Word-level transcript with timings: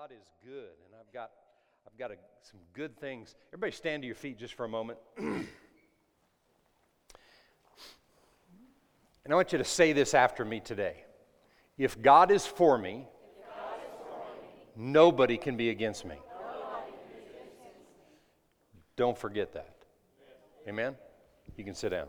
God 0.00 0.12
is 0.12 0.30
good, 0.44 0.76
and 0.86 0.94
I've 1.00 1.12
got, 1.12 1.32
I've 1.84 1.98
got 1.98 2.12
a, 2.12 2.14
some 2.42 2.60
good 2.72 2.96
things. 3.00 3.34
Everybody, 3.48 3.72
stand 3.72 4.02
to 4.02 4.06
your 4.06 4.14
feet 4.14 4.38
just 4.38 4.54
for 4.54 4.64
a 4.64 4.68
moment. 4.68 4.96
and 5.18 5.48
I 9.28 9.34
want 9.34 9.50
you 9.50 9.58
to 9.58 9.64
say 9.64 9.92
this 9.92 10.14
after 10.14 10.44
me 10.44 10.60
today. 10.60 11.02
If 11.78 12.00
God 12.00 12.30
is 12.30 12.46
for 12.46 12.78
me, 12.78 13.08
nobody 14.76 15.36
can 15.36 15.56
be 15.56 15.70
against 15.70 16.04
me. 16.04 16.14
Don't 18.94 19.18
forget 19.18 19.52
that. 19.54 19.74
Amen? 20.68 20.94
You 21.56 21.64
can 21.64 21.74
sit 21.74 21.88
down. 21.88 22.06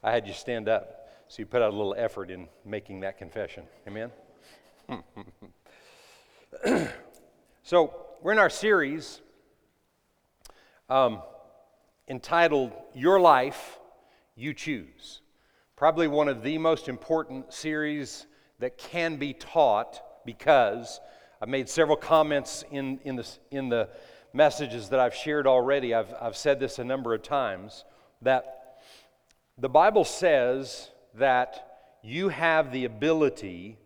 I 0.00 0.12
had 0.12 0.28
you 0.28 0.32
stand 0.32 0.68
up, 0.68 1.08
so 1.26 1.40
you 1.40 1.46
put 1.46 1.60
out 1.60 1.74
a 1.74 1.76
little 1.76 1.96
effort 1.98 2.30
in 2.30 2.46
making 2.64 3.00
that 3.00 3.18
confession. 3.18 3.64
Amen? 3.88 4.12
so, 7.68 7.92
we're 8.22 8.30
in 8.30 8.38
our 8.38 8.48
series 8.48 9.20
um, 10.88 11.20
entitled 12.06 12.70
Your 12.94 13.18
Life, 13.18 13.80
You 14.36 14.54
Choose. 14.54 15.20
Probably 15.74 16.06
one 16.06 16.28
of 16.28 16.44
the 16.44 16.58
most 16.58 16.88
important 16.88 17.52
series 17.52 18.28
that 18.60 18.78
can 18.78 19.16
be 19.16 19.32
taught 19.32 20.00
because 20.24 21.00
I've 21.42 21.48
made 21.48 21.68
several 21.68 21.96
comments 21.96 22.62
in, 22.70 23.00
in, 23.02 23.16
the, 23.16 23.28
in 23.50 23.68
the 23.68 23.88
messages 24.32 24.90
that 24.90 25.00
I've 25.00 25.16
shared 25.16 25.48
already. 25.48 25.92
I've, 25.92 26.14
I've 26.20 26.36
said 26.36 26.60
this 26.60 26.78
a 26.78 26.84
number 26.84 27.14
of 27.14 27.24
times 27.24 27.84
that 28.22 28.76
the 29.58 29.68
Bible 29.68 30.04
says 30.04 30.92
that 31.14 31.96
you 32.04 32.28
have 32.28 32.70
the 32.70 32.84
ability 32.84 33.78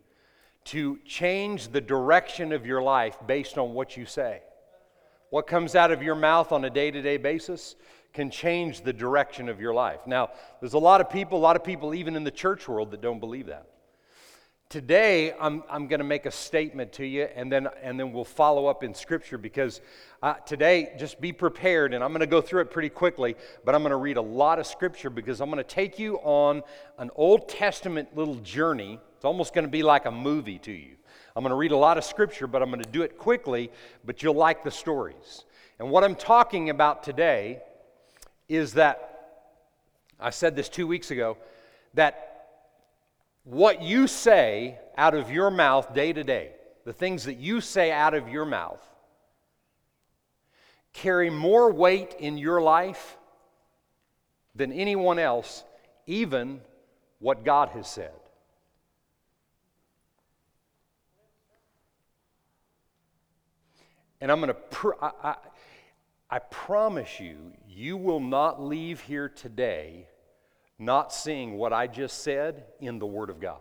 to 0.64 0.98
change 1.05 1.69
the 1.69 1.80
direction 1.80 2.52
of 2.52 2.66
your 2.66 2.82
life 2.82 3.16
based 3.27 3.59
on 3.59 3.74
what 3.74 3.96
you 3.96 4.06
say. 4.06 4.42
What 5.30 5.46
comes 5.46 5.74
out 5.74 5.91
of 5.91 6.02
your 6.02 6.14
mouth 6.14 6.52
on 6.52 6.65
a 6.65 6.71
day 6.71 6.90
to 6.90 7.01
day 7.01 7.16
basis 7.16 7.76
can 8.12 8.30
change 8.30 8.82
the 8.82 8.93
direction 8.93 9.48
of 9.48 9.60
your 9.60 9.73
life. 9.73 10.01
Now, 10.07 10.30
there's 10.60 10.74
a 10.74 10.79
lot 10.79 11.01
of 11.01 11.09
people, 11.09 11.38
a 11.38 11.40
lot 11.40 11.57
of 11.57 11.62
people 11.62 11.95
even 11.95 12.16
in 12.16 12.24
the 12.24 12.30
church 12.30 12.66
world 12.66 12.90
that 12.90 13.01
don't 13.01 13.20
believe 13.20 13.46
that. 13.46 13.66
Today, 14.68 15.32
I'm, 15.40 15.65
I'm 15.68 15.88
going 15.88 15.98
to 15.98 16.04
make 16.04 16.26
a 16.26 16.30
statement 16.30 16.92
to 16.92 17.04
you, 17.04 17.24
and 17.35 17.51
then, 17.51 17.66
and 17.82 17.98
then 17.98 18.13
we'll 18.13 18.24
follow 18.24 18.66
up 18.66 18.85
in 18.85 18.95
Scripture 18.95 19.37
because 19.37 19.80
uh, 20.23 20.35
today, 20.46 20.92
just 20.96 21.20
be 21.20 21.32
prepared, 21.32 21.92
and 21.92 22.04
I'm 22.04 22.10
going 22.10 22.20
to 22.20 22.26
go 22.29 22.40
through 22.40 22.60
it 22.63 22.70
pretty 22.70 22.88
quickly, 22.88 23.35
but 23.65 23.74
I'm 23.74 23.82
going 23.82 23.90
to 23.90 23.96
read 23.96 24.16
a 24.16 24.23
lot 24.23 24.60
of 24.60 24.68
Scripture 24.68 25.10
because 25.10 25.40
I'm 25.40 25.51
going 25.51 25.63
to 25.63 25.68
take 25.68 25.98
you 25.98 26.18
on 26.18 26.63
an 26.98 27.10
Old 27.16 27.48
Testament 27.48 28.16
little 28.16 28.37
journey. 28.37 29.01
It's 29.21 29.26
almost 29.26 29.52
going 29.52 29.66
to 29.66 29.71
be 29.71 29.82
like 29.82 30.07
a 30.07 30.10
movie 30.10 30.59
to 30.60 30.73
you. 30.73 30.96
I'm 31.37 31.43
going 31.43 31.51
to 31.51 31.57
read 31.57 31.73
a 31.73 31.76
lot 31.76 31.99
of 31.99 32.04
Scripture, 32.04 32.46
but 32.46 32.63
I'm 32.63 32.71
going 32.71 32.82
to 32.82 32.88
do 32.88 33.02
it 33.02 33.18
quickly, 33.18 33.71
but 34.02 34.23
you'll 34.23 34.32
like 34.32 34.65
the 34.65 34.71
stories. 34.71 35.45
And 35.79 35.90
what 35.90 36.04
I'm 36.04 36.15
talking 36.15 36.71
about 36.71 37.02
today 37.02 37.60
is 38.48 38.73
that, 38.73 39.43
I 40.18 40.30
said 40.30 40.57
this 40.57 40.71
two 40.71 40.87
weeks 40.87 41.10
ago, 41.10 41.37
that 41.93 42.46
what 43.45 43.82
you 43.82 44.07
say 44.07 44.79
out 44.96 45.15
of 45.15 45.30
your 45.30 45.51
mouth 45.51 45.93
day 45.93 46.15
to 46.15 46.24
day, 46.24 46.52
the 46.87 46.95
things 46.95 47.24
that 47.24 47.37
you 47.37 47.60
say 47.60 47.93
out 47.93 48.15
of 48.15 48.26
your 48.30 48.46
mouth, 48.46 48.80
carry 50.95 51.29
more 51.29 51.71
weight 51.71 52.16
in 52.18 52.38
your 52.38 52.63
life 52.63 53.18
than 54.54 54.73
anyone 54.73 55.18
else, 55.18 55.63
even 56.07 56.63
what 57.18 57.45
God 57.45 57.68
has 57.68 57.87
said. 57.87 58.13
And 64.21 64.31
I'm 64.31 64.38
going 64.38 64.49
to, 64.49 64.54
pr- 64.54 65.03
I, 65.03 65.10
I, 65.22 65.34
I 66.31 66.38
promise 66.38 67.21
you, 67.21 67.37
you 67.69 67.97
will 67.97 68.21
not 68.21 68.62
leave 68.62 69.00
here 69.00 69.28
today 69.28 70.06
not 70.78 71.12
seeing 71.12 71.58
what 71.58 71.72
I 71.72 71.86
just 71.86 72.22
said 72.22 72.64
in 72.81 72.98
the 72.98 73.06
Word 73.06 73.28
of 73.28 73.38
God, 73.38 73.60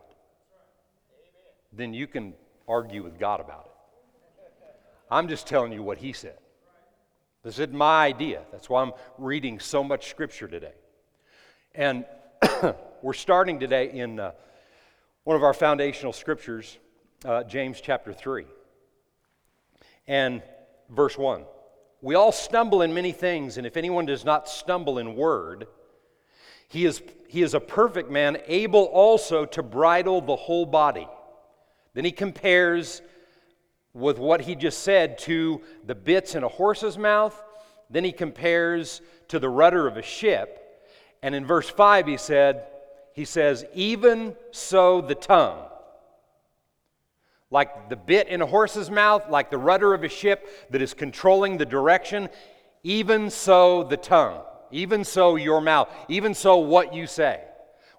then 1.74 1.94
you 1.94 2.08
can 2.08 2.34
argue 2.68 3.04
with 3.04 3.20
God 3.20 3.42
about 3.42 3.66
it. 3.66 4.74
I'm 5.12 5.28
just 5.28 5.46
telling 5.46 5.74
you 5.74 5.84
what 5.84 5.98
He 5.98 6.14
said. 6.14 6.38
This 7.44 7.56
isn't 7.56 7.74
my 7.74 8.06
idea. 8.06 8.42
That's 8.52 8.70
why 8.70 8.82
I'm 8.82 8.94
reading 9.18 9.60
so 9.60 9.84
much 9.84 10.10
Scripture 10.10 10.48
today. 10.48 10.74
And 11.76 12.06
we're 13.02 13.14
starting 13.14 13.60
today 13.60 13.92
in 13.92 14.20
uh, 14.20 14.32
one 15.24 15.36
of 15.36 15.44
our 15.44 15.54
foundational 15.54 16.14
Scriptures, 16.14 16.78
uh, 17.26 17.44
James 17.44 17.82
chapter 17.82 18.14
3, 18.14 18.46
and 20.10 20.42
verse 20.90 21.18
1. 21.18 21.46
We 22.02 22.16
all 22.16 22.32
stumble 22.32 22.82
in 22.82 22.94
many 22.94 23.12
things, 23.12 23.58
and 23.58 23.68
if 23.68 23.78
anyone 23.78 24.06
does 24.06 24.26
not 24.26 24.50
stumble 24.50 24.98
in 24.98 25.16
word, 25.16 25.68
he 26.68 26.86
is, 26.86 27.02
he 27.28 27.44
is 27.44 27.54
a 27.54 27.60
perfect 27.60 28.10
man, 28.10 28.40
able 28.48 28.86
also 28.86 29.46
to 29.46 29.64
bridle 29.64 30.20
the 30.20 30.36
whole 30.36 30.66
body. 30.66 31.08
Then 31.94 32.06
he 32.06 32.12
compares 32.12 33.02
with 33.94 34.18
what 34.18 34.42
he 34.42 34.56
just 34.56 34.80
said 34.80 35.20
to 35.20 35.62
the 35.86 35.96
bits 35.96 36.36
in 36.36 36.44
a 36.44 36.48
horse's 36.48 36.98
mouth. 36.98 37.42
Then 37.90 38.04
he 38.04 38.12
compares 38.12 39.02
to 39.28 39.40
the 39.40 39.50
rudder 39.50 39.88
of 39.88 39.98
a 39.98 40.02
ship. 40.02 40.88
And 41.22 41.36
in 41.36 41.46
verse 41.46 41.70
5, 41.70 42.08
he 42.08 42.18
said, 42.18 42.66
he 43.14 43.26
says, 43.26 43.66
even 43.74 44.36
so 44.52 45.02
the 45.02 45.16
tongue. 45.16 45.66
Like 47.52 47.90
the 47.90 47.96
bit 47.96 48.28
in 48.28 48.42
a 48.42 48.46
horse's 48.46 48.92
mouth, 48.92 49.30
like 49.30 49.50
the 49.50 49.58
rudder 49.58 49.94
of 49.94 50.04
a 50.04 50.10
ship 50.10 50.70
that 50.70 50.82
is 50.82 50.94
controlling 50.94 51.58
the 51.58 51.66
direction, 51.66 52.30
even 52.84 53.30
so 53.30 53.84
the 53.84 53.98
tongue. 53.98 54.44
Even 54.72 55.04
so, 55.04 55.36
your 55.36 55.62
mouth. 55.62 55.90
Even 56.10 56.34
so, 56.34 56.58
what 56.58 56.94
you 56.94 57.08
say. 57.08 57.42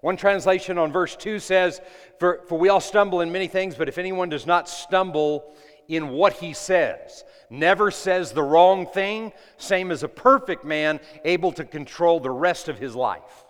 One 0.01 0.17
translation 0.17 0.77
on 0.77 0.91
verse 0.91 1.15
2 1.15 1.39
says, 1.39 1.79
for, 2.19 2.41
for 2.47 2.57
we 2.57 2.69
all 2.69 2.79
stumble 2.79 3.21
in 3.21 3.31
many 3.31 3.47
things, 3.47 3.75
but 3.75 3.87
if 3.87 3.97
anyone 3.97 4.29
does 4.29 4.47
not 4.47 4.67
stumble 4.67 5.53
in 5.87 6.09
what 6.09 6.33
he 6.33 6.53
says, 6.53 7.23
never 7.49 7.91
says 7.91 8.31
the 8.31 8.41
wrong 8.41 8.87
thing, 8.87 9.31
same 9.57 9.91
as 9.91 10.01
a 10.01 10.07
perfect 10.07 10.63
man, 10.63 10.99
able 11.23 11.51
to 11.51 11.65
control 11.65 12.19
the 12.19 12.31
rest 12.31 12.67
of 12.67 12.79
his 12.79 12.95
life. 12.95 13.45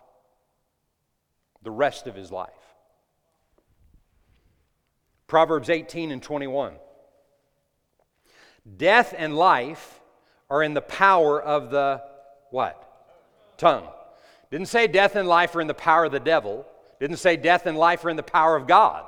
The 1.64 1.72
rest 1.72 2.08
of 2.08 2.16
his 2.16 2.32
life. 2.32 2.50
Proverbs 5.32 5.70
18 5.70 6.12
and 6.12 6.22
21. 6.22 6.74
Death 8.76 9.16
and 9.18 9.34
life 9.34 10.02
are 10.50 10.62
in 10.62 10.74
the 10.74 10.82
power 10.82 11.42
of 11.42 11.72
the 11.72 12.02
what? 12.50 12.78
tongue. 13.56 13.88
Didn't 14.50 14.68
say 14.68 14.88
death 14.88 15.16
and 15.16 15.30
life 15.30 15.56
are 15.56 15.62
in 15.62 15.68
the 15.68 15.74
power 15.74 16.04
of 16.04 16.12
the 16.12 16.20
devil. 16.20 16.68
Didn't 17.00 17.16
say 17.16 17.38
death 17.38 17.66
and 17.66 17.78
life 17.78 18.04
are 18.04 18.10
in 18.10 18.18
the 18.18 18.24
power 18.24 18.58
of 18.58 18.68
God. 18.68 19.06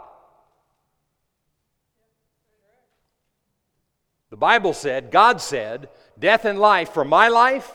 The 4.29 4.37
Bible 4.37 4.71
said, 4.71 5.11
God 5.11 5.41
said, 5.41 5.89
death 6.17 6.45
and 6.45 6.57
life 6.57 6.91
for 6.91 7.03
my 7.03 7.27
life 7.27 7.69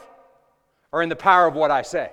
are 0.91 1.03
in 1.03 1.11
the 1.11 1.17
power 1.17 1.47
of 1.47 1.55
what 1.55 1.71
I 1.71 1.83
say. 1.83 2.11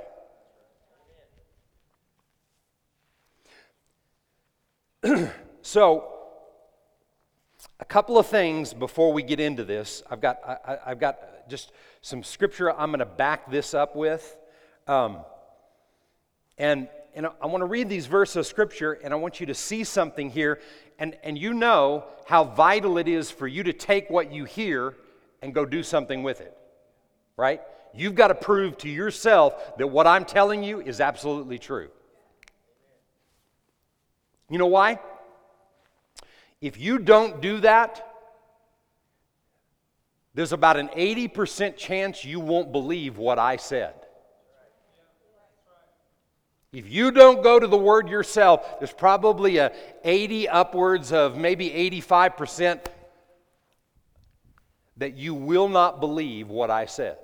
so, 5.61 6.11
a 7.85 7.87
couple 7.87 8.17
of 8.17 8.25
things 8.25 8.73
before 8.73 9.13
we 9.13 9.21
get 9.21 9.39
into 9.39 9.63
this. 9.63 10.01
I've 10.09 10.19
got, 10.19 10.39
I, 10.43 10.89
have 10.89 10.99
got 10.99 11.47
just 11.47 11.71
some 12.01 12.23
scripture 12.23 12.73
I'm 12.73 12.89
going 12.89 12.99
to 12.99 13.05
back 13.05 13.51
this 13.51 13.75
up 13.75 13.95
with. 13.95 14.35
Um, 14.87 15.19
and, 16.57 16.87
and 17.13 17.27
I 17.39 17.45
want 17.45 17.61
to 17.61 17.67
read 17.67 17.87
these 17.87 18.07
verses 18.07 18.37
of 18.37 18.45
Scripture, 18.47 18.93
and 18.93 19.13
I 19.13 19.17
want 19.17 19.39
you 19.39 19.45
to 19.45 19.53
see 19.53 19.83
something 19.83 20.31
here. 20.31 20.59
And, 20.97 21.15
and 21.23 21.37
you 21.37 21.53
know 21.53 22.05
how 22.25 22.43
vital 22.43 22.97
it 22.97 23.07
is 23.07 23.29
for 23.29 23.47
you 23.47 23.61
to 23.63 23.73
take 23.73 24.09
what 24.09 24.31
you 24.31 24.45
hear 24.45 24.95
and 25.41 25.53
go 25.53 25.63
do 25.63 25.83
something 25.83 26.23
with 26.23 26.41
it, 26.41 26.57
right? 27.37 27.61
You've 27.93 28.15
got 28.15 28.29
to 28.29 28.35
prove 28.35 28.77
to 28.79 28.89
yourself 28.89 29.77
that 29.77 29.87
what 29.87 30.07
I'm 30.07 30.25
telling 30.25 30.63
you 30.63 30.81
is 30.81 30.99
absolutely 31.01 31.59
true. 31.59 31.89
You 34.49 34.57
know 34.57 34.67
why? 34.67 34.99
If 36.61 36.79
you 36.79 36.99
don't 36.99 37.41
do 37.41 37.59
that, 37.59 38.05
there's 40.33 40.51
about 40.51 40.77
an 40.77 40.89
80% 40.89 41.77
chance 41.77 42.25
you 42.25 42.39
won't 42.39 42.71
believe 42.71 43.17
what 43.17 43.39
I 43.39 43.55
said. 43.55 43.93
If 46.73 46.89
you 46.91 47.11
don't 47.11 47.41
go 47.41 47.57
to 47.57 47.67
the 47.67 47.77
word 47.77 48.09
yourself, 48.09 48.79
there's 48.79 48.91
probably 48.91 49.57
a 49.57 49.71
80 50.03 50.49
upwards 50.49 51.13
of 51.13 51.37
maybe 51.37 51.69
85% 51.69 52.81
that 54.97 55.15
you 55.15 55.33
will 55.33 55.69
not 55.69 56.01
believe 56.01 56.49
what 56.49 56.69
I 56.69 56.85
said. 56.85 57.17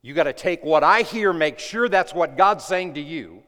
You 0.00 0.14
got 0.14 0.24
to 0.24 0.32
take 0.32 0.64
what 0.64 0.82
I 0.82 1.02
hear, 1.02 1.32
make 1.34 1.58
sure 1.58 1.88
that's 1.88 2.14
what 2.14 2.38
God's 2.38 2.64
saying 2.64 2.94
to 2.94 3.00
you, 3.00 3.42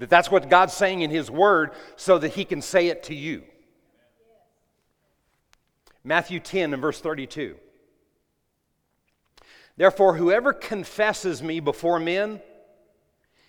that 0.00 0.10
that's 0.10 0.30
what 0.30 0.50
God's 0.50 0.72
saying 0.72 1.02
in 1.02 1.10
His 1.10 1.30
Word, 1.30 1.70
so 1.94 2.18
that 2.18 2.30
He 2.30 2.44
can 2.44 2.60
say 2.60 2.88
it 2.88 3.04
to 3.04 3.14
you. 3.14 3.44
Matthew 6.02 6.40
10 6.40 6.72
and 6.72 6.82
verse 6.82 7.00
32. 7.00 7.56
Therefore, 9.76 10.16
whoever 10.16 10.52
confesses 10.52 11.42
me 11.42 11.60
before 11.60 12.00
men, 12.00 12.40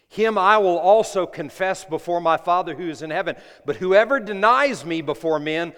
him 0.09 0.37
I 0.37 0.57
will 0.57 0.77
also 0.77 1.25
confess 1.25 1.85
before 1.85 2.19
my 2.19 2.35
Father 2.35 2.75
who 2.75 2.89
is 2.89 3.01
in 3.01 3.09
heaven. 3.09 3.37
But 3.65 3.77
whoever 3.77 4.19
denies 4.19 4.85
me 4.85 5.01
before 5.01 5.39
men, 5.39 5.73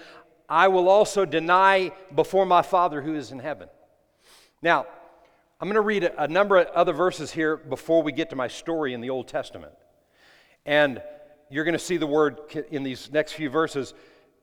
I 0.50 0.70
will 0.70 0.90
also 0.90 1.24
deny 1.24 1.92
before 2.14 2.48
my 2.48 2.64
Father 2.64 3.02
who 3.02 3.14
is 3.14 3.32
in 3.32 3.38
heaven. 3.40 3.70
Now, 4.64 4.88
I'm 5.62 5.68
going 5.68 5.76
to 5.76 5.82
read 5.82 6.12
a 6.18 6.28
number 6.28 6.58
of 6.58 6.68
other 6.70 6.94
verses 6.94 7.32
here 7.32 7.56
before 7.56 8.02
we 8.02 8.12
get 8.12 8.32
to 8.32 8.36
my 8.36 8.48
story 8.48 8.96
in 8.96 9.02
the 9.02 9.12
Old 9.12 9.28
Testament. 9.28 9.74
And 10.66 11.02
you're 11.50 11.66
going 11.66 11.74
to 11.74 11.80
see 11.80 11.98
the 11.98 12.08
word 12.08 12.40
in 12.72 12.84
these 12.84 13.12
next 13.12 13.34
few 13.34 13.50
verses 13.50 13.94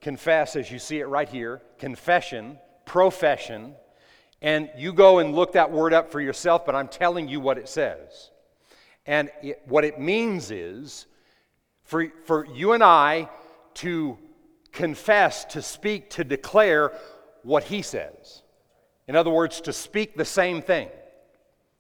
confess, 0.01 0.57
as 0.57 0.71
you 0.71 0.79
see 0.79 1.01
it 1.01 1.07
right 1.07 1.29
here, 1.29 1.63
confession, 1.79 2.59
profession, 2.85 3.75
and 4.43 4.71
you 4.77 4.93
go 4.93 5.19
and 5.19 5.35
look 5.35 5.53
that 5.53 5.71
word 5.71 5.93
up 5.93 6.11
for 6.11 6.21
yourself, 6.21 6.65
but 6.65 6.75
I'm 6.75 6.89
telling 6.89 7.29
you 7.29 7.41
what 7.41 7.59
it 7.59 7.69
says. 7.69 8.31
And 9.07 9.31
it, 9.43 9.61
what 9.67 9.85
it 9.85 10.01
means 10.01 10.51
is 10.51 11.07
for, 11.85 12.07
for 12.25 12.47
you 12.47 12.73
and 12.73 12.83
I 12.83 13.29
to 13.75 14.19
confess, 14.73 15.45
to 15.47 15.63
speak, 15.63 16.11
to 16.11 16.25
declare 16.25 16.93
what 17.43 17.65
he 17.65 17.83
says. 17.83 18.43
In 19.09 19.17
other 19.17 19.31
words, 19.31 19.61
to 19.63 19.73
speak 19.73 20.17
the 20.17 20.25
same 20.25 20.63
thing. 20.63 20.89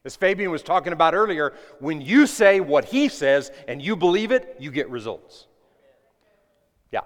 As 0.05 0.17
Fabian 0.17 0.51
was 0.51 0.63
talking 0.63 0.93
about 0.93 1.15
earlier, 1.15 1.53
when 1.79 2.01
you 2.01 2.27
say 2.27 2.61
what 2.61 2.87
he 2.87 3.09
says 3.09 3.53
and 3.69 3.83
you 3.83 3.97
believe 3.97 4.33
it, 4.33 4.57
you 4.59 4.71
get 4.71 4.89
results. 4.89 5.47
Yeah. 6.91 7.01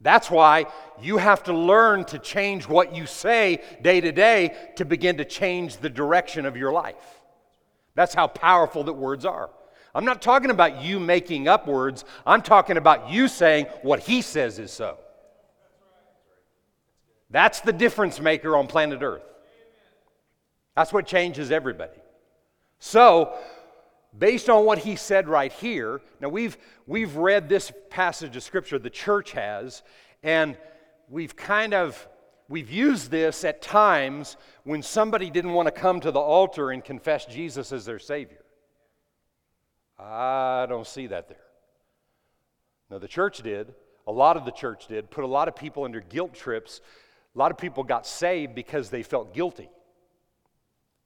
That's 0.00 0.30
why 0.30 0.66
you 1.00 1.18
have 1.18 1.42
to 1.44 1.52
learn 1.52 2.04
to 2.06 2.18
change 2.18 2.66
what 2.66 2.94
you 2.94 3.06
say 3.06 3.62
day 3.82 4.00
to 4.00 4.12
day 4.12 4.56
to 4.76 4.86
begin 4.86 5.18
to 5.18 5.26
change 5.26 5.76
the 5.76 5.90
direction 5.90 6.46
of 6.46 6.56
your 6.56 6.72
life. 6.72 7.20
That's 7.94 8.14
how 8.14 8.28
powerful 8.28 8.84
that 8.84 8.94
words 8.94 9.26
are. 9.26 9.50
I'm 9.94 10.04
not 10.04 10.22
talking 10.22 10.50
about 10.50 10.82
you 10.82 10.98
making 10.98 11.48
up 11.48 11.66
words, 11.66 12.04
I'm 12.26 12.42
talking 12.42 12.76
about 12.76 13.10
you 13.10 13.28
saying 13.28 13.66
what 13.82 14.00
he 14.00 14.22
says 14.22 14.58
is 14.58 14.70
so. 14.70 14.98
That's 17.30 17.60
the 17.60 17.72
difference 17.72 18.20
maker 18.20 18.56
on 18.56 18.66
planet 18.68 19.02
Earth. 19.02 19.24
That's 20.74 20.92
what 20.92 21.06
changes 21.06 21.50
everybody. 21.50 21.98
So, 22.78 23.36
based 24.18 24.48
on 24.48 24.64
what 24.64 24.78
he 24.78 24.96
said 24.96 25.28
right 25.28 25.52
here, 25.52 26.00
now 26.20 26.28
we've, 26.28 26.56
we've 26.86 27.16
read 27.16 27.48
this 27.48 27.72
passage 27.90 28.36
of 28.36 28.42
scripture, 28.42 28.78
the 28.78 28.90
church 28.90 29.32
has, 29.32 29.82
and 30.22 30.56
we've 31.08 31.36
kind 31.36 31.74
of 31.74 32.08
we've 32.48 32.70
used 32.70 33.10
this 33.10 33.44
at 33.44 33.60
times 33.60 34.36
when 34.64 34.82
somebody 34.82 35.30
didn't 35.30 35.52
want 35.52 35.66
to 35.66 35.72
come 35.72 36.00
to 36.00 36.10
the 36.10 36.20
altar 36.20 36.70
and 36.70 36.84
confess 36.84 37.26
Jesus 37.26 37.72
as 37.72 37.84
their 37.84 37.98
Savior. 37.98 38.44
I 39.98 40.66
don't 40.68 40.86
see 40.86 41.06
that 41.08 41.28
there. 41.28 41.38
Now, 42.90 42.98
the 42.98 43.08
church 43.08 43.38
did, 43.38 43.74
a 44.06 44.12
lot 44.12 44.36
of 44.36 44.44
the 44.44 44.52
church 44.52 44.86
did, 44.86 45.10
put 45.10 45.24
a 45.24 45.26
lot 45.26 45.48
of 45.48 45.56
people 45.56 45.84
under 45.84 46.00
guilt 46.00 46.34
trips. 46.34 46.80
A 47.34 47.38
lot 47.38 47.50
of 47.50 47.58
people 47.58 47.82
got 47.82 48.06
saved 48.06 48.54
because 48.54 48.90
they 48.90 49.02
felt 49.02 49.34
guilty. 49.34 49.68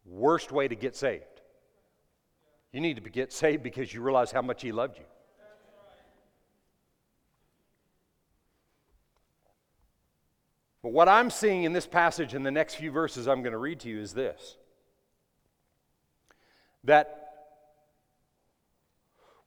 Worst 0.04 0.52
way 0.52 0.68
to 0.68 0.74
get 0.74 0.96
saved. 0.96 1.39
You 2.72 2.80
need 2.80 3.02
to 3.02 3.10
get 3.10 3.32
saved 3.32 3.62
because 3.62 3.92
you 3.92 4.00
realize 4.00 4.30
how 4.30 4.42
much 4.42 4.62
He 4.62 4.72
loved 4.72 4.98
you. 4.98 5.04
But 10.82 10.92
what 10.92 11.08
I'm 11.08 11.30
seeing 11.30 11.64
in 11.64 11.72
this 11.72 11.86
passage 11.86 12.34
in 12.34 12.42
the 12.42 12.50
next 12.50 12.76
few 12.76 12.90
verses 12.90 13.28
I'm 13.28 13.42
going 13.42 13.52
to 13.52 13.58
read 13.58 13.80
to 13.80 13.88
you 13.88 14.00
is 14.00 14.14
this 14.14 14.56
that 16.84 17.16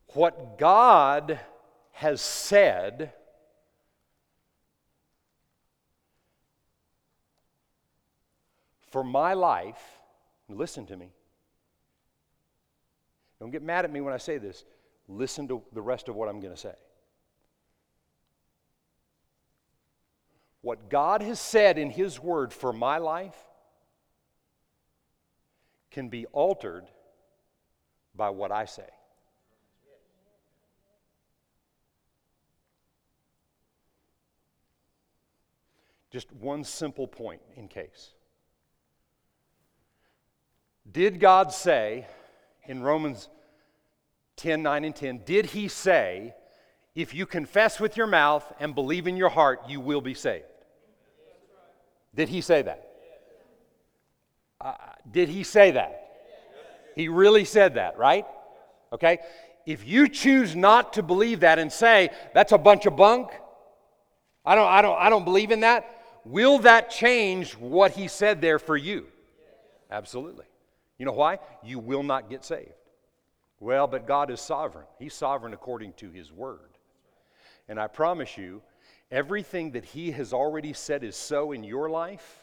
what 0.09 0.59
God 0.59 1.39
has 1.93 2.21
said 2.21 3.11
for 8.91 9.03
my 9.03 9.33
life, 9.33 9.81
listen 10.47 10.85
to 10.85 10.95
me. 10.95 11.09
Don't 13.43 13.51
get 13.51 13.61
mad 13.61 13.83
at 13.83 13.91
me 13.91 13.99
when 13.99 14.13
I 14.13 14.17
say 14.19 14.37
this. 14.37 14.63
Listen 15.09 15.49
to 15.49 15.61
the 15.73 15.81
rest 15.81 16.07
of 16.07 16.15
what 16.15 16.29
I'm 16.29 16.39
going 16.39 16.53
to 16.53 16.59
say. 16.59 16.75
What 20.61 20.89
God 20.89 21.21
has 21.21 21.41
said 21.41 21.77
in 21.77 21.89
His 21.89 22.21
Word 22.21 22.53
for 22.53 22.71
my 22.71 22.99
life 22.99 23.35
can 25.91 26.07
be 26.07 26.25
altered 26.27 26.85
by 28.15 28.29
what 28.29 28.49
I 28.49 28.63
say. 28.63 28.87
Just 36.11 36.31
one 36.31 36.63
simple 36.63 37.09
point 37.09 37.41
in 37.57 37.67
case. 37.67 38.11
Did 40.89 41.19
God 41.19 41.51
say 41.51 42.07
in 42.67 42.81
Romans 42.81 43.29
10 44.37 44.63
9 44.63 44.85
and 44.85 44.95
10, 44.95 45.21
did 45.25 45.47
He 45.47 45.67
say, 45.67 46.33
if 46.95 47.13
you 47.13 47.25
confess 47.25 47.79
with 47.79 47.97
your 47.97 48.07
mouth 48.07 48.43
and 48.59 48.75
believe 48.75 49.07
in 49.07 49.17
your 49.17 49.29
heart, 49.29 49.61
you 49.67 49.79
will 49.79 50.01
be 50.01 50.13
saved? 50.13 50.45
Did 52.15 52.29
He 52.29 52.41
say 52.41 52.61
that? 52.61 52.87
Uh, 54.61 54.73
did 55.11 55.29
He 55.29 55.43
say 55.43 55.71
that? 55.71 55.99
He 56.95 57.07
really 57.07 57.45
said 57.45 57.75
that, 57.75 57.97
right? 57.97 58.25
Okay? 58.91 59.19
If 59.65 59.87
you 59.87 60.07
choose 60.07 60.55
not 60.55 60.93
to 60.93 61.03
believe 61.03 61.39
that 61.41 61.57
and 61.57 61.71
say, 61.71 62.09
that's 62.33 62.51
a 62.51 62.57
bunch 62.57 62.85
of 62.85 62.95
bunk, 62.95 63.29
I 64.45 64.55
don't, 64.55 64.67
I 64.67 64.81
don't, 64.81 64.99
I 64.99 65.09
don't 65.09 65.25
believe 65.25 65.51
in 65.51 65.61
that, 65.61 65.89
will 66.25 66.59
that 66.59 66.89
change 66.89 67.53
what 67.53 67.91
he 67.91 68.07
said 68.07 68.41
there 68.41 68.59
for 68.59 68.75
you? 68.75 69.07
Absolutely. 69.89 70.45
You 70.97 71.05
know 71.05 71.13
why? 71.13 71.39
You 71.63 71.79
will 71.79 72.03
not 72.03 72.29
get 72.29 72.43
saved. 72.43 72.71
Well, 73.59 73.87
but 73.87 74.07
God 74.07 74.29
is 74.29 74.41
sovereign. 74.41 74.85
He's 74.99 75.13
sovereign 75.13 75.53
according 75.53 75.93
to 75.93 76.09
his 76.09 76.31
word. 76.31 76.77
And 77.69 77.79
I 77.79 77.87
promise 77.87 78.37
you, 78.37 78.61
everything 79.09 79.71
that 79.71 79.85
he 79.85 80.11
has 80.11 80.33
already 80.33 80.73
said 80.73 81.03
is 81.03 81.15
so 81.15 81.51
in 81.51 81.63
your 81.63 81.89
life 81.89 82.42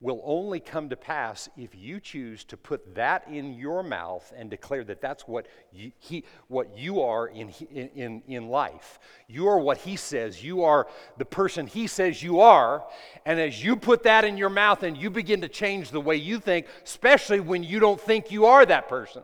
will 0.00 0.22
only 0.24 0.60
come 0.60 0.88
to 0.88 0.96
pass 0.96 1.50
if 1.58 1.74
you 1.74 2.00
choose 2.00 2.42
to 2.44 2.56
put 2.56 2.94
that 2.94 3.28
in 3.28 3.52
your 3.52 3.82
mouth 3.82 4.32
and 4.34 4.48
declare 4.48 4.82
that 4.82 5.02
that's 5.02 5.28
what 5.28 5.46
you, 5.72 5.92
he, 5.98 6.24
what 6.48 6.76
you 6.76 7.02
are 7.02 7.28
in, 7.28 7.50
in, 7.70 8.22
in 8.26 8.48
life. 8.48 8.98
You 9.28 9.48
are 9.48 9.58
what 9.58 9.76
he 9.76 9.96
says. 9.96 10.42
You 10.42 10.64
are 10.64 10.86
the 11.18 11.26
person 11.26 11.66
he 11.66 11.86
says 11.86 12.22
you 12.22 12.40
are. 12.40 12.82
And 13.26 13.38
as 13.38 13.62
you 13.62 13.76
put 13.76 14.04
that 14.04 14.24
in 14.24 14.38
your 14.38 14.48
mouth 14.48 14.82
and 14.84 14.96
you 14.96 15.10
begin 15.10 15.42
to 15.42 15.48
change 15.48 15.90
the 15.90 16.00
way 16.00 16.16
you 16.16 16.40
think, 16.40 16.66
especially 16.82 17.40
when 17.40 17.62
you 17.62 17.78
don't 17.78 18.00
think 18.00 18.30
you 18.30 18.46
are 18.46 18.64
that 18.64 18.88
person, 18.88 19.22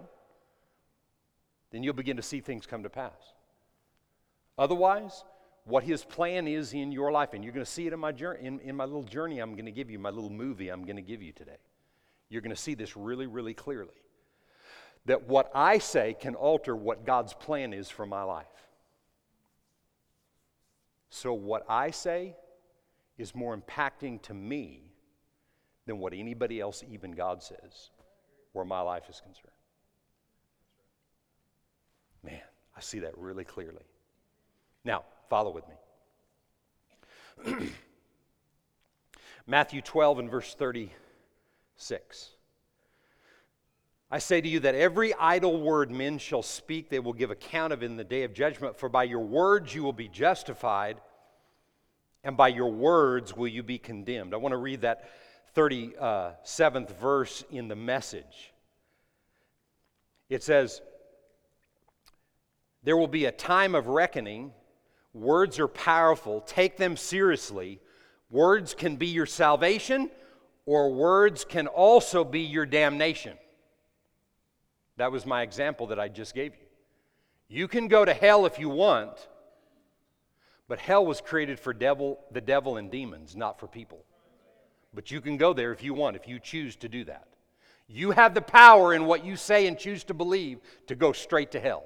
then 1.73 1.83
you'll 1.83 1.95
begin 1.95 2.19
to 2.19 2.23
see 2.23 2.41
things 2.41 2.67
come 2.67 2.83
to 2.83 2.91
pass. 2.91 3.13
Otherwise, 4.59 5.25
what 5.67 5.83
his 5.83 6.05
plan 6.05 6.47
is 6.47 6.73
in 6.73 6.93
your 6.93 7.13
life. 7.13 7.35
And 7.35 7.45
you're 7.45 7.53
going 7.53 7.67
to 7.67 7.71
see 7.71 7.87
it 7.87 7.93
in 7.93 7.99
my, 7.99 8.13
journey, 8.13 8.47
in, 8.47 8.61
in 8.61 8.77
my 8.77 8.85
little 8.85 9.03
journey 9.03 9.41
I'm 9.41 9.53
going 9.53 9.67
to 9.67 9.73
give 9.73 9.91
you, 9.91 9.99
my 9.99 10.11
little 10.11 10.31
movie 10.31 10.69
I'm 10.69 10.85
going 10.85 10.97
to 10.97 11.03
give 11.03 11.21
you 11.21 11.33
today. 11.33 11.59
You're 12.29 12.41
going 12.41 12.55
to 12.55 12.61
see 12.61 12.75
this 12.75 12.97
really, 12.97 13.27
really 13.27 13.53
clearly. 13.53 13.95
That 15.07 15.29
what 15.29 15.51
I 15.55 15.79
say 15.79 16.17
can 16.19 16.35
alter 16.35 16.75
what 16.75 17.05
God's 17.05 17.35
plan 17.35 17.73
is 17.73 17.91
for 17.91 18.07
my 18.07 18.23
life. 18.23 18.47
So, 21.11 21.33
what 21.33 21.65
I 21.69 21.93
say 21.93 22.35
is 23.17 23.35
more 23.35 23.57
impacting 23.57 24.21
to 24.23 24.35
me 24.35 24.93
than 25.87 25.99
what 25.99 26.13
anybody 26.13 26.61
else, 26.61 26.83
even 26.91 27.13
God, 27.13 27.43
says, 27.43 27.91
where 28.53 28.65
my 28.65 28.81
life 28.81 29.05
is 29.09 29.21
concerned. 29.21 29.53
Man, 32.25 32.43
I 32.77 32.81
see 32.81 32.99
that 32.99 33.17
really 33.17 33.45
clearly. 33.45 33.85
Now, 34.85 35.05
Follow 35.29 35.51
with 35.51 35.65
me. 35.69 35.75
Matthew 39.47 39.81
12 39.81 40.21
and 40.21 40.31
verse 40.31 40.55
36. 40.55 42.31
I 44.11 44.19
say 44.19 44.41
to 44.41 44.49
you 44.49 44.61
that 44.61 44.75
every 44.75 45.13
idle 45.15 45.61
word 45.61 45.91
men 45.91 46.19
shall 46.19 46.43
speak, 46.43 46.89
they 46.89 47.01
will 47.01 47.13
give 47.13 47.31
account 47.31 47.73
of 47.73 47.83
in 47.83 47.97
the 47.97 48.05
day 48.05 48.23
of 48.23 48.33
judgment. 48.33 48.79
For 48.79 48.89
by 48.89 49.05
your 49.05 49.21
words 49.21 49.75
you 49.75 49.83
will 49.83 49.93
be 49.93 50.09
justified, 50.09 51.01
and 52.23 52.37
by 52.37 52.49
your 52.49 52.71
words 52.71 53.37
will 53.37 53.49
you 53.49 53.63
be 53.63 53.79
condemned. 53.79 54.33
I 54.33 54.37
want 54.37 54.53
to 54.53 54.59
read 54.59 54.83
that 54.83 55.11
37th 55.57 56.97
verse 56.99 57.45
in 57.51 57.69
the 57.69 57.77
message. 57.77 58.53
It 60.29 60.43
says, 60.43 60.81
There 62.83 62.97
will 62.97 63.09
be 63.09 63.25
a 63.25 63.33
time 63.33 63.75
of 63.75 63.89
reckoning 63.89 64.53
Words 65.17 65.59
are 65.59 65.69
powerful. 65.69 66.43
Take 66.43 66.77
them 66.77 66.95
seriously. 66.95 67.81
Words 68.31 68.75
can 68.75 68.97
be 68.97 69.07
your 69.07 69.25
salvation, 69.25 70.11
or 70.67 70.93
words 70.93 71.43
can 71.43 71.69
also 71.69 72.23
be 72.23 72.41
your 72.41 72.67
damnation. 72.67 73.39
That 74.99 75.13
was 75.13 75.25
my 75.25 75.41
example 75.41 75.87
that 75.87 75.99
I 75.99 76.09
just 76.09 76.35
gave 76.35 76.53
you. 76.55 76.67
You 77.49 77.67
can 77.67 77.89
go 77.89 78.05
to 78.05 78.13
hell 78.13 78.45
if 78.45 78.59
you 78.59 78.69
want, 78.69 79.29
but 80.69 80.81
hell 80.81 81.07
was 81.07 81.23
created 81.23 81.59
for 81.59 81.73
devil, 81.73 82.19
the 82.31 82.41
devil 82.43 82.77
and 82.77 82.91
demons, 82.91 83.35
not 83.35 83.59
for 83.59 83.69
people. 83.69 84.05
But 84.93 85.11
you 85.11 85.23
can 85.23 85.39
go 85.39 85.55
there 85.55 85.73
if 85.73 85.83
you 85.83 85.95
want, 85.95 86.17
if 86.17 86.29
you 86.29 86.39
choose 86.39 86.77
to 86.77 86.91
do 86.91 87.05
that. 87.05 87.29
You 87.89 88.11
have 88.11 88.35
the 88.35 88.43
power 88.43 88.93
in 88.93 89.07
what 89.07 89.25
you 89.25 89.37
say 89.37 89.67
and 89.67 89.79
choose 89.79 90.05
to 90.05 90.15
believe 90.15 90.59
to 90.89 90.95
go 90.95 91.13
straight 91.13 91.53
to 91.53 91.61
hell, 91.61 91.85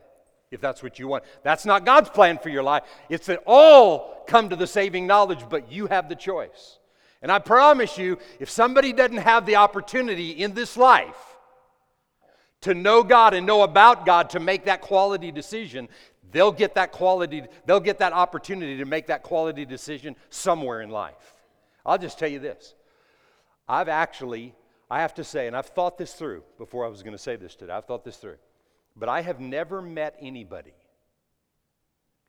if 0.51 0.61
that's 0.61 0.83
what 0.83 0.99
you 0.99 1.09
want. 1.09 1.25
That's 1.43 1.65
not 1.65 1.85
God's 1.85 2.11
plan 2.11 2.39
for 2.39 2.49
your 2.49 2.63
life. 2.63 2.83
It's 3.09 3.27
that 3.27 3.43
all 3.47 4.25
come 4.27 4.49
to 4.49 4.57
the 4.57 4.67
saving 4.67 5.07
knowledge, 5.07 5.45
but 5.49 5.71
you 5.71 5.87
have 5.87 6.09
the 6.09 6.17
choice. 6.17 6.79
And 7.23 7.31
I 7.31 7.39
promise 7.39 7.99
you, 7.99 8.19
if 8.39 8.51
somebody 8.51 8.93
doesn't 8.93 9.19
have 9.19 9.47
the 9.47 9.57
opportunity 9.57 10.31
in 10.31 10.55
this 10.55 10.77
life 10.77 11.37
to 12.63 12.75
know 12.75 13.03
God 13.03 13.35
and 13.35 13.47
know 13.47 13.63
about 13.63 14.07
God 14.07 14.31
to 14.31 14.41
make 14.41 14.65
that 14.65 14.81
quality 14.81 15.31
decision, 15.31 15.89
they'll 16.33 16.53
get 16.53 16.75
that 16.75 16.93
quality, 16.93 17.45
they'll 17.67 17.81
get 17.81 17.99
that 17.99 18.13
opportunity 18.13 18.79
to 18.79 18.85
make 18.85 19.07
that 19.07 19.23
quality 19.23 19.65
decision 19.65 20.17
somewhere 20.31 20.81
in 20.81 20.91
life. 20.91 21.35
I'll 21.85 21.99
just 21.99 22.19
tell 22.19 22.29
you 22.29 22.39
this. 22.39 22.75
I've 23.69 23.89
actually, 23.89 24.55
I 24.91 25.01
have 25.03 25.15
to 25.15 25.25
say, 25.25 25.47
and 25.47 25.57
I've 25.57 25.67
thought 25.67 25.97
this 25.97 26.15
through 26.15 26.43
before 26.59 26.85
I 26.85 26.89
was 26.89 27.03
going 27.03 27.13
to 27.13 27.23
say 27.23 27.37
this 27.37 27.55
today, 27.55 27.73
I've 27.73 27.87
thought 27.87 28.05
this 28.05 28.17
through, 28.17 28.37
but 28.97 29.09
I 29.09 29.23
have 29.23 29.41
never 29.41 29.81
met 29.81 30.17
anybody, 30.21 30.75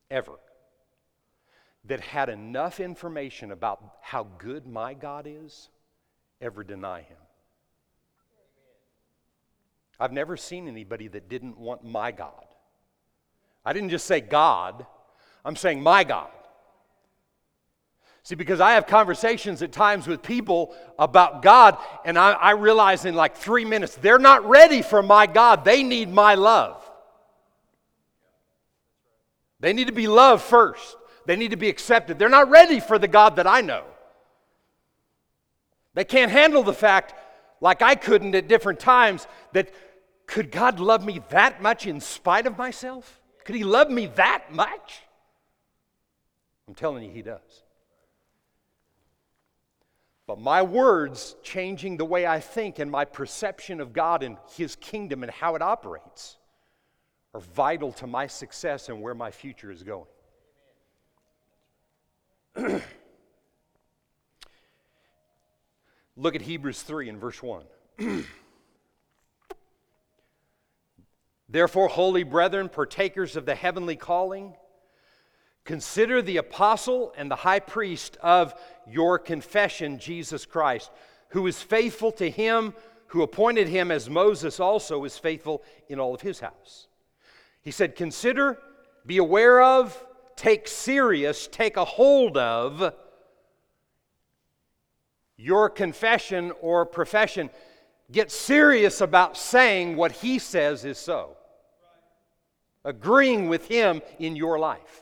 ever, 0.09 0.33
that 1.85 1.99
had 2.01 2.29
enough 2.29 2.79
information 2.79 3.51
about 3.51 3.83
how 4.01 4.27
good 4.37 4.67
my 4.67 4.93
God 4.93 5.27
is 5.27 5.69
ever 6.39 6.63
deny 6.63 7.01
him. 7.01 7.17
I've 9.99 10.11
never 10.11 10.35
seen 10.35 10.67
anybody 10.67 11.07
that 11.09 11.29
didn't 11.29 11.57
want 11.57 11.83
my 11.83 12.11
God. 12.11 12.45
I 13.63 13.73
didn't 13.73 13.89
just 13.89 14.05
say 14.05 14.19
God, 14.19 14.85
I'm 15.45 15.55
saying 15.55 15.81
my 15.81 16.03
God. 16.03 16.31
See, 18.23 18.35
because 18.35 18.61
I 18.61 18.73
have 18.73 18.85
conversations 18.85 19.63
at 19.63 19.71
times 19.71 20.07
with 20.07 20.21
people 20.21 20.75
about 20.99 21.41
God, 21.41 21.77
and 22.05 22.19
I, 22.19 22.33
I, 22.33 22.51
realize 22.51 23.05
in 23.05 23.15
like 23.15 23.35
three 23.35 23.65
minutes, 23.65 23.95
they're 23.95 24.19
not 24.19 24.47
ready 24.47 24.83
for 24.83 25.01
my 25.01 25.25
God. 25.25 25.65
They 25.65 25.81
need 25.81 26.07
my 26.09 26.35
love. 26.35 26.87
They 29.59 29.73
need 29.73 29.87
to 29.87 29.93
be 29.93 30.07
loved 30.07 30.43
first, 30.43 30.97
they 31.25 31.35
need 31.35 31.51
to 31.51 31.57
be 31.57 31.69
accepted. 31.69 32.19
They're 32.19 32.29
not 32.29 32.49
ready 32.49 32.79
for 32.79 32.99
the 32.99 33.07
God 33.07 33.37
that 33.37 33.47
I 33.47 33.61
know. 33.61 33.85
They 35.93 36.03
can't 36.03 36.31
handle 36.31 36.63
the 36.63 36.73
fact, 36.73 37.15
like 37.59 37.81
I 37.81 37.95
couldn't 37.95 38.35
at 38.35 38.47
different 38.47 38.79
times, 38.79 39.27
that 39.53 39.71
could 40.27 40.51
God 40.51 40.79
love 40.79 41.03
me 41.03 41.21
that 41.29 41.61
much 41.61 41.87
in 41.87 41.99
spite 41.99 42.45
of 42.45 42.57
myself? 42.57 43.19
Could 43.45 43.55
He 43.55 43.63
love 43.63 43.89
me 43.89 44.05
that 44.15 44.53
much? 44.53 45.01
I'm 46.67 46.75
telling 46.75 47.03
you, 47.03 47.11
He 47.11 47.23
does. 47.23 47.63
But 50.31 50.39
my 50.39 50.61
words 50.61 51.35
changing 51.43 51.97
the 51.97 52.05
way 52.05 52.25
I 52.25 52.39
think 52.39 52.79
and 52.79 52.89
my 52.89 53.03
perception 53.03 53.81
of 53.81 53.91
God 53.91 54.23
and 54.23 54.37
His 54.55 54.77
kingdom 54.77 55.23
and 55.23 55.29
how 55.29 55.55
it 55.55 55.61
operates 55.61 56.37
are 57.33 57.41
vital 57.41 57.91
to 57.91 58.07
my 58.07 58.27
success 58.27 58.87
and 58.87 59.01
where 59.01 59.13
my 59.13 59.29
future 59.29 59.69
is 59.69 59.83
going. 59.83 60.07
Look 66.15 66.35
at 66.35 66.41
Hebrews 66.41 66.81
3 66.81 67.09
and 67.09 67.19
verse 67.19 67.43
1. 67.43 67.65
Therefore, 71.49 71.89
holy 71.89 72.23
brethren, 72.23 72.69
partakers 72.69 73.35
of 73.35 73.45
the 73.45 73.55
heavenly 73.55 73.97
calling, 73.97 74.53
consider 75.65 76.21
the 76.21 76.37
apostle 76.37 77.13
and 77.17 77.29
the 77.29 77.35
high 77.35 77.59
priest 77.59 78.17
of 78.21 78.53
your 78.87 79.19
confession, 79.19 79.99
Jesus 79.99 80.45
Christ, 80.45 80.91
who 81.29 81.47
is 81.47 81.61
faithful 81.61 82.11
to 82.13 82.29
him 82.29 82.73
who 83.07 83.23
appointed 83.23 83.67
him 83.67 83.91
as 83.91 84.09
Moses 84.09 84.59
also 84.59 85.03
is 85.03 85.17
faithful 85.17 85.61
in 85.89 85.99
all 85.99 86.15
of 86.15 86.21
his 86.21 86.39
house. 86.39 86.87
He 87.61 87.69
said, 87.69 87.97
Consider, 87.97 88.57
be 89.05 89.17
aware 89.17 89.61
of, 89.61 90.01
take 90.37 90.65
serious, 90.67 91.47
take 91.47 91.75
a 91.75 91.83
hold 91.83 92.37
of 92.37 92.93
your 95.35 95.69
confession 95.69 96.53
or 96.61 96.85
profession. 96.85 97.49
Get 98.09 98.31
serious 98.31 99.01
about 99.01 99.35
saying 99.35 99.97
what 99.97 100.13
he 100.13 100.39
says 100.39 100.85
is 100.85 100.97
so 100.97 101.35
agreeing 102.83 103.47
with 103.47 103.67
Him 103.67 104.01
in 104.19 104.35
your 104.35 104.59
life. 104.59 105.01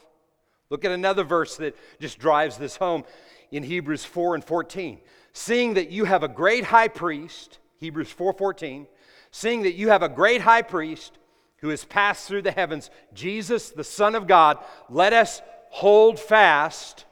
Look 0.70 0.86
at 0.86 0.92
another 0.92 1.24
verse 1.24 1.58
that 1.58 1.76
just 2.00 2.20
drives 2.20 2.58
this 2.58 2.78
home 2.78 3.04
in 3.52 3.64
Hebrews 3.64 4.06
4 4.06 4.36
and 4.36 4.44
14. 4.44 5.00
Seeing 5.34 5.76
that 5.76 5.90
you 5.90 6.06
have 6.06 6.24
a 6.24 6.28
great 6.28 6.66
high 6.66 6.88
priest, 6.88 7.60
Hebrews 7.78 8.12
4:14, 8.12 8.88
seeing 9.32 9.64
that 9.64 9.74
you 9.74 9.90
have 9.90 10.04
a 10.04 10.10
great 10.10 10.42
high 10.42 10.62
priest 10.62 11.18
who 11.58 11.70
has 11.70 11.86
passed 11.86 12.28
through 12.28 12.42
the 12.42 12.52
heavens, 12.52 12.90
Jesus, 13.14 13.70
the 13.72 13.84
Son 13.84 14.16
of 14.16 14.28
God, 14.28 14.58
let 14.90 15.14
us 15.14 15.42
hold 15.70 16.20
fast 16.20 17.06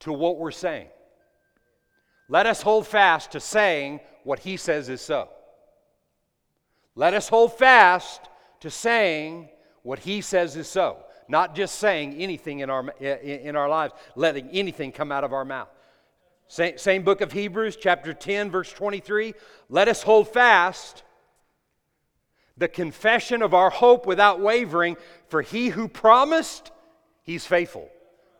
to 0.00 0.12
what 0.12 0.38
we're 0.38 0.50
saying. 0.50 0.88
Let 2.28 2.46
us 2.46 2.62
hold 2.62 2.86
fast 2.86 3.32
to 3.32 3.40
saying 3.40 4.00
what 4.24 4.40
he 4.40 4.56
says 4.56 4.88
is 4.88 5.00
so. 5.00 5.28
Let 6.94 7.14
us 7.14 7.28
hold 7.28 7.52
fast 7.58 8.20
to 8.60 8.70
saying 8.70 9.48
what 9.82 10.00
he 10.00 10.20
says 10.20 10.56
is 10.56 10.68
so, 10.68 11.04
not 11.28 11.54
just 11.54 11.76
saying 11.76 12.14
anything 12.14 12.60
in 12.60 12.70
our, 12.70 12.88
in 13.00 13.56
our 13.56 13.68
lives, 13.68 13.94
letting 14.16 14.48
anything 14.50 14.92
come 14.92 15.12
out 15.12 15.24
of 15.24 15.32
our 15.32 15.44
mouth. 15.44 15.68
Same, 16.48 16.76
same 16.76 17.02
book 17.02 17.20
of 17.20 17.32
Hebrews, 17.32 17.76
chapter 17.76 18.12
10, 18.12 18.50
verse 18.50 18.72
23. 18.72 19.34
Let 19.70 19.88
us 19.88 20.02
hold 20.02 20.28
fast 20.28 21.02
the 22.58 22.68
confession 22.68 23.42
of 23.42 23.54
our 23.54 23.70
hope 23.70 24.06
without 24.06 24.40
wavering, 24.40 24.96
for 25.28 25.42
he 25.42 25.68
who 25.68 25.88
promised, 25.88 26.70
he's 27.22 27.46
faithful. 27.46 27.88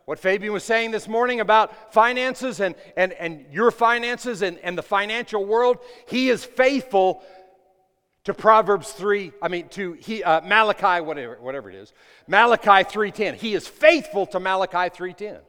What 0.05 0.19
Fabian 0.19 0.51
was 0.51 0.63
saying 0.63 0.91
this 0.91 1.07
morning 1.07 1.39
about 1.39 1.93
finances 1.93 2.59
and, 2.59 2.75
and, 2.97 3.13
and 3.13 3.45
your 3.51 3.71
finances 3.71 4.41
and, 4.41 4.57
and 4.59 4.77
the 4.77 4.83
financial 4.83 5.45
world, 5.45 5.77
he 6.07 6.29
is 6.29 6.43
faithful 6.43 7.23
to 8.23 8.33
Proverbs 8.33 8.91
3, 8.91 9.31
I 9.41 9.47
mean 9.47 9.67
to 9.69 9.93
he, 9.93 10.23
uh, 10.23 10.41
Malachi, 10.41 11.01
whatever, 11.01 11.37
whatever 11.41 11.69
it 11.69 11.75
is, 11.75 11.93
Malachi 12.27 12.83
3.10. 12.83 13.35
He 13.35 13.53
is 13.53 13.67
faithful 13.67 14.25
to 14.27 14.39
Malachi 14.39 14.89
3.10. 14.89 15.39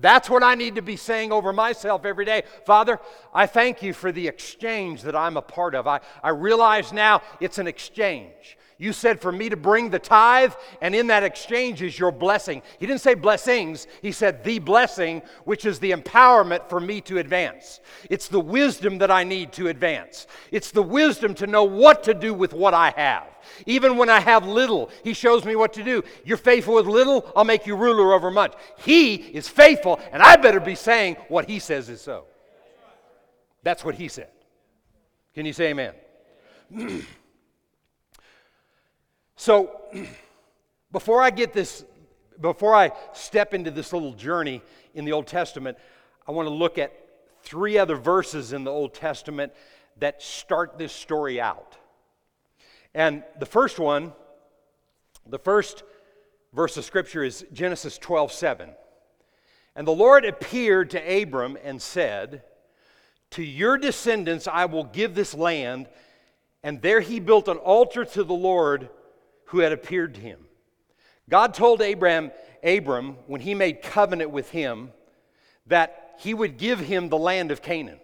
That's 0.00 0.30
what 0.30 0.44
I 0.44 0.54
need 0.54 0.76
to 0.76 0.82
be 0.82 0.96
saying 0.96 1.32
over 1.32 1.52
myself 1.52 2.04
every 2.04 2.24
day. 2.24 2.44
Father, 2.64 3.00
I 3.34 3.46
thank 3.46 3.82
you 3.82 3.92
for 3.92 4.12
the 4.12 4.28
exchange 4.28 5.02
that 5.02 5.16
I'm 5.16 5.36
a 5.36 5.42
part 5.42 5.74
of. 5.74 5.88
I, 5.88 6.00
I 6.22 6.28
realize 6.30 6.92
now 6.92 7.22
it's 7.40 7.58
an 7.58 7.66
exchange. 7.66 8.56
You 8.80 8.92
said 8.92 9.20
for 9.20 9.32
me 9.32 9.48
to 9.48 9.56
bring 9.56 9.90
the 9.90 9.98
tithe, 9.98 10.54
and 10.80 10.94
in 10.94 11.08
that 11.08 11.24
exchange 11.24 11.82
is 11.82 11.98
your 11.98 12.12
blessing. 12.12 12.62
He 12.78 12.86
didn't 12.86 13.00
say 13.00 13.14
blessings, 13.14 13.88
he 14.02 14.12
said 14.12 14.44
the 14.44 14.60
blessing, 14.60 15.22
which 15.44 15.64
is 15.64 15.80
the 15.80 15.90
empowerment 15.90 16.68
for 16.68 16.78
me 16.78 17.00
to 17.02 17.18
advance. 17.18 17.80
It's 18.08 18.28
the 18.28 18.38
wisdom 18.38 18.98
that 18.98 19.10
I 19.10 19.24
need 19.24 19.52
to 19.54 19.66
advance. 19.66 20.28
It's 20.52 20.70
the 20.70 20.82
wisdom 20.82 21.34
to 21.34 21.48
know 21.48 21.64
what 21.64 22.04
to 22.04 22.14
do 22.14 22.32
with 22.32 22.52
what 22.52 22.72
I 22.72 22.94
have. 22.96 23.26
Even 23.66 23.96
when 23.96 24.08
I 24.08 24.20
have 24.20 24.46
little, 24.46 24.90
he 25.02 25.12
shows 25.12 25.44
me 25.44 25.56
what 25.56 25.72
to 25.72 25.82
do. 25.82 26.04
You're 26.24 26.36
faithful 26.36 26.74
with 26.74 26.86
little, 26.86 27.32
I'll 27.34 27.42
make 27.42 27.66
you 27.66 27.74
ruler 27.74 28.12
over 28.14 28.30
much. 28.30 28.54
He 28.84 29.14
is 29.16 29.48
faithful, 29.48 29.98
and 30.12 30.22
I 30.22 30.36
better 30.36 30.60
be 30.60 30.76
saying 30.76 31.16
what 31.26 31.48
he 31.48 31.58
says 31.58 31.88
is 31.88 32.00
so. 32.00 32.26
That's 33.64 33.84
what 33.84 33.96
he 33.96 34.06
said. 34.06 34.28
Can 35.34 35.46
you 35.46 35.52
say 35.52 35.70
amen? 35.70 35.94
So, 39.38 39.70
before 40.92 41.22
I 41.22 41.30
get 41.30 41.52
this, 41.52 41.84
before 42.40 42.74
I 42.74 42.90
step 43.12 43.54
into 43.54 43.70
this 43.70 43.92
little 43.92 44.12
journey 44.12 44.62
in 44.94 45.04
the 45.04 45.12
Old 45.12 45.28
Testament, 45.28 45.78
I 46.26 46.32
want 46.32 46.48
to 46.48 46.52
look 46.52 46.76
at 46.76 46.92
three 47.44 47.78
other 47.78 47.94
verses 47.94 48.52
in 48.52 48.64
the 48.64 48.72
Old 48.72 48.94
Testament 48.94 49.52
that 50.00 50.20
start 50.20 50.76
this 50.76 50.92
story 50.92 51.40
out. 51.40 51.76
And 52.96 53.22
the 53.38 53.46
first 53.46 53.78
one, 53.78 54.12
the 55.24 55.38
first 55.38 55.84
verse 56.52 56.76
of 56.76 56.84
scripture 56.84 57.22
is 57.22 57.46
Genesis 57.52 57.96
12 57.96 58.32
7. 58.32 58.70
And 59.76 59.86
the 59.86 59.92
Lord 59.92 60.24
appeared 60.24 60.90
to 60.90 61.22
Abram 61.22 61.56
and 61.62 61.80
said, 61.80 62.42
To 63.30 63.44
your 63.44 63.78
descendants 63.78 64.48
I 64.48 64.64
will 64.64 64.84
give 64.84 65.14
this 65.14 65.32
land. 65.32 65.86
And 66.64 66.82
there 66.82 67.00
he 67.00 67.20
built 67.20 67.46
an 67.46 67.58
altar 67.58 68.04
to 68.04 68.24
the 68.24 68.34
Lord 68.34 68.88
who 69.48 69.60
had 69.60 69.72
appeared 69.72 70.14
to 70.14 70.20
him. 70.20 70.38
God 71.28 71.54
told 71.54 71.80
Abram, 71.80 72.30
Abram 72.62 73.16
when 73.26 73.40
he 73.40 73.54
made 73.54 73.82
covenant 73.82 74.30
with 74.30 74.50
him 74.50 74.92
that 75.66 76.16
he 76.18 76.34
would 76.34 76.58
give 76.58 76.80
him 76.80 77.08
the 77.08 77.18
land 77.18 77.50
of 77.50 77.62
Canaan, 77.62 78.00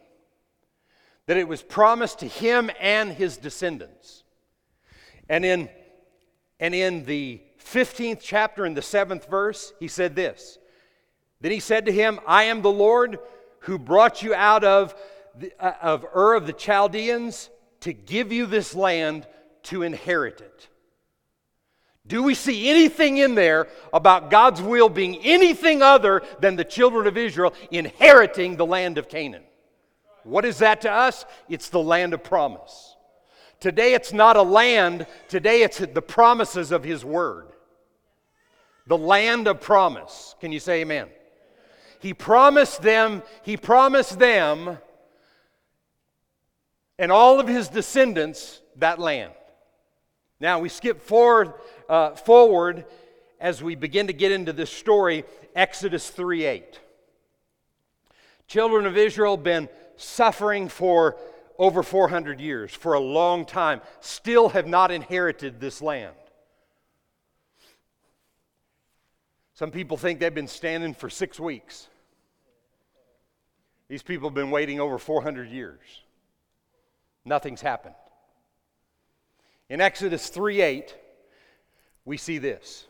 that 1.27 1.37
it 1.37 1.49
was 1.49 1.63
promised 1.63 2.21
to 2.21 2.29
him 2.29 2.71
and 2.81 3.13
his 3.13 3.37
descendants. 3.37 4.23
And 5.29 5.45
in, 5.45 5.69
and 6.61 6.75
in 6.75 7.05
the 7.05 7.41
15th 7.63 8.21
chapter, 8.23 8.65
in 8.67 8.75
the 8.75 8.83
seventh 8.83 9.29
verse, 9.29 9.73
he 9.81 9.89
said 9.89 10.15
this 10.15 10.59
Then 11.41 11.53
he 11.53 11.61
said 11.61 11.87
to 11.87 11.93
him, 11.93 12.21
I 12.27 12.45
am 12.45 12.63
the 12.63 12.71
Lord 12.71 13.19
who 13.61 13.79
brought 13.79 14.23
you 14.23 14.35
out 14.35 14.65
of, 14.65 14.95
the, 15.39 15.53
uh, 15.59 15.75
of 15.81 16.07
Ur 16.15 16.35
of 16.35 16.47
the 16.47 16.53
Chaldeans 16.53 17.51
to 17.81 17.93
give 17.93 18.33
you 18.33 18.47
this 18.47 18.75
land 18.75 19.27
to 19.65 19.83
inherit 19.83 20.41
it. 20.41 20.69
Do 22.07 22.23
we 22.23 22.35
see 22.35 22.69
anything 22.69 23.17
in 23.17 23.35
there 23.35 23.67
about 23.93 24.31
God's 24.31 24.61
will 24.61 24.91
being 24.91 25.17
anything 25.25 25.81
other 25.81 26.23
than 26.41 26.57
the 26.57 26.65
children 26.65 27.07
of 27.07 27.17
Israel 27.17 27.55
inheriting 27.71 28.57
the 28.57 28.67
land 28.67 28.99
of 28.99 29.09
Canaan? 29.09 29.43
What 30.25 30.45
is 30.45 30.59
that 30.59 30.83
to 30.83 30.91
us? 30.91 31.25
It's 31.49 31.71
the 31.71 31.83
land 31.83 32.13
of 32.13 32.23
promise. 32.23 32.97
Today 33.61 33.95
it's 33.95 34.13
not 34.13 34.37
a 34.37 34.43
land, 34.43 35.07
today 35.29 35.63
it's 35.63 35.79
the 35.79 36.03
promises 36.03 36.73
of 36.73 36.85
His 36.85 37.05
Word. 37.05 37.49
The 38.87 38.99
land 38.99 39.49
of 39.49 39.63
promise. 39.63 40.35
Can 40.41 40.53
you 40.53 40.61
say 40.61 40.83
amen? 40.83 41.09
He 42.01 42.13
promised 42.13 42.83
them, 42.83 43.23
He 43.43 43.57
promised 43.57 44.19
them 44.19 44.77
and 46.99 47.11
all 47.11 47.41
of 47.41 47.49
His 47.49 47.69
descendants 47.69 48.61
that 48.77 48.99
land. 48.99 49.33
Now 50.41 50.59
we 50.59 50.69
skip 50.69 51.01
forward, 51.01 51.55
uh, 51.89 52.11
forward 52.11 52.85
as 53.41 53.63
we 53.63 53.75
begin 53.75 54.07
to 54.07 54.13
get 54.13 54.33
into 54.33 54.53
this 54.53 54.71
story, 54.71 55.25
Exodus 55.55 56.09
3 56.11 56.45
8. 56.45 56.81
Children 58.47 58.87
of 58.87 58.97
Israel 58.97 59.37
been 59.37 59.69
suffering 59.97 60.69
for 60.69 61.17
over 61.59 61.83
400 61.83 62.41
years, 62.41 62.75
for 62.75 62.95
a 62.95 63.01
long 63.01 63.45
time, 63.47 63.81
still 64.01 64.49
have 64.51 64.67
not 64.67 64.91
inherited 64.91 65.61
this 65.61 65.81
land. 65.81 66.15
Some 69.55 69.71
people 69.71 69.97
think 69.97 70.19
they've 70.19 70.35
been 70.35 70.49
standing 70.49 70.95
for 70.95 71.09
six 71.09 71.39
weeks. 71.39 71.87
These 73.89 74.03
people 74.03 74.29
have 74.29 74.35
been 74.35 74.51
waiting 74.51 74.81
over 74.81 74.99
400 74.99 75.49
years. 75.49 75.81
Nothing's 77.25 77.61
happened. 77.61 77.95
In 79.69 79.81
Exodus 79.81 80.29
3 80.29 80.61
8, 80.61 80.95
we 82.05 82.17
see 82.17 82.39
this. 82.39 82.87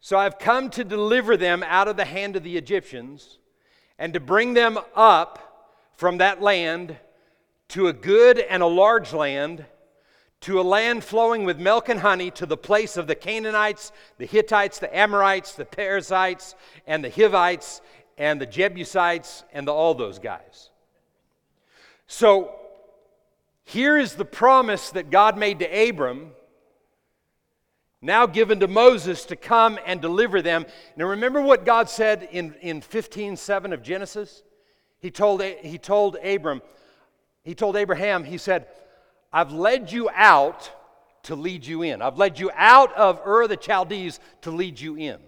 So 0.00 0.16
I've 0.18 0.38
come 0.38 0.70
to 0.70 0.84
deliver 0.84 1.36
them 1.36 1.62
out 1.62 1.88
of 1.88 1.96
the 1.96 2.04
hand 2.04 2.36
of 2.36 2.42
the 2.42 2.56
Egyptians 2.56 3.38
and 3.98 4.14
to 4.14 4.20
bring 4.20 4.54
them 4.54 4.78
up 4.94 5.76
from 5.96 6.18
that 6.18 6.40
land 6.40 6.96
to 7.68 7.88
a 7.88 7.92
good 7.92 8.38
and 8.38 8.62
a 8.62 8.66
large 8.66 9.12
land, 9.12 9.64
to 10.42 10.60
a 10.60 10.62
land 10.62 11.02
flowing 11.02 11.44
with 11.44 11.58
milk 11.58 11.88
and 11.88 12.00
honey, 12.00 12.30
to 12.30 12.46
the 12.46 12.56
place 12.56 12.96
of 12.96 13.06
the 13.06 13.14
Canaanites, 13.14 13.92
the 14.18 14.24
Hittites, 14.24 14.78
the 14.78 14.96
Amorites, 14.96 15.52
the 15.52 15.64
Perizzites, 15.64 16.54
and 16.86 17.04
the 17.04 17.10
Hivites, 17.10 17.80
and 18.16 18.40
the 18.40 18.46
Jebusites, 18.46 19.44
and 19.52 19.66
the, 19.66 19.72
all 19.72 19.94
those 19.94 20.18
guys. 20.18 20.70
So 22.06 22.54
here 23.64 23.98
is 23.98 24.14
the 24.14 24.24
promise 24.24 24.90
that 24.90 25.10
God 25.10 25.36
made 25.36 25.58
to 25.58 25.88
Abram, 25.88 26.30
now 28.00 28.26
given 28.26 28.60
to 28.60 28.68
Moses 28.68 29.24
to 29.26 29.36
come 29.36 29.78
and 29.84 30.00
deliver 30.00 30.40
them. 30.40 30.66
Now, 30.96 31.06
remember 31.06 31.40
what 31.40 31.64
God 31.64 31.88
said 31.90 32.28
in, 32.30 32.54
in 32.60 32.80
15 32.80 33.36
7 33.36 33.72
of 33.72 33.82
Genesis? 33.82 34.42
He 35.00 35.10
told, 35.10 35.42
he 35.42 35.78
told 35.78 36.16
Abram, 36.16 36.62
he 37.44 37.54
told 37.54 37.76
Abraham, 37.76 38.24
he 38.24 38.38
said, 38.38 38.66
I've 39.32 39.52
led 39.52 39.92
you 39.92 40.08
out 40.14 40.72
to 41.24 41.36
lead 41.36 41.66
you 41.66 41.82
in. 41.82 42.02
I've 42.02 42.18
led 42.18 42.38
you 42.38 42.50
out 42.54 42.92
of 42.94 43.20
Ur 43.26 43.46
the 43.46 43.56
Chaldees 43.56 44.20
to 44.42 44.50
lead 44.50 44.80
you 44.80 44.96
in. 44.96 45.18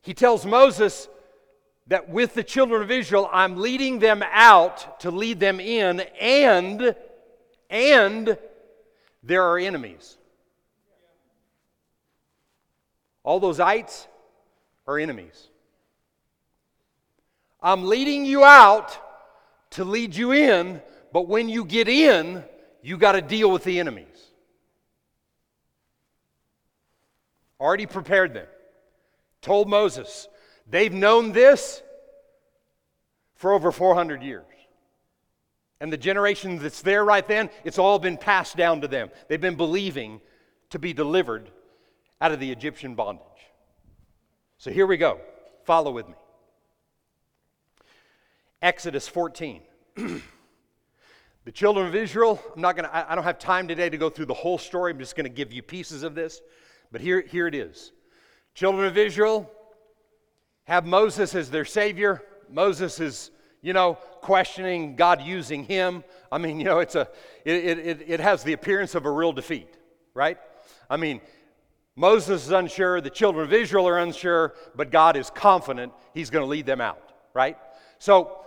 He 0.00 0.14
tells 0.14 0.44
Moses, 0.44 1.08
that 1.88 2.08
with 2.08 2.34
the 2.34 2.44
children 2.44 2.82
of 2.82 2.90
Israel, 2.90 3.28
I'm 3.32 3.56
leading 3.56 3.98
them 3.98 4.22
out 4.30 5.00
to 5.00 5.10
lead 5.10 5.40
them 5.40 5.60
in, 5.60 6.00
and, 6.20 6.94
and 7.68 8.38
there 9.22 9.42
are 9.42 9.58
enemies. 9.58 10.16
All 13.24 13.40
those 13.40 13.60
ites 13.60 14.06
are 14.86 14.98
enemies. 14.98 15.48
I'm 17.60 17.84
leading 17.84 18.24
you 18.24 18.44
out 18.44 18.98
to 19.70 19.84
lead 19.84 20.14
you 20.14 20.32
in, 20.32 20.82
but 21.12 21.28
when 21.28 21.48
you 21.48 21.64
get 21.64 21.88
in, 21.88 22.42
you 22.82 22.96
got 22.96 23.12
to 23.12 23.22
deal 23.22 23.50
with 23.50 23.62
the 23.64 23.78
enemies. 23.78 24.06
Already 27.60 27.86
prepared 27.86 28.34
them. 28.34 28.46
Told 29.40 29.68
Moses, 29.68 30.28
They've 30.66 30.92
known 30.92 31.32
this 31.32 31.82
for 33.34 33.52
over 33.52 33.70
400 33.70 34.22
years. 34.22 34.44
And 35.80 35.92
the 35.92 35.96
generation 35.96 36.58
that's 36.58 36.82
there 36.82 37.04
right 37.04 37.26
then, 37.26 37.50
it's 37.64 37.78
all 37.78 37.98
been 37.98 38.16
passed 38.16 38.56
down 38.56 38.80
to 38.82 38.88
them. 38.88 39.10
They've 39.28 39.40
been 39.40 39.56
believing 39.56 40.20
to 40.70 40.78
be 40.78 40.92
delivered 40.92 41.50
out 42.22 42.30
of 42.30 42.38
the 42.38 42.52
Egyptian 42.52 42.94
bondage. 42.94 43.26
So 44.56 44.70
here 44.70 44.86
we 44.86 44.96
go. 44.96 45.18
Follow 45.64 45.90
with 45.90 46.06
me. 46.06 46.14
Exodus 48.62 49.08
14. 49.08 49.60
the 49.96 51.52
children 51.52 51.88
of 51.88 51.96
Israel, 51.96 52.40
I'm 52.54 52.62
not 52.62 52.76
going 52.76 52.88
to, 52.88 53.10
I 53.10 53.16
don't 53.16 53.24
have 53.24 53.40
time 53.40 53.66
today 53.66 53.90
to 53.90 53.96
go 53.96 54.08
through 54.08 54.26
the 54.26 54.34
whole 54.34 54.56
story. 54.56 54.92
I'm 54.92 55.00
just 55.00 55.16
going 55.16 55.24
to 55.24 55.34
give 55.34 55.52
you 55.52 55.62
pieces 55.62 56.04
of 56.04 56.14
this. 56.14 56.40
But 56.92 57.00
here, 57.00 57.22
here 57.22 57.48
it 57.48 57.56
is. 57.56 57.90
Children 58.54 58.86
of 58.86 58.96
Israel 58.96 59.50
have 60.62 60.86
Moses 60.86 61.34
as 61.34 61.50
their 61.50 61.64
savior. 61.64 62.22
Moses 62.48 63.00
is, 63.00 63.32
you 63.62 63.72
know, 63.72 63.94
questioning 64.20 64.94
God 64.94 65.22
using 65.22 65.64
him. 65.64 66.04
I 66.30 66.38
mean, 66.38 66.60
you 66.60 66.66
know, 66.66 66.78
it's 66.78 66.94
a, 66.94 67.08
it, 67.44 67.78
it, 67.80 68.04
it 68.06 68.20
has 68.20 68.44
the 68.44 68.52
appearance 68.52 68.94
of 68.94 69.06
a 69.06 69.10
real 69.10 69.32
defeat, 69.32 69.76
right? 70.14 70.38
I 70.88 70.96
mean, 70.96 71.20
Moses 71.94 72.46
is 72.46 72.50
unsure, 72.50 73.00
the 73.00 73.10
children 73.10 73.44
of 73.44 73.52
Israel 73.52 73.86
are 73.86 73.98
unsure, 73.98 74.54
but 74.74 74.90
God 74.90 75.16
is 75.16 75.30
confident 75.30 75.92
he's 76.14 76.30
going 76.30 76.42
to 76.44 76.48
lead 76.48 76.66
them 76.66 76.80
out, 76.80 77.12
right? 77.34 77.58
So, 77.98 78.38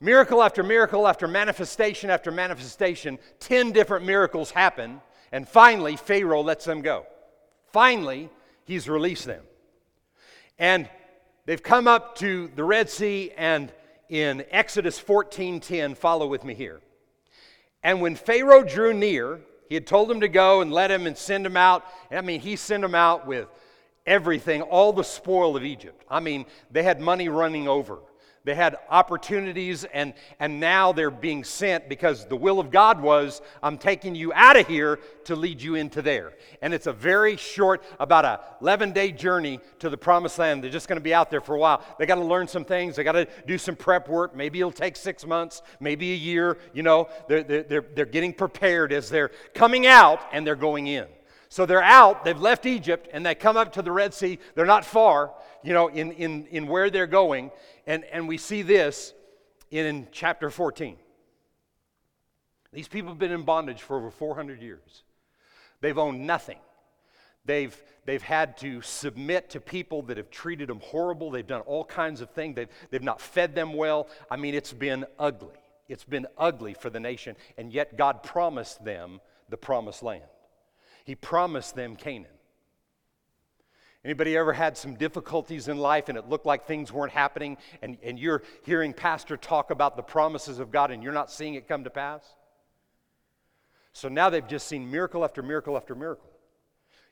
miracle 0.00 0.42
after 0.42 0.62
miracle 0.62 1.08
after 1.08 1.26
manifestation 1.26 2.10
after 2.10 2.30
manifestation, 2.30 3.18
10 3.40 3.72
different 3.72 4.04
miracles 4.04 4.50
happen, 4.50 5.00
and 5.32 5.48
finally, 5.48 5.96
Pharaoh 5.96 6.42
lets 6.42 6.64
them 6.64 6.82
go. 6.82 7.06
Finally, 7.72 8.28
he's 8.64 8.88
released 8.88 9.24
them. 9.24 9.42
And 10.58 10.88
They've 11.46 11.62
come 11.62 11.86
up 11.86 12.16
to 12.16 12.50
the 12.56 12.64
Red 12.64 12.88
Sea, 12.88 13.30
and 13.36 13.70
in 14.08 14.46
Exodus 14.50 14.98
14:10, 14.98 15.94
follow 15.94 16.26
with 16.26 16.42
me 16.42 16.54
here. 16.54 16.80
And 17.82 18.00
when 18.00 18.16
Pharaoh 18.16 18.64
drew 18.64 18.94
near, 18.94 19.40
he 19.68 19.74
had 19.74 19.86
told 19.86 20.08
them 20.08 20.20
to 20.20 20.28
go 20.28 20.60
and 20.60 20.72
let 20.72 20.90
him 20.90 21.06
and 21.06 21.16
send 21.16 21.46
him 21.46 21.56
out. 21.56 21.84
I 22.10 22.20
mean, 22.20 22.40
he 22.40 22.56
sent 22.56 22.84
him 22.84 22.94
out 22.94 23.26
with 23.26 23.48
everything, 24.06 24.62
all 24.62 24.92
the 24.92 25.04
spoil 25.04 25.56
of 25.56 25.64
Egypt. 25.64 26.04
I 26.08 26.20
mean, 26.20 26.46
they 26.70 26.82
had 26.82 27.00
money 27.00 27.28
running 27.28 27.68
over. 27.68 27.98
They 28.44 28.54
had 28.54 28.76
opportunities, 28.90 29.84
and, 29.84 30.12
and 30.38 30.60
now 30.60 30.92
they're 30.92 31.10
being 31.10 31.44
sent 31.44 31.88
because 31.88 32.26
the 32.26 32.36
will 32.36 32.60
of 32.60 32.70
God 32.70 33.00
was, 33.00 33.40
I'm 33.62 33.78
taking 33.78 34.14
you 34.14 34.34
out 34.34 34.58
of 34.58 34.66
here 34.66 34.98
to 35.24 35.34
lead 35.34 35.62
you 35.62 35.76
into 35.76 36.02
there. 36.02 36.34
And 36.60 36.74
it's 36.74 36.86
a 36.86 36.92
very 36.92 37.36
short, 37.36 37.82
about 37.98 38.26
a 38.26 38.40
11 38.60 38.92
day 38.92 39.12
journey 39.12 39.60
to 39.78 39.88
the 39.88 39.96
promised 39.96 40.38
land. 40.38 40.62
They're 40.62 40.70
just 40.70 40.88
going 40.88 40.98
to 40.98 41.02
be 41.02 41.14
out 41.14 41.30
there 41.30 41.40
for 41.40 41.54
a 41.54 41.58
while. 41.58 41.82
They 41.98 42.04
got 42.04 42.16
to 42.16 42.24
learn 42.24 42.46
some 42.46 42.66
things, 42.66 42.96
they 42.96 43.04
got 43.04 43.12
to 43.12 43.26
do 43.46 43.56
some 43.56 43.76
prep 43.76 44.10
work. 44.10 44.36
Maybe 44.36 44.60
it'll 44.60 44.72
take 44.72 44.96
six 44.96 45.24
months, 45.24 45.62
maybe 45.80 46.12
a 46.12 46.16
year. 46.16 46.58
You 46.74 46.82
know, 46.82 47.08
they're, 47.28 47.42
they're, 47.42 47.84
they're 47.94 48.04
getting 48.04 48.34
prepared 48.34 48.92
as 48.92 49.08
they're 49.08 49.30
coming 49.54 49.86
out 49.86 50.20
and 50.32 50.46
they're 50.46 50.54
going 50.54 50.86
in. 50.86 51.06
So 51.54 51.66
they're 51.66 51.84
out, 51.84 52.24
they've 52.24 52.40
left 52.40 52.66
Egypt, 52.66 53.08
and 53.12 53.24
they 53.24 53.36
come 53.36 53.56
up 53.56 53.74
to 53.74 53.82
the 53.82 53.92
Red 53.92 54.12
Sea. 54.12 54.40
They're 54.56 54.66
not 54.66 54.84
far, 54.84 55.32
you 55.62 55.72
know, 55.72 55.86
in, 55.86 56.10
in, 56.10 56.46
in 56.46 56.66
where 56.66 56.90
they're 56.90 57.06
going. 57.06 57.52
And, 57.86 58.04
and 58.04 58.28
we 58.28 58.38
see 58.38 58.62
this 58.62 59.14
in 59.70 60.08
chapter 60.12 60.50
14. 60.50 60.96
These 62.72 62.88
people 62.88 63.10
have 63.10 63.18
been 63.18 63.30
in 63.30 63.42
bondage 63.42 63.82
for 63.82 63.96
over 63.96 64.10
400 64.10 64.60
years. 64.60 65.04
They've 65.80 65.96
owned 65.96 66.26
nothing. 66.26 66.58
They've, 67.44 67.76
they've 68.06 68.22
had 68.22 68.56
to 68.58 68.80
submit 68.80 69.50
to 69.50 69.60
people 69.60 70.02
that 70.02 70.16
have 70.16 70.30
treated 70.30 70.68
them 70.68 70.80
horrible. 70.80 71.30
They've 71.30 71.46
done 71.46 71.60
all 71.62 71.84
kinds 71.84 72.20
of 72.20 72.30
things. 72.30 72.56
They've, 72.56 72.68
they've 72.90 73.02
not 73.02 73.20
fed 73.20 73.54
them 73.54 73.74
well. 73.74 74.08
I 74.30 74.36
mean, 74.36 74.54
it's 74.54 74.72
been 74.72 75.04
ugly. 75.18 75.54
It's 75.88 76.04
been 76.04 76.26
ugly 76.38 76.74
for 76.74 76.88
the 76.88 77.00
nation. 77.00 77.36
And 77.58 77.72
yet, 77.72 77.98
God 77.98 78.22
promised 78.22 78.84
them 78.84 79.20
the 79.50 79.58
promised 79.58 80.02
land. 80.02 80.24
He 81.04 81.14
promised 81.14 81.76
them 81.76 81.96
Canaan. 81.96 82.30
Anybody 84.04 84.36
ever 84.36 84.52
had 84.52 84.76
some 84.76 84.96
difficulties 84.96 85.68
in 85.68 85.78
life 85.78 86.10
and 86.10 86.18
it 86.18 86.28
looked 86.28 86.44
like 86.44 86.66
things 86.66 86.92
weren't 86.92 87.12
happening 87.12 87.56
and, 87.80 87.96
and 88.02 88.18
you're 88.18 88.42
hearing 88.64 88.92
pastor 88.92 89.36
talk 89.36 89.70
about 89.70 89.96
the 89.96 90.02
promises 90.02 90.58
of 90.58 90.70
God 90.70 90.90
and 90.90 91.02
you're 91.02 91.12
not 91.12 91.30
seeing 91.30 91.54
it 91.54 91.66
come 91.66 91.84
to 91.84 91.90
pass? 91.90 92.22
So 93.94 94.08
now 94.08 94.28
they've 94.28 94.46
just 94.46 94.66
seen 94.66 94.90
miracle 94.90 95.24
after 95.24 95.42
miracle 95.42 95.76
after 95.76 95.94
miracle. 95.94 96.28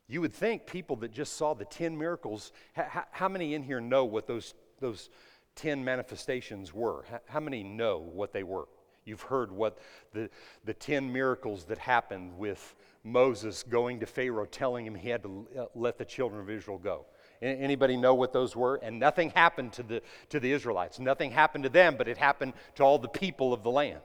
You 0.07 0.21
would 0.21 0.35
think 0.35 0.67
people 0.67 0.97
that 0.97 1.13
just 1.13 1.35
saw 1.37 1.55
the 1.55 1.65
10 1.65 1.97
miracles, 1.97 2.53
how, 2.75 3.05
how 3.11 3.29
many 3.29 3.55
in 3.55 3.63
here 3.63 3.81
know 3.81 4.05
what 4.05 4.27
those, 4.27 4.53
those 4.79 5.09
10 5.55 5.83
manifestations 5.83 6.75
were? 6.75 7.05
How, 7.09 7.21
how 7.27 7.41
many 7.41 7.63
know 7.63 7.99
what 7.99 8.35
they 8.35 8.43
were? 8.43 8.69
You've 9.07 9.23
heard 9.23 9.51
what 9.51 9.79
the, 10.13 10.29
the 10.65 10.75
10 10.75 11.11
miracles 11.11 11.65
that 11.65 11.79
happened 11.79 12.37
with 12.37 12.75
Moses 13.05 13.65
going 13.65 14.01
to 14.01 14.07
Pharaoh, 14.07 14.47
telling 14.47 14.87
him 14.87 14.95
he 14.95 15.09
had 15.09 15.23
to 15.25 15.47
uh, 15.59 15.65
let 15.75 15.99
the 15.99 16.05
children 16.05 16.41
of 16.41 16.49
Israel 16.49 16.79
go. 16.79 17.07
Anybody 17.41 17.97
know 17.97 18.15
what 18.15 18.33
those 18.33 18.55
were? 18.55 18.77
And 18.77 19.01
nothing 19.01 19.31
happened 19.31 19.73
to 19.73 19.83
the, 19.83 20.03
to 20.29 20.39
the 20.39 20.53
Israelites. 20.53 21.01
Nothing 21.01 21.33
happened 21.33 21.65
to 21.65 21.71
them, 21.71 21.97
but 21.99 22.07
it 22.07 22.17
happened 22.17 22.53
to 22.77 22.85
all 22.85 22.99
the 22.99 23.09
people 23.09 23.53
of 23.53 23.65
the 23.65 23.71
land. 23.71 23.99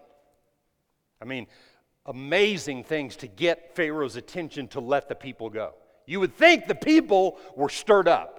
I 1.22 1.26
mean, 1.26 1.46
amazing 2.08 2.84
things 2.84 3.16
to 3.18 3.28
get 3.28 3.76
Pharaoh's 3.76 4.16
attention 4.16 4.68
to 4.70 4.80
let 4.80 5.08
the 5.08 5.14
people 5.14 5.52
go. 5.52 5.76
You 6.08 6.20
would 6.20 6.36
think 6.36 6.66
the 6.66 6.74
people 6.74 7.38
were 7.56 7.70
stirred 7.70 8.08
up. 8.08 8.34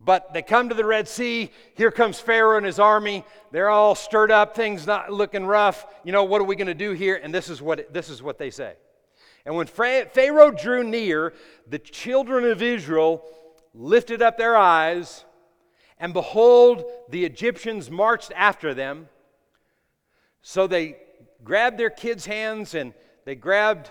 But 0.00 0.32
they 0.34 0.42
come 0.42 0.68
to 0.68 0.74
the 0.74 0.84
Red 0.84 1.08
Sea. 1.08 1.50
Here 1.74 1.90
comes 1.90 2.20
Pharaoh 2.20 2.58
and 2.58 2.66
his 2.66 2.78
army. 2.78 3.24
They're 3.50 3.70
all 3.70 3.94
stirred 3.94 4.30
up. 4.30 4.54
Things 4.54 4.86
not 4.86 5.10
looking 5.10 5.46
rough. 5.46 5.86
You 6.04 6.12
know, 6.12 6.24
what 6.24 6.40
are 6.40 6.44
we 6.44 6.54
going 6.54 6.68
to 6.68 6.74
do 6.74 6.92
here? 6.92 7.18
And 7.20 7.34
this 7.34 7.48
is 7.48 7.62
what, 7.62 7.92
this 7.92 8.10
is 8.10 8.22
what 8.22 8.38
they 8.38 8.50
say. 8.50 8.74
And 9.48 9.56
when 9.56 9.66
Pharaoh 9.66 10.50
drew 10.50 10.84
near, 10.84 11.32
the 11.66 11.78
children 11.78 12.44
of 12.44 12.60
Israel 12.60 13.24
lifted 13.72 14.20
up 14.20 14.36
their 14.36 14.58
eyes, 14.58 15.24
and 15.98 16.12
behold, 16.12 16.84
the 17.08 17.24
Egyptians 17.24 17.90
marched 17.90 18.30
after 18.36 18.74
them. 18.74 19.08
So 20.42 20.66
they 20.66 20.98
grabbed 21.42 21.78
their 21.78 21.88
kids' 21.88 22.26
hands 22.26 22.74
and 22.74 22.92
they 23.24 23.36
grabbed 23.36 23.90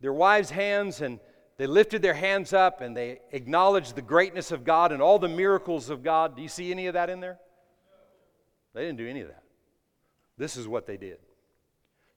their 0.00 0.12
wives' 0.12 0.50
hands 0.50 1.00
and 1.00 1.18
they 1.56 1.66
lifted 1.66 2.00
their 2.00 2.14
hands 2.14 2.52
up 2.52 2.80
and 2.80 2.96
they 2.96 3.18
acknowledged 3.32 3.96
the 3.96 4.02
greatness 4.02 4.52
of 4.52 4.62
God 4.62 4.92
and 4.92 5.02
all 5.02 5.18
the 5.18 5.26
miracles 5.26 5.90
of 5.90 6.04
God. 6.04 6.36
Do 6.36 6.42
you 6.42 6.48
see 6.48 6.70
any 6.70 6.86
of 6.86 6.94
that 6.94 7.10
in 7.10 7.18
there? 7.18 7.40
They 8.72 8.82
didn't 8.82 8.98
do 8.98 9.08
any 9.08 9.22
of 9.22 9.28
that. 9.30 9.42
This 10.38 10.56
is 10.56 10.68
what 10.68 10.86
they 10.86 10.96
did. 10.96 11.18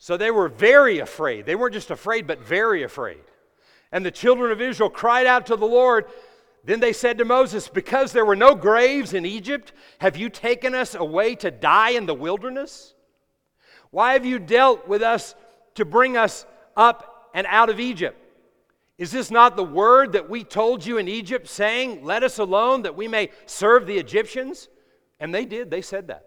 So 0.04 0.18
they 0.18 0.32
were 0.32 0.50
very 0.50 1.00
afraid. 1.00 1.46
They 1.46 1.56
weren't 1.56 1.76
just 1.76 1.90
afraid, 1.90 2.28
but 2.28 2.42
very 2.42 2.84
afraid. 2.84 3.22
And 3.90 4.06
the 4.06 4.12
children 4.12 4.52
of 4.52 4.60
Israel 4.60 4.90
cried 4.90 5.26
out 5.26 5.46
to 5.46 5.56
the 5.56 5.66
Lord. 5.66 6.08
Then 6.66 6.82
they 6.82 6.92
said 6.92 7.20
to 7.20 7.24
Moses, 7.24 7.70
Because 7.70 8.12
there 8.12 8.26
were 8.26 8.36
no 8.36 8.54
graves 8.54 9.14
in 9.14 9.26
Egypt, 9.26 9.72
have 10.00 10.18
you 10.18 10.28
taken 10.28 10.76
us 10.76 10.94
away 10.94 11.36
to 11.36 11.52
die 11.52 11.92
in 11.92 12.06
the 12.06 12.14
wilderness? 12.14 12.96
Why 13.92 14.12
have 14.12 14.26
you 14.26 14.40
dealt 14.40 14.90
with 14.90 15.02
us 15.02 15.36
to 15.76 15.86
bring 15.86 16.18
us 16.18 16.46
up 16.76 17.30
and 17.34 17.48
out 17.48 17.70
of 17.70 17.80
Egypt? 17.80 18.22
Is 18.98 19.10
this 19.10 19.32
not 19.32 19.56
the 19.56 19.64
word 19.64 20.12
that 20.12 20.30
we 20.30 20.44
told 20.44 20.86
you 20.86 20.98
in 20.98 21.08
Egypt, 21.08 21.48
saying, 21.48 22.04
Let 22.04 22.24
us 22.24 22.40
alone 22.40 22.82
that 22.82 22.98
we 22.98 23.08
may 23.08 23.30
serve 23.46 23.88
the 23.88 24.00
Egyptians? 24.00 24.68
And 25.22 25.34
they 25.34 25.46
did, 25.46 25.72
they 25.72 25.82
said 25.82 26.08
that. 26.08 26.26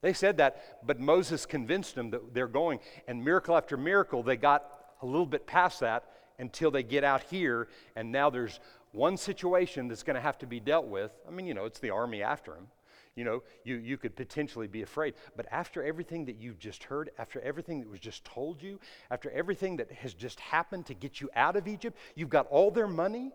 They 0.00 0.12
said 0.12 0.36
that, 0.36 0.86
but 0.86 1.00
Moses 1.00 1.44
convinced 1.44 1.94
them 1.94 2.10
that 2.10 2.32
they're 2.32 2.46
going. 2.46 2.78
And 3.08 3.24
miracle 3.24 3.56
after 3.56 3.76
miracle, 3.76 4.22
they 4.22 4.36
got 4.36 4.64
a 5.02 5.06
little 5.06 5.26
bit 5.26 5.46
past 5.46 5.80
that 5.80 6.04
until 6.38 6.70
they 6.70 6.82
get 6.82 7.02
out 7.02 7.24
here. 7.24 7.68
And 7.96 8.12
now 8.12 8.30
there's 8.30 8.60
one 8.92 9.16
situation 9.16 9.88
that's 9.88 10.04
going 10.04 10.14
to 10.14 10.22
have 10.22 10.38
to 10.38 10.46
be 10.46 10.60
dealt 10.60 10.86
with. 10.86 11.10
I 11.26 11.30
mean, 11.30 11.46
you 11.46 11.54
know, 11.54 11.64
it's 11.64 11.80
the 11.80 11.90
army 11.90 12.22
after 12.22 12.54
him. 12.54 12.68
You 13.16 13.24
know, 13.24 13.42
you, 13.64 13.74
you 13.76 13.96
could 13.96 14.14
potentially 14.14 14.68
be 14.68 14.82
afraid. 14.82 15.14
But 15.34 15.46
after 15.50 15.82
everything 15.82 16.26
that 16.26 16.36
you've 16.36 16.60
just 16.60 16.84
heard, 16.84 17.10
after 17.18 17.40
everything 17.40 17.80
that 17.80 17.90
was 17.90 17.98
just 17.98 18.24
told 18.24 18.62
you, 18.62 18.78
after 19.10 19.28
everything 19.32 19.78
that 19.78 19.90
has 19.90 20.14
just 20.14 20.38
happened 20.38 20.86
to 20.86 20.94
get 20.94 21.20
you 21.20 21.28
out 21.34 21.56
of 21.56 21.66
Egypt, 21.66 21.98
you've 22.14 22.28
got 22.28 22.46
all 22.46 22.70
their 22.70 22.86
money. 22.86 23.32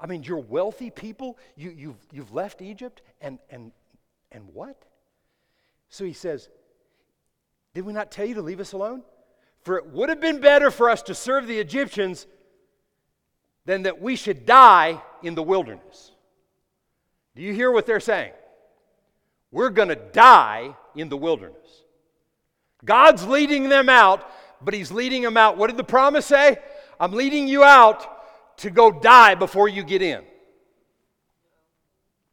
I 0.00 0.08
mean, 0.08 0.24
you're 0.24 0.38
wealthy 0.38 0.90
people. 0.90 1.38
You, 1.54 1.70
you've, 1.70 2.06
you've 2.10 2.34
left 2.34 2.60
Egypt, 2.60 3.02
and, 3.20 3.38
and 3.48 3.70
and 4.34 4.44
what? 4.52 4.84
So 5.88 6.04
he 6.04 6.12
says, 6.12 6.48
Did 7.72 7.86
we 7.86 7.92
not 7.92 8.10
tell 8.10 8.26
you 8.26 8.34
to 8.34 8.42
leave 8.42 8.60
us 8.60 8.72
alone? 8.72 9.02
For 9.62 9.78
it 9.78 9.86
would 9.86 10.10
have 10.10 10.20
been 10.20 10.40
better 10.40 10.70
for 10.70 10.90
us 10.90 11.00
to 11.02 11.14
serve 11.14 11.46
the 11.46 11.58
Egyptians 11.58 12.26
than 13.64 13.84
that 13.84 14.02
we 14.02 14.16
should 14.16 14.44
die 14.44 15.00
in 15.22 15.34
the 15.34 15.42
wilderness. 15.42 16.10
Do 17.34 17.42
you 17.42 17.54
hear 17.54 17.70
what 17.70 17.86
they're 17.86 18.00
saying? 18.00 18.32
We're 19.50 19.70
going 19.70 19.88
to 19.88 19.96
die 19.96 20.76
in 20.94 21.08
the 21.08 21.16
wilderness. 21.16 21.84
God's 22.84 23.26
leading 23.26 23.68
them 23.68 23.88
out, 23.88 24.30
but 24.60 24.74
He's 24.74 24.92
leading 24.92 25.22
them 25.22 25.36
out. 25.36 25.56
What 25.56 25.68
did 25.68 25.76
the 25.76 25.84
promise 25.84 26.26
say? 26.26 26.58
I'm 27.00 27.12
leading 27.12 27.48
you 27.48 27.64
out 27.64 28.58
to 28.58 28.70
go 28.70 28.90
die 28.90 29.34
before 29.34 29.68
you 29.68 29.82
get 29.82 30.02
in. 30.02 30.22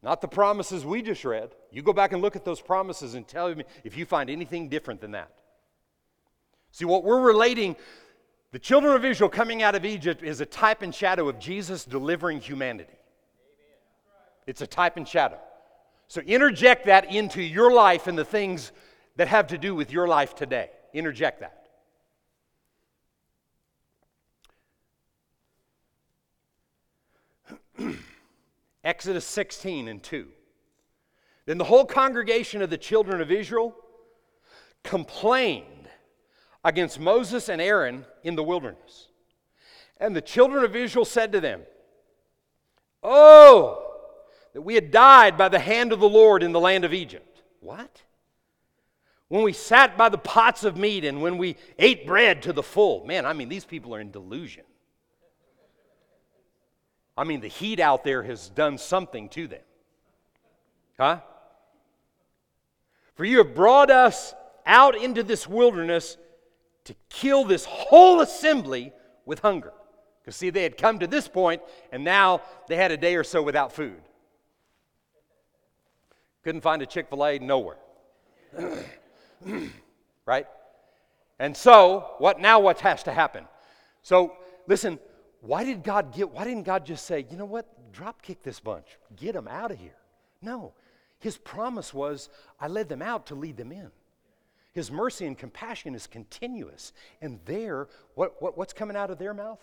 Not 0.02 0.20
the 0.20 0.28
promises 0.28 0.84
we 0.84 1.00
just 1.00 1.24
read. 1.24 1.54
You 1.70 1.82
go 1.82 1.92
back 1.92 2.12
and 2.12 2.20
look 2.20 2.34
at 2.34 2.44
those 2.44 2.60
promises 2.60 3.14
and 3.14 3.26
tell 3.26 3.54
me 3.54 3.64
if 3.84 3.96
you 3.96 4.04
find 4.04 4.28
anything 4.28 4.68
different 4.68 5.00
than 5.00 5.12
that. 5.12 5.30
See, 6.72 6.84
what 6.84 7.04
we're 7.04 7.20
relating, 7.20 7.76
the 8.50 8.58
children 8.58 8.96
of 8.96 9.04
Israel 9.04 9.30
coming 9.30 9.62
out 9.62 9.76
of 9.76 9.84
Egypt 9.84 10.24
is 10.24 10.40
a 10.40 10.46
type 10.46 10.82
and 10.82 10.92
shadow 10.92 11.28
of 11.28 11.38
Jesus 11.38 11.84
delivering 11.84 12.40
humanity. 12.40 12.92
It's 14.46 14.60
a 14.60 14.66
type 14.66 14.96
and 14.96 15.06
shadow. 15.06 15.38
So 16.08 16.20
interject 16.22 16.86
that 16.86 17.12
into 17.12 17.40
your 17.40 17.72
life 17.72 18.08
and 18.08 18.18
the 18.18 18.24
things 18.24 18.72
that 19.16 19.28
have 19.28 19.46
to 19.48 19.58
do 19.58 19.74
with 19.74 19.92
your 19.92 20.08
life 20.08 20.34
today. 20.34 20.70
Interject 20.92 21.40
that. 21.40 21.58
Exodus 28.84 29.24
16 29.24 29.88
and 29.88 30.02
2. 30.02 30.26
Then 31.46 31.58
the 31.58 31.64
whole 31.64 31.84
congregation 31.84 32.62
of 32.62 32.70
the 32.70 32.78
children 32.78 33.20
of 33.20 33.30
Israel 33.30 33.74
complained 34.82 35.88
against 36.64 37.00
Moses 37.00 37.48
and 37.48 37.60
Aaron 37.60 38.04
in 38.22 38.36
the 38.36 38.42
wilderness. 38.42 39.08
And 39.98 40.14
the 40.14 40.20
children 40.20 40.64
of 40.64 40.74
Israel 40.74 41.04
said 41.04 41.32
to 41.32 41.40
them, 41.40 41.62
Oh, 43.02 43.92
that 44.52 44.62
we 44.62 44.74
had 44.74 44.90
died 44.90 45.36
by 45.36 45.48
the 45.48 45.58
hand 45.58 45.92
of 45.92 46.00
the 46.00 46.08
Lord 46.08 46.42
in 46.42 46.52
the 46.52 46.60
land 46.60 46.84
of 46.84 46.92
Egypt. 46.92 47.42
What? 47.60 48.02
When 49.28 49.42
we 49.42 49.52
sat 49.52 49.96
by 49.96 50.08
the 50.08 50.18
pots 50.18 50.62
of 50.62 50.76
meat 50.76 51.04
and 51.04 51.22
when 51.22 51.38
we 51.38 51.56
ate 51.78 52.06
bread 52.06 52.42
to 52.42 52.52
the 52.52 52.62
full. 52.62 53.04
Man, 53.06 53.24
I 53.24 53.32
mean, 53.32 53.48
these 53.48 53.64
people 53.64 53.94
are 53.94 54.00
in 54.00 54.10
delusion. 54.10 54.64
I 57.16 57.24
mean, 57.24 57.40
the 57.40 57.48
heat 57.48 57.80
out 57.80 58.04
there 58.04 58.22
has 58.22 58.48
done 58.48 58.78
something 58.78 59.28
to 59.30 59.46
them. 59.46 59.60
Huh? 60.98 61.20
For 63.14 63.24
you 63.24 63.38
have 63.38 63.54
brought 63.54 63.90
us 63.90 64.34
out 64.64 64.96
into 64.96 65.22
this 65.22 65.46
wilderness 65.46 66.16
to 66.84 66.94
kill 67.08 67.44
this 67.44 67.64
whole 67.64 68.20
assembly 68.20 68.92
with 69.24 69.40
hunger. 69.40 69.72
Because, 70.20 70.36
see, 70.36 70.50
they 70.50 70.62
had 70.62 70.76
come 70.76 70.98
to 71.00 71.06
this 71.06 71.28
point, 71.28 71.62
and 71.90 72.04
now 72.04 72.42
they 72.68 72.76
had 72.76 72.92
a 72.92 72.96
day 72.96 73.16
or 73.16 73.24
so 73.24 73.42
without 73.42 73.72
food. 73.72 74.00
Couldn't 76.44 76.60
find 76.60 76.80
a 76.82 76.86
Chick 76.86 77.08
fil 77.08 77.24
A 77.24 77.38
nowhere. 77.38 77.78
right? 80.26 80.46
And 81.38 81.56
so, 81.56 82.14
what 82.18 82.40
now 82.40 82.60
what 82.60 82.80
has 82.80 83.02
to 83.04 83.12
happen? 83.12 83.46
So, 84.02 84.36
listen, 84.66 84.98
why 85.42 85.64
did 85.64 85.82
God 85.82 86.14
get, 86.14 86.30
why 86.30 86.44
didn't 86.44 86.62
God 86.62 86.86
just 86.86 87.04
say, 87.04 87.26
you 87.28 87.36
know 87.36 87.44
what, 87.44 87.92
drop 87.92 88.22
kick 88.22 88.42
this 88.44 88.60
bunch, 88.60 88.86
get 89.16 89.34
them 89.34 89.48
out 89.48 89.72
of 89.72 89.78
here? 89.78 89.96
No. 90.40 90.72
His 91.18 91.36
promise 91.36 91.92
was, 91.92 92.28
I 92.60 92.68
led 92.68 92.88
them 92.88 93.02
out 93.02 93.26
to 93.26 93.34
lead 93.34 93.56
them 93.56 93.72
in. 93.72 93.90
His 94.72 94.90
mercy 94.90 95.26
and 95.26 95.36
compassion 95.36 95.96
is 95.96 96.06
continuous. 96.06 96.92
And 97.20 97.40
there, 97.44 97.88
what, 98.14 98.40
what, 98.40 98.56
what's 98.56 98.72
coming 98.72 98.96
out 98.96 99.10
of 99.10 99.18
their 99.18 99.34
mouth? 99.34 99.60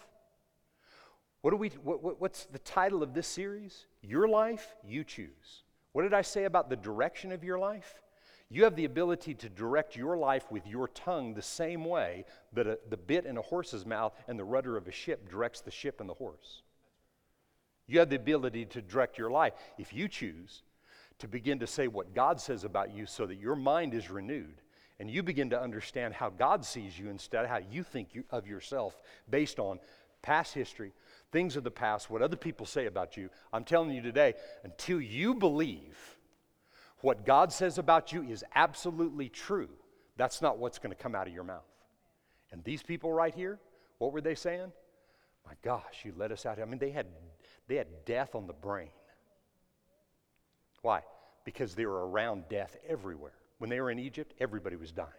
What 1.41 1.51
do 1.51 1.57
we, 1.57 1.69
what, 1.69 2.19
what's 2.19 2.45
the 2.45 2.59
title 2.59 3.01
of 3.01 3.13
this 3.13 3.27
series? 3.27 3.85
Your 4.01 4.27
life, 4.27 4.75
you 4.85 5.05
choose. 5.05 5.63
What 5.93 6.03
did 6.03 6.13
I 6.13 6.21
say 6.21 6.43
about 6.43 6.69
the 6.69 6.75
direction 6.75 7.31
of 7.31 7.43
your 7.43 7.57
life? 7.57 8.01
You 8.51 8.63
have 8.63 8.75
the 8.75 8.85
ability 8.85 9.35
to 9.35 9.49
direct 9.49 9.95
your 9.95 10.17
life 10.17 10.51
with 10.51 10.65
your 10.65 10.87
tongue 10.87 11.33
the 11.33 11.41
same 11.41 11.85
way 11.85 12.25
that 12.53 12.65
a, 12.65 12.79
the 12.89 12.97
bit 12.97 13.25
in 13.25 13.37
a 13.37 13.43
horse's 13.43 13.85
mouth 13.85 14.13
and 14.27 14.39
the 14.39 14.43
rudder 14.43 14.75
of 14.75 14.87
a 14.87 14.91
ship 14.91 15.29
directs 15.29 15.61
the 15.61 15.71
ship 15.71 15.99
and 15.99 16.09
the 16.09 16.15
horse. 16.15 16.63
You 17.85 17.99
have 17.99 18.09
the 18.09 18.15
ability 18.15 18.65
to 18.65 18.81
direct 18.81 19.17
your 19.17 19.29
life 19.29 19.53
if 19.77 19.93
you 19.93 20.07
choose 20.07 20.63
to 21.19 21.27
begin 21.27 21.59
to 21.59 21.67
say 21.67 21.87
what 21.87 22.15
God 22.15 22.39
says 22.39 22.63
about 22.63 22.93
you 22.93 23.05
so 23.05 23.25
that 23.27 23.39
your 23.39 23.55
mind 23.55 23.93
is 23.93 24.09
renewed 24.09 24.61
and 24.99 25.11
you 25.11 25.21
begin 25.21 25.49
to 25.51 25.61
understand 25.61 26.13
how 26.13 26.29
God 26.29 26.65
sees 26.65 26.97
you 26.97 27.09
instead 27.09 27.43
of 27.43 27.49
how 27.49 27.59
you 27.71 27.83
think 27.83 28.13
you, 28.13 28.23
of 28.31 28.47
yourself 28.47 28.97
based 29.29 29.59
on 29.59 29.79
past 30.21 30.53
history, 30.53 30.91
things 31.31 31.55
of 31.55 31.63
the 31.63 31.71
past, 31.71 32.09
what 32.09 32.21
other 32.21 32.35
people 32.35 32.65
say 32.65 32.87
about 32.87 33.15
you. 33.15 33.29
I'm 33.53 33.63
telling 33.63 33.91
you 33.91 34.01
today, 34.01 34.33
until 34.63 34.99
you 34.99 35.35
believe 35.35 36.17
what 37.01 37.25
God 37.25 37.51
says 37.51 37.77
about 37.77 38.11
you 38.11 38.23
is 38.23 38.43
absolutely 38.55 39.29
true, 39.29 39.69
that's 40.17 40.41
not 40.41 40.57
what's 40.57 40.79
going 40.79 40.95
to 40.95 41.01
come 41.01 41.15
out 41.15 41.27
of 41.27 41.33
your 41.33 41.43
mouth. 41.43 41.63
And 42.51 42.63
these 42.63 42.83
people 42.83 43.11
right 43.11 43.33
here, 43.33 43.59
what 43.99 44.11
were 44.11 44.21
they 44.21 44.35
saying? 44.35 44.71
My 45.45 45.53
gosh, 45.63 46.03
you 46.03 46.13
let 46.17 46.31
us 46.31 46.45
out. 46.45 46.59
I 46.59 46.65
mean, 46.65 46.79
they 46.79 46.91
had, 46.91 47.07
they 47.67 47.75
had 47.75 47.87
death 48.05 48.35
on 48.35 48.47
the 48.47 48.53
brain. 48.53 48.89
Why? 50.81 51.01
Because 51.45 51.75
they 51.75 51.85
were 51.85 52.07
around 52.07 52.49
death 52.49 52.75
everywhere. 52.87 53.33
When 53.57 53.69
they 53.69 53.81
were 53.81 53.91
in 53.91 53.99
Egypt, 53.99 54.33
everybody 54.39 54.75
was 54.75 54.91
dying. 54.91 55.09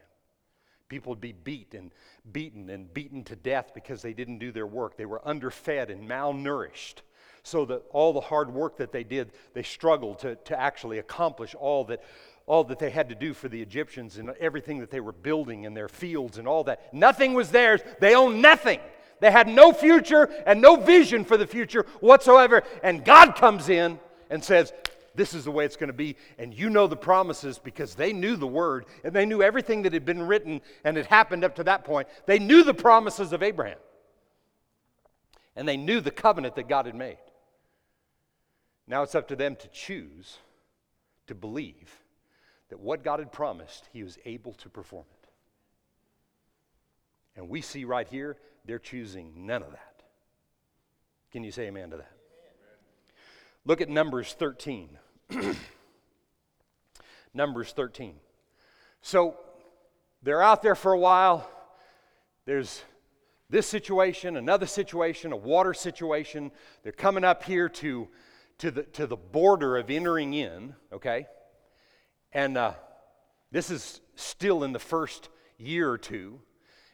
People 0.88 1.10
would 1.10 1.20
be 1.20 1.32
beat 1.32 1.74
and 1.74 1.92
beaten 2.32 2.68
and 2.70 2.92
beaten 2.92 3.22
to 3.24 3.36
death 3.36 3.72
because 3.74 4.02
they 4.02 4.12
didn't 4.12 4.38
do 4.38 4.50
their 4.50 4.66
work. 4.66 4.96
They 4.96 5.06
were 5.06 5.26
underfed 5.26 5.88
and 5.88 6.08
malnourished. 6.08 7.02
So 7.42 7.64
that 7.66 7.82
all 7.90 8.12
the 8.12 8.20
hard 8.20 8.52
work 8.52 8.76
that 8.78 8.92
they 8.92 9.04
did, 9.04 9.32
they 9.54 9.62
struggled 9.62 10.18
to, 10.20 10.36
to 10.36 10.60
actually 10.60 10.98
accomplish 10.98 11.54
all 11.54 11.84
that, 11.84 12.02
all 12.46 12.64
that 12.64 12.78
they 12.78 12.90
had 12.90 13.08
to 13.08 13.14
do 13.14 13.32
for 13.32 13.48
the 13.48 13.60
Egyptians 13.60 14.18
and 14.18 14.30
everything 14.40 14.80
that 14.80 14.90
they 14.90 15.00
were 15.00 15.12
building 15.12 15.64
in 15.64 15.74
their 15.74 15.88
fields 15.88 16.38
and 16.38 16.46
all 16.46 16.64
that. 16.64 16.92
Nothing 16.92 17.34
was 17.34 17.50
theirs. 17.50 17.80
They 17.98 18.14
owned 18.14 18.42
nothing. 18.42 18.80
They 19.20 19.30
had 19.30 19.48
no 19.48 19.72
future 19.72 20.24
and 20.46 20.60
no 20.60 20.76
vision 20.76 21.24
for 21.24 21.36
the 21.36 21.46
future 21.46 21.86
whatsoever. 22.00 22.62
And 22.82 23.04
God 23.04 23.36
comes 23.36 23.68
in 23.68 23.98
and 24.30 24.42
says, 24.42 24.72
this 25.14 25.34
is 25.34 25.44
the 25.44 25.50
way 25.50 25.64
it's 25.64 25.76
going 25.76 25.88
to 25.88 25.94
be. 25.94 26.16
And 26.38 26.54
you 26.54 26.70
know 26.70 26.86
the 26.86 26.96
promises 26.96 27.58
because 27.58 27.94
they 27.94 28.12
knew 28.12 28.36
the 28.36 28.46
word 28.46 28.86
and 29.04 29.12
they 29.12 29.26
knew 29.26 29.42
everything 29.42 29.82
that 29.82 29.92
had 29.92 30.04
been 30.04 30.22
written 30.22 30.60
and 30.84 30.96
had 30.96 31.06
happened 31.06 31.44
up 31.44 31.56
to 31.56 31.64
that 31.64 31.84
point. 31.84 32.08
They 32.26 32.38
knew 32.38 32.62
the 32.62 32.74
promises 32.74 33.32
of 33.32 33.42
Abraham. 33.42 33.78
And 35.56 35.68
they 35.68 35.76
knew 35.76 36.00
the 36.00 36.10
covenant 36.10 36.54
that 36.56 36.68
God 36.68 36.86
had 36.86 36.94
made. 36.94 37.18
Now 38.90 39.04
it's 39.04 39.14
up 39.14 39.28
to 39.28 39.36
them 39.36 39.54
to 39.54 39.68
choose 39.68 40.38
to 41.28 41.34
believe 41.36 42.02
that 42.70 42.80
what 42.80 43.04
God 43.04 43.20
had 43.20 43.30
promised, 43.30 43.88
He 43.92 44.02
was 44.02 44.18
able 44.24 44.52
to 44.54 44.68
perform 44.68 45.04
it. 45.22 45.28
And 47.36 47.48
we 47.48 47.60
see 47.60 47.84
right 47.84 48.08
here, 48.08 48.36
they're 48.64 48.80
choosing 48.80 49.46
none 49.46 49.62
of 49.62 49.70
that. 49.70 50.02
Can 51.30 51.44
you 51.44 51.52
say 51.52 51.68
amen 51.68 51.90
to 51.90 51.98
that? 51.98 52.10
Look 53.64 53.80
at 53.80 53.88
Numbers 53.88 54.32
13. 54.32 54.98
Numbers 57.32 57.70
13. 57.70 58.16
So 59.02 59.36
they're 60.20 60.42
out 60.42 60.62
there 60.62 60.74
for 60.74 60.92
a 60.92 60.98
while. 60.98 61.48
There's 62.44 62.82
this 63.48 63.68
situation, 63.68 64.36
another 64.36 64.66
situation, 64.66 65.30
a 65.30 65.36
water 65.36 65.74
situation. 65.74 66.50
They're 66.82 66.90
coming 66.90 67.22
up 67.22 67.44
here 67.44 67.68
to, 67.68 68.08
to, 68.60 68.70
the, 68.70 68.82
to 68.82 69.06
the 69.06 69.16
border 69.16 69.76
of 69.76 69.90
entering 69.90 70.34
in, 70.34 70.74
okay? 70.92 71.26
And 72.32 72.56
uh, 72.56 72.74
this 73.50 73.70
is 73.70 74.00
still 74.14 74.64
in 74.64 74.72
the 74.72 74.78
first 74.78 75.30
year 75.58 75.90
or 75.90 75.98
two. 75.98 76.40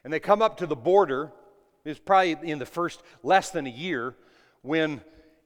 And 0.05 0.13
they 0.13 0.21
come 0.21 0.43
up 0.43 0.59
to 0.59 0.67
the 0.67 0.77
border. 0.77 1.33
It's 1.85 1.99
probably 1.99 2.51
in 2.51 2.59
the 2.59 2.67
first 2.67 3.03
less 3.23 3.51
than 3.51 3.67
a 3.67 3.71
year 3.71 4.15
when 4.63 5.01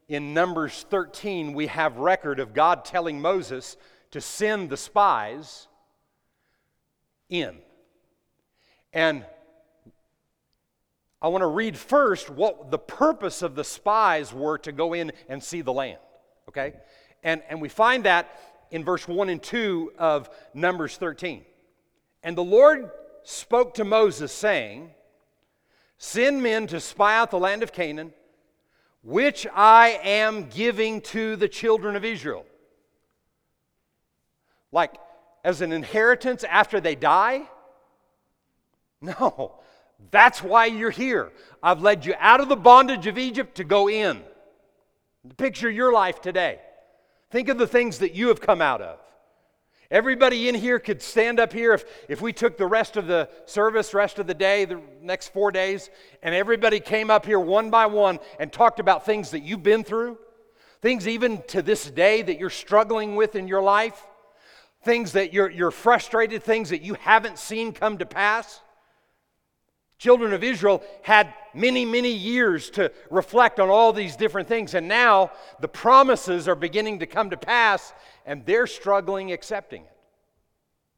in 0.09 0.35
Numbers 0.35 0.85
13, 0.91 1.55
we 1.55 1.69
have 1.69 1.97
record 1.97 2.41
of 2.41 2.53
God 2.53 2.85
telling 2.85 3.21
Moses 3.21 3.77
to 4.11 4.21
send 4.21 4.69
the 4.69 4.77
spies 4.77 5.69
in. 7.29 7.57
And 8.93 9.25
I 11.23 11.29
want 11.29 11.43
to 11.43 11.47
read 11.47 11.77
first 11.79 12.29
what 12.29 12.71
the 12.71 12.79
purpose 12.79 13.41
of 13.41 13.55
the 13.55 13.65
spies 13.65 14.35
were 14.35 14.59
to 14.59 14.73
go 14.73 14.93
in 14.93 15.13
and 15.29 15.43
see 15.43 15.61
the 15.63 15.73
land. 15.73 15.99
Okay? 16.51 16.75
And, 17.23 17.43
and 17.49 17.61
we 17.61 17.69
find 17.69 18.05
that 18.05 18.29
in 18.71 18.85
verse 18.85 19.09
1 19.09 19.29
and 19.29 19.43
2 19.43 19.93
of 19.99 20.31
Numbers 20.55 20.97
13. 20.97 21.45
And 22.23 22.37
the 22.37 22.45
Lord 22.45 22.91
spoke 23.23 23.75
to 23.75 23.85
Moses, 23.85 24.33
saying, 24.33 24.91
Send 25.99 26.43
men 26.43 26.67
to 26.69 26.81
spy 26.81 27.17
out 27.17 27.31
the 27.31 27.39
land 27.39 27.63
of 27.63 27.73
Canaan 27.73 28.13
which 29.03 29.47
I 29.55 30.01
am 30.03 30.49
giving 30.49 31.01
to 31.03 31.37
the 31.37 31.49
children 31.49 31.97
of 31.97 32.05
Israel. 32.05 32.45
Like 34.73 34.95
as 35.43 35.63
an 35.63 35.73
inheritance 35.73 36.45
after 36.45 36.81
they 36.81 36.95
die? 36.95 37.43
No, 39.03 39.55
that's 40.11 40.43
why 40.43 40.67
you're 40.67 40.91
here. 40.91 41.33
I've 41.63 41.81
led 41.81 42.05
you 42.05 42.13
out 42.19 42.41
of 42.41 42.51
the 42.51 42.57
bondage 42.57 43.07
of 43.07 43.17
Egypt 43.17 43.55
to 43.55 43.65
go 43.65 43.89
in. 43.89 44.23
Picture 45.37 45.71
your 45.71 45.93
life 45.93 46.21
today. 46.21 46.61
Think 47.31 47.49
of 47.49 47.59
the 47.59 47.67
things 47.67 47.99
that 47.99 48.15
you 48.15 48.29
have 48.29 48.41
come 48.41 48.63
out 48.63 48.81
of. 48.81 48.99
Everybody 49.91 50.49
in 50.49 50.55
here 50.55 50.79
could 50.79 51.03
stand 51.03 51.41
up 51.41 51.53
here 51.53 51.75
if, 51.75 51.85
if 52.09 52.21
we 52.23 52.33
took 52.33 52.57
the 52.57 52.67
rest 52.67 52.97
of 52.97 53.07
the 53.07 53.29
service, 53.45 53.93
rest 53.93 54.21
of 54.21 54.27
the 54.27 54.35
day, 54.35 54.65
the 54.65 54.81
next 55.03 55.33
four 55.33 55.51
days, 55.51 55.91
and 56.23 56.33
everybody 56.33 56.79
came 56.79 57.11
up 57.11 57.27
here 57.27 57.41
one 57.41 57.71
by 57.71 57.87
one 57.87 58.21
and 58.39 58.53
talked 58.53 58.79
about 58.79 59.05
things 59.05 59.33
that 59.33 59.41
you've 59.41 59.65
been 59.65 59.83
through, 59.83 60.17
things 60.81 61.09
even 61.09 61.43
to 61.49 61.61
this 61.61 61.91
day 61.91 62.23
that 62.23 62.39
you're 62.39 62.51
struggling 62.51 63.17
with 63.17 63.35
in 63.35 63.49
your 63.49 63.63
life, 63.63 64.07
things 64.85 65.13
that 65.13 65.33
you're, 65.33 65.51
you're 65.51 65.73
frustrated, 65.73 66.45
things 66.45 66.71
that 66.71 66.83
you 66.83 66.95
haven't 66.95 67.39
seen 67.39 67.73
come 67.73 67.99
to 67.99 68.07
pass. 68.07 68.61
Children 70.01 70.33
of 70.33 70.43
Israel 70.43 70.83
had 71.03 71.35
many, 71.53 71.85
many 71.85 72.11
years 72.11 72.71
to 72.71 72.91
reflect 73.11 73.61
on 73.61 73.69
all 73.69 73.93
these 73.93 74.17
different 74.17 74.49
things, 74.49 74.73
and 74.73 74.89
now 74.89 75.31
the 75.61 75.69
promises 75.69 76.49
are 76.49 76.55
beginning 76.55 77.01
to 77.01 77.07
come 77.07 77.29
to 77.29 77.37
pass, 77.37 77.93
and 78.25 78.47
they're 78.47 78.67
struggling 78.67 79.31
accepting 79.31 79.83
it. 79.83 79.97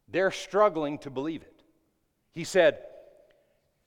They're 0.07 0.31
struggling 0.31 0.99
to 0.99 1.09
believe 1.09 1.41
it. 1.41 1.63
He 2.31 2.45
said, 2.45 2.79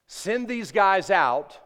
Send 0.07 0.49
these 0.49 0.71
guys 0.71 1.11
out 1.11 1.59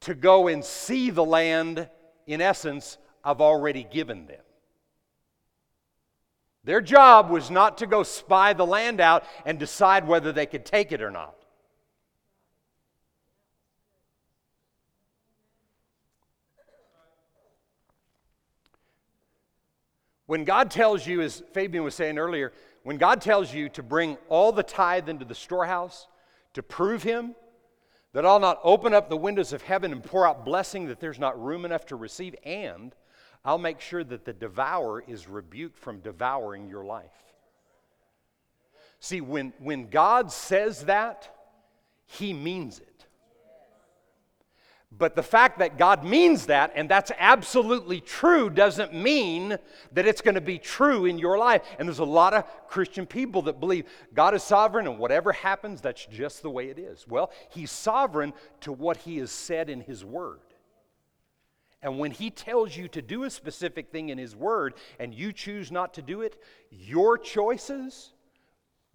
to 0.00 0.14
go 0.14 0.48
and 0.48 0.62
see 0.62 1.08
the 1.08 1.24
land, 1.24 1.88
in 2.26 2.42
essence, 2.42 2.98
I've 3.24 3.40
already 3.40 3.82
given 3.82 4.26
them. 4.26 4.42
Their 6.64 6.82
job 6.82 7.30
was 7.30 7.50
not 7.50 7.78
to 7.78 7.86
go 7.86 8.02
spy 8.02 8.52
the 8.52 8.66
land 8.66 9.00
out 9.00 9.24
and 9.46 9.58
decide 9.58 10.06
whether 10.06 10.32
they 10.32 10.44
could 10.44 10.66
take 10.66 10.92
it 10.92 11.00
or 11.00 11.10
not. 11.10 11.45
When 20.26 20.44
God 20.44 20.70
tells 20.70 21.06
you, 21.06 21.20
as 21.22 21.42
Fabian 21.52 21.84
was 21.84 21.94
saying 21.94 22.18
earlier, 22.18 22.52
when 22.82 22.98
God 22.98 23.20
tells 23.20 23.52
you 23.52 23.68
to 23.70 23.82
bring 23.82 24.18
all 24.28 24.52
the 24.52 24.62
tithe 24.62 25.08
into 25.08 25.24
the 25.24 25.34
storehouse 25.34 26.08
to 26.54 26.62
prove 26.62 27.02
Him, 27.02 27.34
that 28.12 28.24
I'll 28.24 28.40
not 28.40 28.60
open 28.64 28.94
up 28.94 29.08
the 29.08 29.16
windows 29.16 29.52
of 29.52 29.62
heaven 29.62 29.92
and 29.92 30.02
pour 30.02 30.26
out 30.26 30.44
blessing 30.44 30.86
that 30.86 31.00
there's 31.00 31.18
not 31.18 31.40
room 31.42 31.64
enough 31.64 31.86
to 31.86 31.96
receive, 31.96 32.34
and 32.44 32.94
I'll 33.44 33.58
make 33.58 33.80
sure 33.80 34.02
that 34.02 34.24
the 34.24 34.32
devourer 34.32 35.04
is 35.06 35.28
rebuked 35.28 35.78
from 35.78 36.00
devouring 36.00 36.68
your 36.68 36.84
life. 36.84 37.12
See, 38.98 39.20
when, 39.20 39.52
when 39.58 39.90
God 39.90 40.32
says 40.32 40.86
that, 40.86 41.28
He 42.06 42.32
means 42.32 42.80
it. 42.80 42.95
But 44.92 45.16
the 45.16 45.22
fact 45.22 45.58
that 45.58 45.78
God 45.78 46.04
means 46.04 46.46
that 46.46 46.72
and 46.74 46.88
that's 46.88 47.10
absolutely 47.18 48.00
true 48.00 48.48
doesn't 48.48 48.94
mean 48.94 49.58
that 49.92 50.06
it's 50.06 50.20
going 50.20 50.36
to 50.36 50.40
be 50.40 50.58
true 50.58 51.06
in 51.06 51.18
your 51.18 51.36
life. 51.36 51.62
And 51.78 51.88
there's 51.88 51.98
a 51.98 52.04
lot 52.04 52.34
of 52.34 52.44
Christian 52.68 53.04
people 53.04 53.42
that 53.42 53.58
believe 53.58 53.86
God 54.14 54.34
is 54.34 54.42
sovereign 54.42 54.86
and 54.86 54.98
whatever 54.98 55.32
happens, 55.32 55.80
that's 55.80 56.06
just 56.06 56.42
the 56.42 56.50
way 56.50 56.68
it 56.68 56.78
is. 56.78 57.06
Well, 57.08 57.30
He's 57.50 57.70
sovereign 57.70 58.32
to 58.60 58.72
what 58.72 58.98
He 58.98 59.18
has 59.18 59.30
said 59.30 59.68
in 59.68 59.80
His 59.80 60.04
Word. 60.04 60.40
And 61.82 61.98
when 61.98 62.12
He 62.12 62.30
tells 62.30 62.76
you 62.76 62.86
to 62.88 63.02
do 63.02 63.24
a 63.24 63.30
specific 63.30 63.90
thing 63.90 64.08
in 64.10 64.18
His 64.18 64.36
Word 64.36 64.74
and 65.00 65.12
you 65.12 65.32
choose 65.32 65.72
not 65.72 65.94
to 65.94 66.02
do 66.02 66.22
it, 66.22 66.40
your 66.70 67.18
choices 67.18 68.12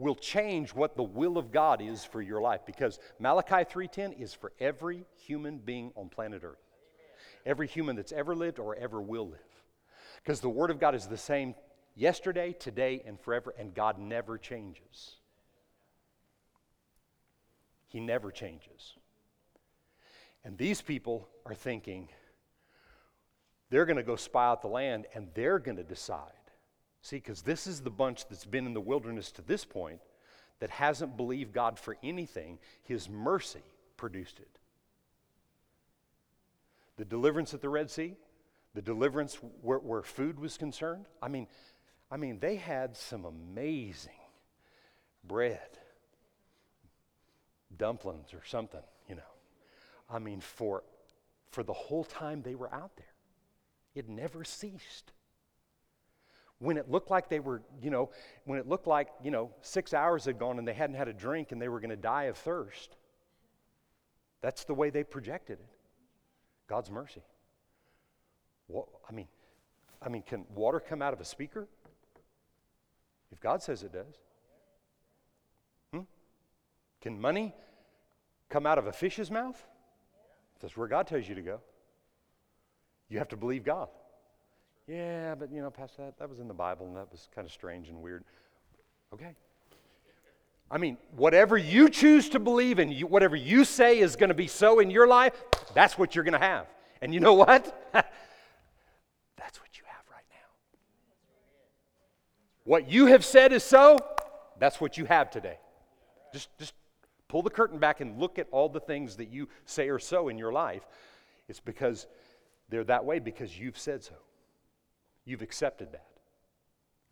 will 0.02 0.16
change 0.16 0.74
what 0.74 0.96
the 0.96 1.04
will 1.04 1.38
of 1.38 1.52
God 1.52 1.82
is 1.82 2.04
for 2.04 2.22
your 2.22 2.42
life 2.42 2.62
because 2.66 3.00
Malachi 3.20 3.64
3:10 3.64 4.14
is 4.14 4.34
for 4.34 4.52
every 4.60 5.06
human 5.14 5.60
being 5.60 5.94
on 5.96 6.10
planet 6.10 6.44
Earth. 6.44 6.66
Every 7.46 7.68
human 7.68 7.96
that's 7.96 8.12
ever 8.12 8.36
lived 8.36 8.60
or 8.60 8.76
ever 8.76 9.02
will 9.02 9.30
live. 9.30 9.64
Because 10.18 10.42
the 10.42 10.50
word 10.50 10.72
of 10.72 10.80
God 10.80 10.96
is 10.96 11.08
the 11.08 11.18
same 11.18 11.56
yesterday, 11.96 12.54
today 12.54 13.02
and 13.06 13.20
forever 13.20 13.54
and 13.58 13.74
God 13.74 13.98
never 13.98 14.38
changes. 14.38 15.18
He 17.88 18.00
never 18.00 18.32
changes. 18.32 18.96
And 20.44 20.58
these 20.58 20.82
people 20.82 21.30
are 21.46 21.54
thinking 21.54 22.10
they're 23.70 23.86
going 23.86 23.98
to 23.98 24.04
go 24.04 24.16
spy 24.16 24.48
out 24.48 24.62
the 24.62 24.68
land 24.68 25.06
and 25.14 25.30
they're 25.34 25.60
going 25.60 25.78
to 25.78 25.84
decide 25.84 26.41
See, 27.02 27.18
because 27.18 27.42
this 27.42 27.68
is 27.68 27.82
the 27.82 27.90
bunch 27.90 28.28
that's 28.28 28.46
been 28.46 28.66
in 28.66 28.74
the 28.74 28.82
wilderness 28.82 29.32
to 29.34 29.42
this 29.42 29.66
point 29.66 30.00
that 30.60 30.70
hasn't 30.70 31.18
believed 31.18 31.54
God 31.54 31.80
for 31.80 31.98
anything. 32.04 32.60
His 32.84 33.10
mercy 33.10 33.64
produced 33.98 34.40
it. 34.40 34.60
the 36.98 37.06
deliverance 37.06 37.52
at 37.56 37.62
the 37.62 37.70
Red 37.70 37.90
Sea, 37.90 38.16
the 38.76 38.82
deliverance 38.82 39.36
where, 39.64 39.80
where 39.80 40.04
food 40.04 40.40
was 40.40 40.56
concerned. 40.56 41.06
I 41.20 41.30
mean, 41.30 41.48
I 42.12 42.18
mean, 42.18 42.38
they 42.40 42.58
had 42.58 42.96
some 42.96 43.26
amazing 43.26 44.12
bread, 45.24 45.80
dumplings 47.76 48.36
or 48.36 48.42
something, 48.46 48.84
you 49.10 49.16
know. 49.16 49.22
I 50.10 50.20
mean, 50.20 50.42
for, 50.42 50.84
for 51.50 51.64
the 51.64 51.74
whole 51.74 52.04
time 52.04 52.44
they 52.44 52.54
were 52.54 52.72
out 52.72 52.96
there, 52.98 53.06
it 53.96 54.08
never 54.08 54.44
ceased. 54.44 55.12
When 56.62 56.78
it 56.78 56.92
looked 56.92 57.10
like 57.10 57.28
they 57.28 57.40
were, 57.40 57.64
you 57.82 57.90
know, 57.90 58.12
when 58.46 58.60
it 58.60 58.68
looked 58.68 58.86
like, 58.86 59.08
you 59.24 59.32
know, 59.32 59.50
six 59.64 59.96
hours 59.96 60.26
had 60.26 60.38
gone 60.38 60.60
and 60.60 60.68
they 60.68 60.76
hadn't 60.76 60.96
had 60.96 61.08
a 61.08 61.14
drink 61.14 61.52
and 61.52 61.60
they 61.60 61.68
were 61.68 61.80
going 61.80 61.90
to 61.90 61.96
die 61.96 62.26
of 62.26 62.38
thirst, 62.38 62.98
that's 64.42 64.64
the 64.64 64.76
way 64.76 64.92
they 64.92 65.04
projected 65.04 65.58
it. 65.60 65.66
God's 66.68 66.92
mercy. 66.92 67.24
What, 68.68 68.86
I 69.10 69.12
mean, 69.12 69.28
I 70.04 70.10
mean, 70.10 70.22
can 70.22 70.46
water 70.54 70.80
come 70.80 71.02
out 71.02 71.14
of 71.14 71.20
a 71.20 71.26
speaker? 71.26 71.68
If 73.32 73.40
God 73.40 73.64
says 73.64 73.82
it 73.82 73.92
does. 73.92 74.20
Hmm? 75.92 76.02
Can 77.02 77.20
money 77.20 77.56
come 78.50 78.68
out 78.68 78.78
of 78.78 78.86
a 78.86 78.94
fish's 78.94 79.32
mouth? 79.32 79.66
That's 80.60 80.78
where 80.78 80.88
God 80.88 81.08
tells 81.08 81.28
you 81.28 81.34
to 81.34 81.42
go. 81.42 81.60
You 83.10 83.18
have 83.18 83.30
to 83.30 83.38
believe 83.38 83.64
God. 83.64 83.90
Yeah, 84.88 85.36
but 85.36 85.52
you 85.52 85.62
know, 85.62 85.70
Pastor, 85.70 86.04
that, 86.04 86.18
that 86.20 86.30
was 86.30 86.40
in 86.40 86.48
the 86.48 86.54
Bible 86.54 86.88
and 86.88 86.96
that 86.96 87.12
was 87.12 87.30
kind 87.34 87.46
of 87.46 87.52
strange 87.52 87.90
and 87.90 88.02
weird. 88.02 88.24
Okay. 89.14 89.36
I 90.70 90.78
mean, 90.78 90.98
whatever 91.16 91.58
you 91.58 91.90
choose 91.90 92.30
to 92.30 92.40
believe 92.40 92.80
in, 92.80 92.92
you, 92.92 93.06
whatever 93.06 93.36
you 93.36 93.66
say 93.66 94.00
is 94.00 94.16
going 94.16 94.30
to 94.30 94.36
be 94.36 94.48
so 94.48 94.80
in 94.80 94.90
your 94.90 95.06
life, 95.06 95.34
that's 95.74 95.98
what 95.98 96.16
you're 96.16 96.24
going 96.24 96.40
to 96.40 96.46
have. 96.46 96.66
And 97.02 97.14
you 97.14 97.20
know 97.20 97.34
what? 97.34 97.64
that's 97.94 99.60
what 99.60 99.78
you 99.78 99.84
have 99.86 100.04
right 100.10 100.24
now. 100.30 100.48
What 102.64 102.90
you 102.90 103.08
have 103.08 103.26
said 103.26 103.52
is 103.52 103.64
so, 103.64 103.98
that's 104.60 104.80
what 104.80 104.98
you 104.98 105.06
have 105.06 105.30
today. 105.30 105.58
Just, 106.32 106.50
just 106.58 106.74
pull 107.28 107.42
the 107.42 107.50
curtain 107.50 107.78
back 107.78 108.00
and 108.00 108.18
look 108.18 108.40
at 108.40 108.48
all 108.52 108.70
the 108.70 108.80
things 108.80 109.18
that 109.18 109.30
you 109.30 109.50
say 109.66 109.90
are 109.90 110.00
so 110.00 110.30
in 110.30 110.38
your 110.38 110.54
life. 110.54 110.88
It's 111.50 111.60
because 111.60 112.08
they're 112.70 112.86
that 112.86 113.04
way 113.04 113.20
because 113.20 113.60
you've 113.60 113.78
said 113.78 114.04
so. 114.04 114.14
You've 115.26 115.42
accepted 115.42 115.92
that. 115.92 116.08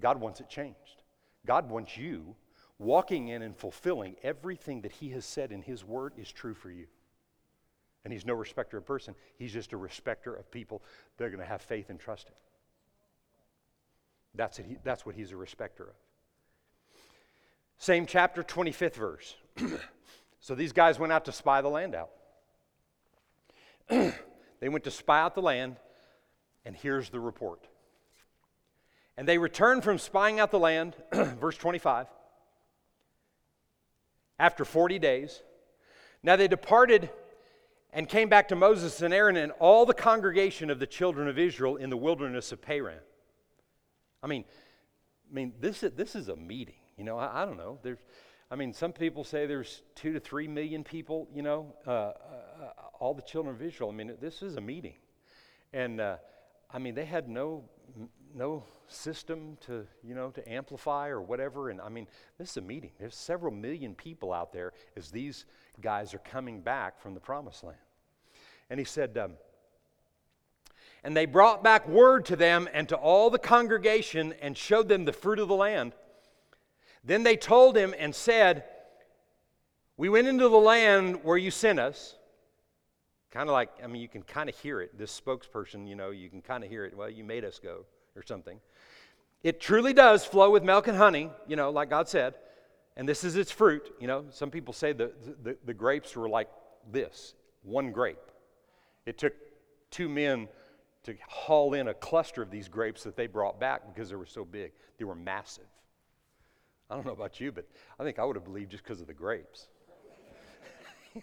God 0.02 0.19
wants 0.19 0.39
it 0.39 0.50
changed. 0.50 1.04
God 1.45 1.69
wants 1.69 1.98
you 1.98 2.36
walking 2.80 3.28
in 3.28 3.41
and 3.41 3.56
fulfilling 3.56 4.15
everything 4.24 4.82
that 4.82 4.93
He 4.93 5.10
has 5.10 5.26
said 5.26 5.52
in 5.52 5.62
His 5.62 5.84
Word 5.84 6.13
is 6.17 6.32
true 6.32 6.54
for 6.54 6.72
you. 6.72 6.88
And 8.04 8.13
He's 8.13 8.26
no 8.26 8.34
respecter 8.34 8.78
of 8.78 8.86
person, 8.86 9.15
He's 9.38 9.54
just 9.54 9.74
a 9.74 9.78
respecter 9.78 10.34
of 10.34 10.50
people 10.50 10.82
that 11.17 11.26
are 11.26 11.30
going 11.30 11.41
to 11.41 11.45
have 11.45 11.62
faith 11.62 11.89
and 11.89 12.00
trust 12.00 12.30
Him. 12.30 12.36
That's, 14.36 14.60
that's 14.84 15.06
what 15.06 15.15
He's 15.15 15.32
a 15.32 15.38
respecter 15.38 15.84
of. 15.84 15.95
Same 17.78 18.06
chapter, 18.06 18.43
25th 18.43 18.95
verse. 18.95 19.36
so 20.39 20.56
these 20.56 20.74
guys 20.74 21.00
went 21.00 21.13
out 21.13 21.26
to 21.26 21.32
spy 21.32 21.62
the 21.62 21.69
land 21.69 21.95
out. 21.95 22.10
they 23.89 24.69
went 24.69 24.84
to 24.84 24.91
spy 24.91 25.22
out 25.22 25.34
the 25.34 25.41
land, 25.41 25.78
and 26.65 26.76
here's 26.76 27.10
the 27.10 27.19
report. 27.19 27.68
And 29.19 29.27
they 29.27 29.38
returned 29.38 29.84
from 29.84 29.97
spying 29.97 30.39
out 30.39 30.49
the 30.49 30.60
land, 30.60 30.95
verse 31.12 31.58
25, 31.58 32.08
after 34.39 34.63
40 34.63 34.97
days. 34.97 35.43
Now 36.23 36.38
they 36.38 36.47
departed 36.47 37.10
and 37.91 38.08
came 38.08 38.29
back 38.29 38.47
to 38.47 38.55
Moses 38.55 39.01
and 39.01 39.13
Aaron 39.13 39.36
and 39.36 39.51
all 39.60 39.86
the 39.86 39.93
congregation 39.93 40.69
of 40.69 40.79
the 40.79 40.88
children 40.88 41.27
of 41.27 41.38
Israel 41.38 41.75
in 41.75 41.89
the 41.89 41.97
wilderness 41.97 42.53
of 42.53 42.62
Paran. 42.62 42.99
I 44.23 44.27
mean, 44.27 44.45
I 45.29 45.34
mean, 45.34 45.51
this 45.60 45.84
is, 45.84 45.91
this 45.97 46.15
is 46.15 46.29
a 46.29 46.38
meeting. 46.38 46.79
You 46.97 47.03
know, 47.03 47.17
I, 47.17 47.41
I 47.41 47.45
don't 47.45 47.58
know. 47.58 47.77
There's, 47.84 47.99
I 48.49 48.55
mean, 48.55 48.71
some 48.71 48.93
people 48.93 49.25
say 49.25 49.45
there's 49.45 49.82
two 49.95 50.13
to 50.13 50.21
three 50.21 50.47
million 50.47 50.86
people. 50.86 51.27
You 51.36 51.41
know, 51.41 51.75
uh, 51.86 51.91
uh, 51.91 52.13
all 53.01 53.13
the 53.13 53.21
children 53.23 53.53
of 53.53 53.62
Israel. 53.62 53.89
I 53.89 53.93
mean, 53.93 54.13
this 54.21 54.41
is 54.41 54.55
a 54.55 54.62
meeting, 54.62 54.95
and 55.73 55.99
uh, 55.99 56.15
I 56.71 56.79
mean, 56.79 56.95
they 56.95 57.03
had 57.03 57.27
no 57.27 57.65
no 58.36 58.63
system 58.88 59.58
to, 59.62 59.86
you 60.04 60.15
know, 60.15 60.30
to 60.32 60.52
amplify 60.52 61.10
or 61.10 61.22
whatever. 61.22 61.70
And 61.70 61.80
I 61.82 61.89
mean, 61.89 62.08
this 62.38 62.52
is 62.52 62.58
a 62.58 62.62
meeting. 62.62 62.92
There's 63.00 63.15
several 63.15 63.54
million 63.54 63.96
people 63.96 64.34
out 64.34 64.52
there 64.52 64.74
as 64.96 65.12
these 65.12 65.46
guys 65.82 66.13
are 66.13 66.20
coming 66.20 66.62
back 66.62 67.00
from 67.02 67.13
the 67.13 67.20
promised 67.20 67.63
land. 67.63 67.78
And 68.70 68.80
he 68.80 68.86
said, 68.86 69.18
um, 69.18 69.34
and 71.04 71.15
they 71.15 71.26
brought 71.26 71.63
back 71.63 71.88
word 71.88 72.26
to 72.26 72.36
them 72.36 72.68
and 72.74 72.89
to 72.89 72.96
all 72.96 73.30
the 73.30 73.39
congregation 73.39 74.34
and 74.42 74.58
showed 74.58 74.89
them 74.89 75.06
the 75.06 75.13
fruit 75.13 75.39
of 75.39 75.48
the 75.48 75.56
land. 75.56 75.94
Then 77.04 77.24
they 77.24 77.38
told 77.38 77.78
him 77.78 77.94
and 77.98 78.13
said, 78.13 78.65
We 79.96 80.10
went 80.10 80.28
into 80.28 80.50
the 80.50 80.58
land 80.58 81.24
where 81.24 81.38
you 81.38 81.52
sent 81.52 81.80
us 81.80 82.15
Kind 83.32 83.48
of 83.48 83.54
like, 83.54 83.70
I 83.84 83.88
mean, 83.88 84.02
you 84.02 84.08
can 84.08 84.24
kind 84.24 84.50
of 84.50 84.58
hear 84.58 84.82
it. 84.82 84.98
This 84.98 85.20
spokesperson, 85.20 85.88
you 85.88 85.96
know, 85.96 86.10
you 86.10 86.30
can 86.30 86.42
kind 86.42 86.63
of 86.63 86.70
hear 86.70 86.86
it. 86.86 86.98
Well, 86.98 87.10
you 87.10 87.24
made 87.24 87.46
us 87.46 87.60
go, 87.60 87.86
or 88.19 88.23
something. 88.23 88.60
It 89.41 89.62
truly 89.62 89.93
does 89.93 90.25
flow 90.25 90.51
with 90.51 90.63
milk 90.63 90.88
and 90.88 90.97
honey, 90.97 91.29
you 91.47 91.55
know, 91.55 91.69
like 91.69 91.89
God 91.89 92.10
said. 92.10 92.36
And 92.97 93.08
this 93.08 93.23
is 93.23 93.38
its 93.38 93.49
fruit. 93.49 93.95
You 93.99 94.08
know, 94.08 94.25
some 94.29 94.51
people 94.51 94.73
say 94.73 94.91
the, 94.91 95.13
the, 95.41 95.58
the 95.65 95.73
grapes 95.73 96.15
were 96.15 96.27
like 96.27 96.49
this 96.91 97.34
one 97.63 97.91
grape. 97.91 98.17
It 99.05 99.17
took 99.17 99.34
two 99.91 100.10
men 100.10 100.47
to 101.03 101.15
haul 101.27 101.73
in 101.73 101.88
a 101.88 101.93
cluster 101.93 102.41
of 102.41 102.51
these 102.51 102.67
grapes 102.67 103.03
that 103.03 103.15
they 103.15 103.27
brought 103.27 103.60
back 103.60 103.93
because 103.93 104.10
they 104.10 104.15
were 104.15 104.25
so 104.25 104.43
big. 104.43 104.73
They 104.97 105.05
were 105.05 105.15
massive. 105.15 105.65
I 106.89 106.95
don't 106.95 107.05
know 107.05 107.13
about 107.13 107.39
you, 107.39 107.51
but 107.51 107.67
I 107.99 108.03
think 108.03 108.19
I 108.19 108.25
would 108.25 108.36
have 108.36 108.45
believed 108.45 108.71
just 108.71 108.84
because 108.84 108.99
of 108.99 109.08
the 109.08 109.13
grapes. 109.13 109.67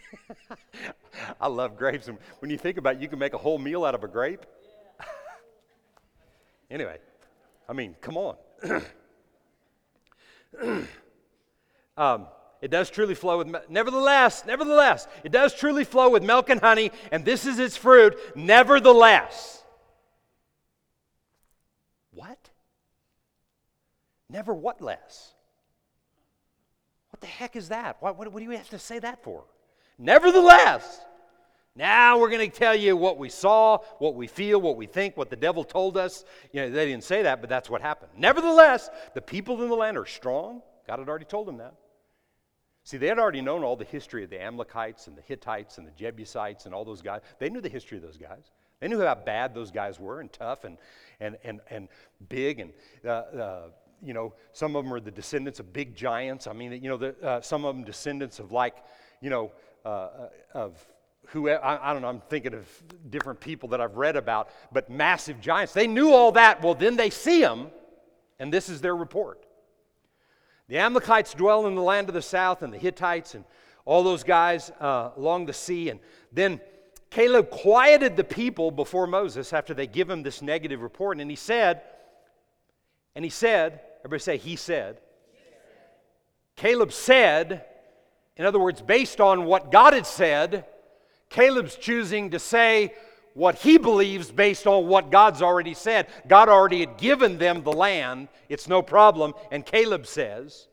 I 1.41 1.49
love 1.49 1.77
grapes. 1.77 2.09
And 2.09 2.19
when 2.39 2.51
you 2.51 2.59
think 2.59 2.79
about 2.79 2.97
it, 2.97 3.03
you 3.03 3.09
can 3.09 3.19
make 3.19 3.35
a 3.35 3.39
whole 3.39 3.59
meal 3.59 3.85
out 3.85 3.95
of 3.95 4.05
a 4.05 4.09
grape. 4.09 4.47
Anyway, 6.71 6.99
I 7.69 7.73
mean, 7.73 7.97
come 8.01 8.17
on. 8.17 8.37
um, 11.97 12.27
it 12.63 12.71
does 12.71 12.91
truly 12.91 13.15
flow 13.15 13.39
with, 13.39 13.55
nevertheless, 13.69 14.45
nevertheless, 14.47 15.07
it 15.25 15.33
does 15.33 15.55
truly 15.55 15.85
flow 15.85 16.11
with 16.11 16.23
milk 16.23 16.51
and 16.51 16.61
honey, 16.61 16.91
and 17.13 17.25
this 17.25 17.47
is 17.47 17.59
its 17.59 17.77
fruit. 17.77 18.17
Nevertheless. 18.35 19.63
What? 22.13 22.51
Never 24.31 24.55
what 24.55 24.81
less? 24.81 25.35
What 27.11 27.21
the 27.21 27.27
heck 27.27 27.57
is 27.57 27.69
that? 27.69 27.97
What, 28.01 28.19
what, 28.19 28.33
what 28.33 28.41
do 28.41 28.45
you 28.45 28.57
have 28.57 28.71
to 28.71 28.79
say 28.79 28.99
that 28.99 29.23
for? 29.23 29.45
Nevertheless, 29.99 31.01
now 31.77 32.19
we're 32.19 32.31
going 32.31 32.51
to 32.51 32.57
tell 32.57 32.75
you 32.75 32.97
what 32.97 33.19
we 33.19 33.29
saw, 33.29 33.79
what 33.99 34.15
we 34.15 34.27
feel, 34.27 34.61
what 34.61 34.77
we 34.77 34.87
think, 34.87 35.17
what 35.17 35.29
the 35.29 35.37
devil 35.37 35.63
told 35.63 35.97
us. 35.97 36.25
You 36.53 36.63
know, 36.63 36.71
they 36.71 36.87
didn't 36.87 37.05
say 37.05 37.23
that, 37.23 37.41
but 37.43 37.51
that's 37.51 37.69
what 37.69 37.83
happened. 37.83 38.13
Nevertheless, 38.17 38.89
the 39.15 39.21
people 39.21 39.63
in 39.63 39.69
the 39.69 39.77
land 39.77 39.99
are 39.99 40.07
strong. 40.07 40.63
God 40.87 40.99
had 40.99 41.09
already 41.09 41.27
told 41.27 41.47
them 41.47 41.59
that. 41.59 41.75
See, 42.85 42.97
they 42.97 43.09
had 43.09 43.19
already 43.19 43.43
known 43.43 43.63
all 43.63 43.77
the 43.77 43.85
history 43.85 44.25
of 44.25 44.31
the 44.31 44.41
Amalekites 44.41 45.09
and 45.09 45.17
the 45.17 45.23
Hittites 45.23 45.77
and 45.79 45.87
the 45.87 45.93
Jebusites 45.93 46.67
and 46.67 46.75
all 46.75 46.85
those 46.85 47.03
guys. 47.03 47.21
They 47.39 47.51
knew 47.51 47.61
the 47.61 47.69
history 47.69 47.99
of 47.99 48.05
those 48.05 48.17
guys. 48.17 48.53
They 48.81 48.89
knew 48.89 49.01
how 49.01 49.15
bad 49.15 49.55
those 49.55 49.71
guys 49.71 49.99
were 49.99 50.21
and 50.21 50.33
tough 50.33 50.65
and, 50.65 50.79
and, 51.21 51.37
and, 51.45 51.61
and 51.69 51.89
big. 52.29 52.61
And, 52.61 52.73
uh, 53.05 53.09
uh, 53.09 53.63
you 54.03 54.15
know, 54.15 54.35
some 54.53 54.77
of 54.77 54.85
them 54.85 54.95
are 54.95 55.01
the 55.01 55.11
descendants 55.11 55.61
of 55.61 55.73
big 55.73 55.95
giants. 55.95 56.47
I 56.47 56.53
mean, 56.53 56.73
you 56.73 56.89
know, 56.89 56.97
the, 56.97 57.17
uh, 57.23 57.41
some 57.41 57.65
of 57.65 57.75
them 57.75 57.85
descendants 57.85 58.39
of 58.39 58.53
like, 58.53 58.77
you 59.21 59.31
know, 59.31 59.53
uh, 59.85 60.29
of 60.55 60.87
who 61.27 61.49
I, 61.49 61.91
I, 61.91 61.93
don't 61.93 62.03
know, 62.03 62.09
I'm 62.09 62.23
thinking 62.29 62.55
of 62.55 62.67
different 63.11 63.41
people 63.41 63.71
that 63.71 63.81
I've 63.81 63.97
read 63.97 64.17
about, 64.17 64.51
but 64.73 64.89
massive 64.91 65.41
giants. 65.41 65.73
They 65.73 65.87
knew 65.87 66.13
all 66.13 66.33
that. 66.33 66.63
Well, 66.63 66.75
then 66.75 66.97
they 66.97 67.11
see 67.11 67.41
them, 67.41 67.69
and 68.39 68.53
this 68.53 68.69
is 68.69 68.81
their 68.81 68.97
report. 68.97 69.45
The 70.69 70.79
Amalekites 70.79 71.35
dwell 71.35 71.67
in 71.67 71.75
the 71.75 71.83
land 71.83 72.09
of 72.09 72.15
the 72.15 72.23
south, 72.23 72.63
and 72.63 72.73
the 72.73 72.79
Hittites, 72.79 73.35
and 73.35 73.45
all 73.85 74.03
those 74.03 74.25
guys 74.25 74.71
uh, 74.81 75.11
along 75.17 75.47
the 75.47 75.53
sea. 75.53 75.91
And 75.91 76.01
then 76.33 76.61
Caleb 77.11 77.51
quieted 77.51 78.17
the 78.17 78.25
people 78.25 78.71
before 78.71 79.07
Moses 79.07 79.53
after 79.53 79.75
they 79.75 79.87
give 79.87 80.11
him 80.11 80.23
this 80.23 80.43
negative 80.43 80.83
report, 80.83 81.21
and 81.21 81.31
he 81.31 81.37
said, 81.37 81.83
and 83.15 83.25
he 83.25 83.31
said, 83.31 83.81
everybody 84.01 84.21
say, 84.21 84.37
he 84.37 84.57
said. 84.57 85.01
Caleb 86.57 86.93
said, 86.93 87.65
in 88.37 88.45
other 88.45 88.59
words, 88.59 88.83
based 88.83 89.21
on 89.21 89.45
what 89.45 89.71
God 89.71 89.93
had 89.93 90.07
said, 90.07 90.67
Caleb's 91.31 91.77
choosing 91.77 92.31
to 92.31 92.39
say 92.39 92.95
what 93.35 93.57
he 93.57 93.77
believes 93.77 94.31
based 94.31 94.67
on 94.67 94.87
what 94.87 95.11
God's 95.11 95.43
already 95.43 95.75
said. 95.75 96.07
God 96.27 96.49
already 96.49 96.81
had 96.81 96.97
given 96.97 97.37
them 97.37 97.63
the 97.63 97.73
land, 97.73 98.29
it's 98.49 98.69
no 98.69 98.81
problem. 98.81 99.35
And 99.51 99.65
Caleb 99.65 100.07
says, 100.07 100.69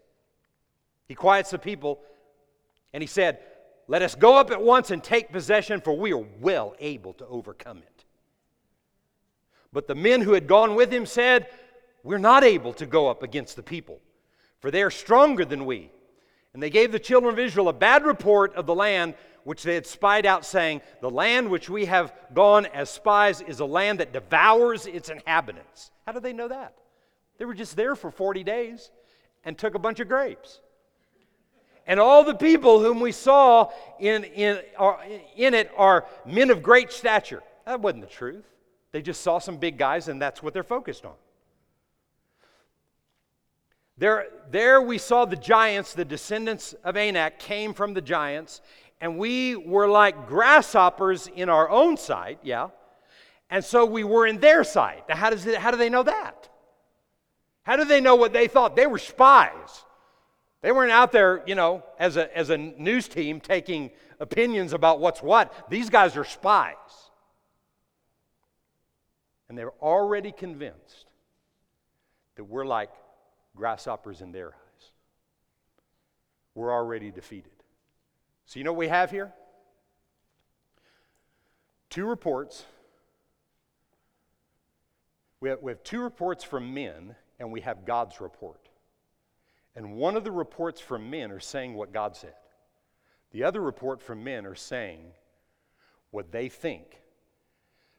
he 1.08 1.16
quiets 1.16 1.52
the 1.52 1.60
people 1.60 2.00
and 2.94 3.04
he 3.04 3.08
said, 3.08 3.40
Let 3.88 4.02
us 4.02 4.16
go 4.16 4.38
up 4.38 4.52
at 4.52 4.62
once 4.62 4.92
and 4.92 5.04
take 5.04 5.32
possession, 5.32 5.82
for 5.82 5.98
we 5.98 6.14
are 6.14 6.26
well 6.40 6.76
able 6.80 7.14
to 7.14 7.28
overcome 7.28 7.80
it. 7.80 8.06
But 9.74 9.88
the 9.88 9.96
men 9.96 10.22
who 10.22 10.34
had 10.34 10.48
gone 10.48 10.76
with 10.76 10.94
him 10.94 11.06
said, 11.06 11.48
We're 12.04 12.18
not 12.18 12.44
able 12.44 12.74
to 12.74 12.86
go 12.86 13.10
up 13.10 13.24
against 13.24 13.56
the 13.56 13.64
people, 13.64 14.00
for 14.62 14.72
they 14.72 14.84
are 14.84 14.92
stronger 14.92 15.44
than 15.44 15.66
we. 15.66 15.92
And 16.54 16.62
they 16.62 16.70
gave 16.70 16.92
the 16.92 17.00
children 17.00 17.34
of 17.34 17.40
Israel 17.40 17.68
a 17.68 17.74
bad 17.74 18.06
report 18.06 18.54
of 18.56 18.68
the 18.68 18.76
land 18.76 19.16
which 19.44 19.64
they 19.64 19.76
had 19.76 19.86
spied 19.86 20.26
out, 20.26 20.46
saying, 20.46 20.82
The 21.02 21.10
land 21.10 21.50
which 21.50 21.70
we 21.70 21.86
have 21.86 22.14
gone 22.34 22.66
as 22.68 22.90
spies 22.90 23.42
is 23.42 23.60
a 23.60 23.66
land 23.66 24.00
that 24.00 24.14
devours 24.14 24.86
its 24.86 25.10
inhabitants. 25.10 25.92
How 26.06 26.14
did 26.14 26.24
they 26.24 26.34
know 26.34 26.48
that? 26.48 26.76
They 27.38 27.46
were 27.46 27.54
just 27.54 27.76
there 27.76 27.96
for 27.96 28.12
40 28.12 28.44
days 28.44 28.92
and 29.44 29.58
took 29.58 29.76
a 29.76 29.80
bunch 29.80 30.00
of 30.00 30.08
grapes. 30.08 30.60
And 31.86 32.00
all 32.00 32.24
the 32.24 32.36
people 32.36 32.80
whom 32.80 33.00
we 33.00 33.12
saw 33.12 33.70
in, 34.00 34.24
in, 34.24 34.60
in 35.36 35.54
it 35.54 35.72
are 35.76 36.06
men 36.26 36.50
of 36.50 36.64
great 36.64 36.92
stature. 36.92 37.44
That 37.66 37.82
wasn't 37.82 38.02
the 38.02 38.10
truth. 38.10 38.46
They 38.94 39.02
just 39.02 39.22
saw 39.22 39.40
some 39.40 39.58
big 39.58 39.78
guys, 39.78 40.08
and 40.08 40.22
that's 40.22 40.42
what 40.42 40.54
they're 40.54 40.64
focused 40.64 41.04
on. 41.04 41.16
There, 43.98 44.28
there 44.50 44.82
we 44.82 44.98
saw 44.98 45.26
the 45.26 45.36
giants, 45.36 45.94
the 45.94 46.06
descendants 46.06 46.74
of 46.84 46.98
Anak 46.98 47.38
came 47.38 47.74
from 47.74 47.94
the 47.94 48.02
giants, 48.02 48.62
and 49.04 49.18
we 49.18 49.58
were 49.58 49.90
like 49.90 50.28
grasshoppers 50.28 51.28
in 51.28 51.50
our 51.50 51.70
own 51.70 51.98
sight, 51.98 52.40
yeah. 52.42 52.70
And 53.50 53.62
so 53.62 53.86
we 53.86 54.06
were 54.06 54.26
in 54.26 54.40
their 54.40 54.64
sight. 54.64 55.04
How, 55.10 55.30
does 55.30 55.46
it, 55.46 55.58
how 55.58 55.72
do 55.72 55.78
they 55.78 55.90
know 55.90 56.04
that? 56.04 56.48
How 57.64 57.76
do 57.76 57.84
they 57.84 58.00
know 58.00 58.16
what 58.16 58.32
they 58.32 58.48
thought? 58.48 58.78
They 58.78 58.88
were 58.88 58.98
spies. 58.98 59.84
They 60.62 60.72
weren't 60.72 60.94
out 60.94 61.12
there, 61.12 61.44
you 61.46 61.54
know, 61.54 61.84
as 62.00 62.16
a, 62.16 62.36
as 62.36 62.50
a 62.50 62.58
news 62.58 63.10
team 63.10 63.42
taking 63.42 63.92
opinions 64.22 64.72
about 64.72 65.02
what's 65.02 65.22
what. 65.22 65.70
These 65.70 65.90
guys 65.90 66.16
are 66.16 66.24
spies. 66.24 66.78
And 69.50 69.58
they're 69.58 69.74
already 69.82 70.32
convinced 70.32 71.08
that 72.38 72.46
we're 72.46 72.66
like 72.66 72.92
grasshoppers 73.54 74.22
in 74.22 74.32
their 74.32 74.48
eyes. 74.48 74.92
We're 76.56 76.72
already 76.72 77.12
defeated. 77.12 77.53
So, 78.46 78.60
you 78.60 78.64
know 78.64 78.74
what 78.74 78.80
we 78.80 78.88
have 78.88 79.12
here? 79.12 79.34
Two 81.90 82.06
reports. 82.06 82.66
We 85.40 85.50
have, 85.50 85.62
we 85.62 85.72
have 85.72 85.84
two 85.84 86.02
reports 86.02 86.44
from 86.44 86.74
men, 86.74 87.16
and 87.40 87.52
we 87.52 87.62
have 87.62 87.86
God's 87.86 88.22
report. 88.22 88.70
And 89.76 89.96
one 89.96 90.16
of 90.16 90.24
the 90.24 90.32
reports 90.32 90.80
from 90.80 91.10
men 91.10 91.32
are 91.32 91.40
saying 91.40 91.74
what 91.74 91.92
God 91.92 92.16
said. 92.16 92.36
The 93.32 93.44
other 93.44 93.62
report 93.62 94.02
from 94.02 94.24
men 94.24 94.46
are 94.46 94.56
saying 94.56 95.02
what 96.12 96.32
they 96.32 96.50
think. 96.50 97.00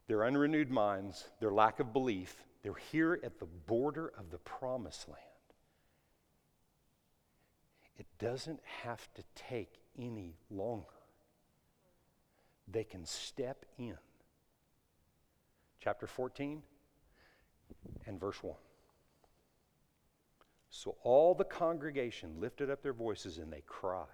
Their 0.06 0.24
unrenewed 0.24 0.70
minds, 0.70 1.28
their 1.40 1.50
lack 1.50 1.80
of 1.80 1.92
belief, 1.92 2.44
they're 2.62 2.74
here 2.90 3.20
at 3.22 3.38
the 3.38 3.46
border 3.46 4.12
of 4.16 4.30
the 4.30 4.38
promised 4.38 5.08
land. 5.08 5.20
It 7.98 8.06
doesn't 8.18 8.60
have 8.82 9.12
to 9.14 9.22
take 9.34 9.80
any 9.98 10.36
longer. 10.50 10.86
They 12.68 12.84
can 12.84 13.04
step 13.04 13.64
in. 13.78 13.96
Chapter 15.80 16.06
14 16.06 16.62
and 18.06 18.20
verse 18.20 18.42
1. 18.42 18.54
So 20.70 20.96
all 21.02 21.34
the 21.34 21.44
congregation 21.44 22.40
lifted 22.40 22.70
up 22.70 22.82
their 22.82 22.92
voices 22.92 23.38
and 23.38 23.52
they 23.52 23.62
cried. 23.66 24.08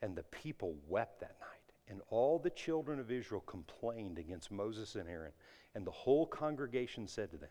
And 0.00 0.16
the 0.16 0.22
people 0.24 0.76
wept 0.88 1.20
that 1.20 1.36
night. 1.40 1.58
And 1.88 2.00
all 2.08 2.38
the 2.38 2.50
children 2.50 3.00
of 3.00 3.10
Israel 3.10 3.40
complained 3.42 4.18
against 4.18 4.50
Moses 4.50 4.94
and 4.94 5.08
Aaron. 5.08 5.32
And 5.74 5.86
the 5.86 5.90
whole 5.90 6.26
congregation 6.26 7.06
said 7.06 7.30
to 7.32 7.36
them, 7.36 7.50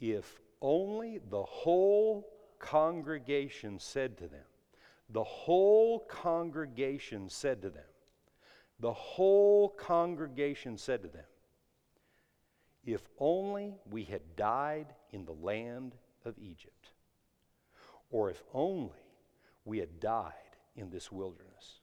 If 0.00 0.40
only 0.60 1.18
the 1.30 1.42
whole 1.42 2.28
congregation 2.58 3.78
said 3.78 4.16
to 4.18 4.28
them, 4.28 4.44
the 5.12 5.24
whole 5.24 6.00
congregation 6.00 7.28
said 7.28 7.62
to 7.62 7.70
them, 7.70 7.84
the 8.80 8.92
whole 8.92 9.68
congregation 9.68 10.76
said 10.76 11.02
to 11.02 11.08
them, 11.08 11.24
If 12.84 13.02
only 13.18 13.76
we 13.88 14.04
had 14.04 14.34
died 14.34 14.94
in 15.12 15.24
the 15.24 15.34
land 15.34 15.94
of 16.24 16.38
Egypt, 16.38 16.88
or 18.10 18.30
if 18.30 18.42
only 18.52 18.98
we 19.64 19.78
had 19.78 20.00
died 20.00 20.32
in 20.74 20.90
this 20.90 21.12
wilderness. 21.12 21.80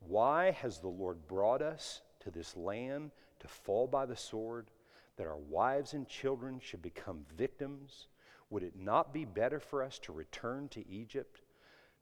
Why 0.00 0.50
has 0.50 0.78
the 0.78 0.88
Lord 0.88 1.26
brought 1.26 1.62
us 1.62 2.02
to 2.20 2.30
this 2.30 2.56
land 2.56 3.12
to 3.40 3.48
fall 3.48 3.86
by 3.86 4.04
the 4.04 4.16
sword, 4.16 4.70
that 5.16 5.26
our 5.26 5.38
wives 5.38 5.94
and 5.94 6.06
children 6.06 6.60
should 6.62 6.82
become 6.82 7.24
victims? 7.36 8.08
Would 8.50 8.64
it 8.64 8.76
not 8.76 9.14
be 9.14 9.24
better 9.24 9.60
for 9.60 9.82
us 9.82 9.98
to 10.00 10.12
return 10.12 10.68
to 10.70 10.86
Egypt? 10.86 11.40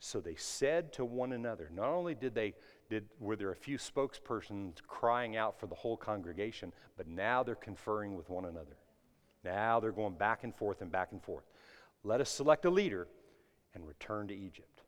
So 0.04 0.18
they 0.18 0.34
said 0.34 0.92
to 0.94 1.04
one 1.04 1.32
another, 1.32 1.70
not 1.72 1.90
only 1.90 2.16
did 2.16 2.34
they 2.34 2.54
did, 2.90 3.08
were 3.20 3.36
there 3.36 3.52
a 3.52 3.56
few 3.56 3.78
spokespersons 3.78 4.82
crying 4.84 5.36
out 5.36 5.60
for 5.60 5.68
the 5.68 5.76
whole 5.76 5.96
congregation, 5.96 6.72
but 6.96 7.06
now 7.06 7.44
they're 7.44 7.54
conferring 7.54 8.16
with 8.16 8.28
one 8.28 8.46
another. 8.46 8.76
Now 9.44 9.78
they're 9.78 9.92
going 9.92 10.14
back 10.14 10.42
and 10.42 10.52
forth 10.52 10.82
and 10.82 10.90
back 10.90 11.12
and 11.12 11.22
forth. 11.22 11.44
Let 12.02 12.20
us 12.20 12.30
select 12.30 12.64
a 12.64 12.70
leader 12.70 13.06
and 13.76 13.86
return 13.86 14.26
to 14.26 14.34
Egypt. 14.34 14.82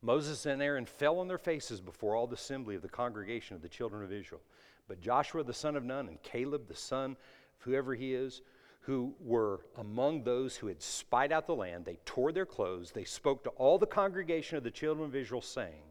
Moses 0.00 0.46
and 0.46 0.62
Aaron 0.62 0.86
fell 0.86 1.18
on 1.18 1.28
their 1.28 1.36
faces 1.36 1.82
before 1.82 2.16
all 2.16 2.26
the 2.26 2.36
assembly 2.36 2.76
of 2.76 2.82
the 2.82 2.88
congregation 2.88 3.54
of 3.54 3.60
the 3.60 3.68
children 3.68 4.02
of 4.02 4.10
Israel. 4.10 4.40
But 4.88 5.02
Joshua 5.02 5.44
the 5.44 5.52
son 5.52 5.76
of 5.76 5.84
Nun 5.84 6.08
and 6.08 6.22
Caleb 6.22 6.68
the 6.68 6.74
son 6.74 7.10
of 7.10 7.64
whoever 7.64 7.94
he 7.94 8.14
is, 8.14 8.40
who 8.86 9.14
were 9.18 9.60
among 9.78 10.22
those 10.22 10.56
who 10.56 10.66
had 10.66 10.82
spied 10.82 11.32
out 11.32 11.46
the 11.46 11.54
land, 11.54 11.86
they 11.86 11.98
tore 12.04 12.32
their 12.32 12.44
clothes. 12.44 12.92
They 12.92 13.04
spoke 13.04 13.42
to 13.44 13.50
all 13.50 13.78
the 13.78 13.86
congregation 13.86 14.58
of 14.58 14.64
the 14.64 14.70
children 14.70 15.06
of 15.06 15.16
Israel, 15.16 15.40
saying, 15.40 15.82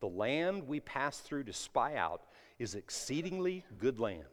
The 0.00 0.08
land 0.08 0.68
we 0.68 0.80
passed 0.80 1.24
through 1.24 1.44
to 1.44 1.54
spy 1.54 1.96
out 1.96 2.22
is 2.58 2.74
exceedingly 2.74 3.64
good 3.78 3.98
land. 3.98 4.24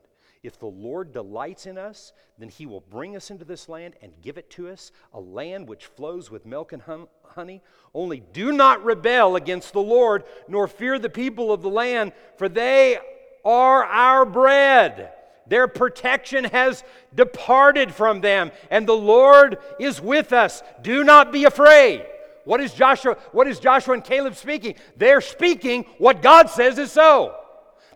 If 0.43 0.59
the 0.59 0.65
Lord 0.65 1.13
delights 1.13 1.67
in 1.67 1.77
us, 1.77 2.11
then 2.37 2.49
he 2.49 2.65
will 2.65 2.81
bring 2.81 3.15
us 3.15 3.31
into 3.31 3.45
this 3.45 3.69
land 3.69 3.93
and 4.01 4.11
give 4.21 4.37
it 4.37 4.49
to 4.51 4.69
us, 4.69 4.91
a 5.13 5.19
land 5.19 5.69
which 5.69 5.85
flows 5.85 6.29
with 6.29 6.45
milk 6.45 6.73
and 6.73 6.81
honey. 7.23 7.61
Only 7.93 8.23
do 8.33 8.51
not 8.51 8.83
rebel 8.83 9.37
against 9.37 9.71
the 9.71 9.81
Lord, 9.81 10.23
nor 10.49 10.67
fear 10.67 10.99
the 10.99 11.09
people 11.09 11.53
of 11.53 11.61
the 11.61 11.69
land, 11.69 12.11
for 12.37 12.49
they 12.49 12.97
are 13.45 13.85
our 13.85 14.25
bread. 14.25 15.13
Their 15.47 15.67
protection 15.67 16.45
has 16.45 16.83
departed 17.13 17.93
from 17.93 18.21
them, 18.21 18.51
and 18.69 18.87
the 18.87 18.93
Lord 18.93 19.57
is 19.79 19.99
with 19.99 20.33
us. 20.33 20.63
Do 20.81 21.03
not 21.03 21.31
be 21.31 21.45
afraid. 21.45 22.05
What 22.45 22.61
is 22.61 22.73
Joshua, 22.73 23.17
what 23.31 23.47
is 23.47 23.59
Joshua 23.59 23.93
and 23.93 24.03
Caleb 24.03 24.35
speaking? 24.35 24.75
They're 24.97 25.21
speaking 25.21 25.85
what 25.97 26.21
God 26.21 26.49
says 26.49 26.77
is 26.77 26.91
so. 26.91 27.35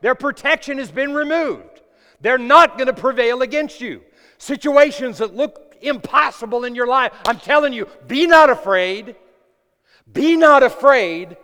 Their 0.01 0.15
protection 0.15 0.77
has 0.77 0.91
been 0.91 1.13
removed. 1.13 1.81
They're 2.21 2.37
not 2.37 2.77
going 2.77 2.87
to 2.87 2.93
prevail 2.93 3.41
against 3.41 3.81
you. 3.81 4.01
Situations 4.37 5.19
that 5.19 5.35
look 5.35 5.75
impossible 5.81 6.65
in 6.65 6.75
your 6.75 6.87
life, 6.87 7.13
I'm 7.27 7.39
telling 7.39 7.73
you, 7.73 7.87
be 8.07 8.27
not 8.27 8.49
afraid. 8.49 9.15
Be 10.11 10.35
not 10.35 10.63
afraid. 10.63 11.37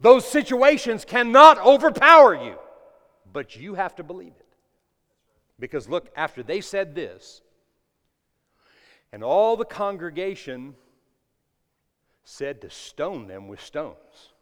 Those 0.00 0.26
situations 0.26 1.04
cannot 1.04 1.58
overpower 1.58 2.34
you, 2.34 2.56
but 3.32 3.56
you 3.56 3.74
have 3.74 3.96
to 3.96 4.02
believe 4.02 4.32
it. 4.38 4.46
Because 5.60 5.88
look, 5.88 6.10
after 6.16 6.42
they 6.42 6.62
said 6.62 6.94
this, 6.94 7.42
and 9.12 9.22
all 9.22 9.56
the 9.56 9.64
congregation 9.64 10.74
said 12.24 12.62
to 12.62 12.70
stone 12.70 13.26
them 13.28 13.46
with 13.46 13.60
stones. 13.60 14.32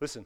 Listen. 0.00 0.24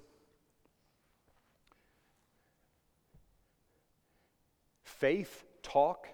Faith 4.83 5.45
talk 5.63 6.09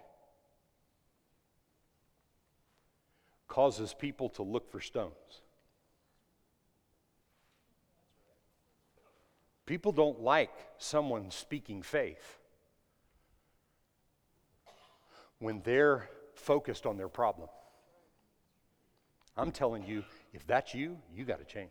causes 3.48 3.94
people 3.94 4.28
to 4.28 4.42
look 4.42 4.70
for 4.70 4.80
stones. 4.80 5.12
People 9.64 9.90
don't 9.90 10.20
like 10.20 10.52
someone 10.78 11.32
speaking 11.32 11.82
faith 11.82 12.38
when 15.38 15.60
they're 15.64 16.08
focused 16.34 16.86
on 16.86 16.96
their 16.96 17.08
problem. 17.08 17.48
I'm 19.36 19.52
telling 19.52 19.84
you, 19.86 20.02
if 20.32 20.46
that's 20.46 20.74
you, 20.74 20.96
you 21.14 21.24
got 21.24 21.38
to 21.38 21.44
change. 21.44 21.70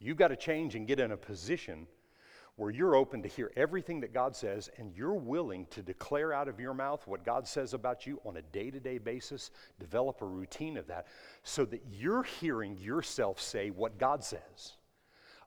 You 0.00 0.14
got 0.14 0.28
to 0.28 0.36
change 0.36 0.74
and 0.74 0.86
get 0.86 0.98
in 0.98 1.12
a 1.12 1.16
position 1.16 1.86
where 2.56 2.70
you're 2.70 2.94
open 2.94 3.22
to 3.22 3.28
hear 3.28 3.50
everything 3.56 4.00
that 4.00 4.14
God 4.14 4.36
says 4.36 4.70
and 4.76 4.92
you're 4.94 5.14
willing 5.14 5.66
to 5.70 5.82
declare 5.82 6.32
out 6.32 6.46
of 6.46 6.60
your 6.60 6.74
mouth 6.74 7.04
what 7.06 7.24
God 7.24 7.48
says 7.48 7.74
about 7.74 8.06
you 8.06 8.20
on 8.24 8.36
a 8.36 8.42
day 8.42 8.70
to 8.70 8.78
day 8.78 8.98
basis, 8.98 9.50
develop 9.80 10.22
a 10.22 10.26
routine 10.26 10.76
of 10.76 10.86
that 10.86 11.06
so 11.42 11.64
that 11.64 11.82
you're 11.90 12.22
hearing 12.22 12.76
yourself 12.78 13.40
say 13.40 13.70
what 13.70 13.98
God 13.98 14.22
says. 14.22 14.74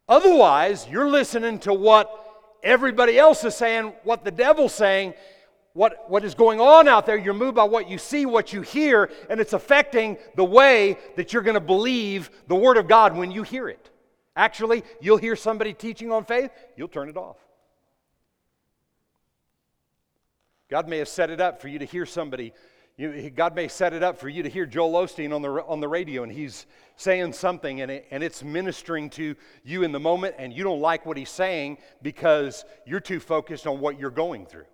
Otherwise, 0.09 0.87
you're 0.89 1.09
listening 1.09 1.59
to 1.59 1.73
what 1.73 2.09
everybody 2.61 3.17
else 3.17 3.43
is 3.43 3.55
saying, 3.55 3.93
what 4.03 4.25
the 4.25 4.31
devil's 4.31 4.73
saying, 4.73 5.13
what, 5.77 6.09
what 6.09 6.25
is 6.25 6.33
going 6.33 6.59
on 6.59 6.87
out 6.87 7.05
there. 7.05 7.17
You're 7.17 7.35
moved 7.35 7.55
by 7.55 7.63
what 7.63 7.87
you 7.87 7.99
see, 7.99 8.25
what 8.25 8.51
you 8.51 8.63
hear, 8.63 9.11
and 9.29 9.39
it's 9.39 9.53
affecting 9.53 10.17
the 10.35 10.43
way 10.43 10.97
that 11.15 11.31
you're 11.31 11.43
going 11.43 11.53
to 11.53 11.59
believe 11.59 12.31
the 12.47 12.55
Word 12.55 12.77
of 12.77 12.87
God 12.87 13.15
when 13.15 13.29
you 13.29 13.43
hear 13.43 13.69
it. 13.69 13.91
Actually, 14.35 14.83
you'll 14.99 15.17
hear 15.17 15.35
somebody 15.35 15.73
teaching 15.73 16.11
on 16.11 16.25
faith, 16.25 16.49
you'll 16.75 16.87
turn 16.87 17.09
it 17.09 17.15
off. 17.15 17.37
God 20.67 20.89
may 20.89 20.97
have 20.97 21.07
set 21.07 21.29
it 21.29 21.39
up 21.39 21.61
for 21.61 21.67
you 21.67 21.77
to 21.77 21.85
hear 21.85 22.07
somebody. 22.07 22.53
You, 22.97 23.29
God 23.29 23.55
may 23.55 23.67
set 23.67 23.93
it 23.93 24.01
up 24.01 24.17
for 24.17 24.29
you 24.29 24.41
to 24.41 24.49
hear 24.49 24.65
Joel 24.65 25.05
Osteen 25.05 25.33
on 25.33 25.43
the, 25.43 25.63
on 25.63 25.79
the 25.79 25.87
radio, 25.87 26.23
and 26.23 26.31
he's 26.31 26.65
saying 26.95 27.33
something, 27.33 27.81
and, 27.81 27.91
it, 27.91 28.07
and 28.09 28.23
it's 28.23 28.43
ministering 28.43 29.11
to 29.11 29.35
you 29.63 29.83
in 29.83 29.91
the 29.91 29.99
moment, 29.99 30.33
and 30.39 30.51
you 30.51 30.63
don't 30.63 30.81
like 30.81 31.05
what 31.05 31.17
he's 31.17 31.29
saying 31.29 31.77
because 32.01 32.65
you're 32.87 32.99
too 32.99 33.19
focused 33.19 33.67
on 33.67 33.79
what 33.79 33.99
you're 33.99 34.09
going 34.09 34.47
through. 34.47 34.65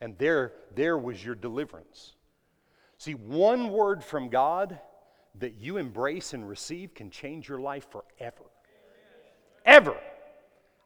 And 0.00 0.16
there, 0.18 0.52
there 0.74 0.96
was 0.96 1.24
your 1.24 1.34
deliverance. 1.34 2.14
See, 2.98 3.14
one 3.14 3.70
word 3.70 4.02
from 4.02 4.28
God 4.28 4.78
that 5.36 5.54
you 5.54 5.76
embrace 5.76 6.34
and 6.34 6.48
receive 6.48 6.94
can 6.94 7.10
change 7.10 7.48
your 7.48 7.60
life 7.60 7.86
forever. 7.90 8.44
Ever. 9.64 9.96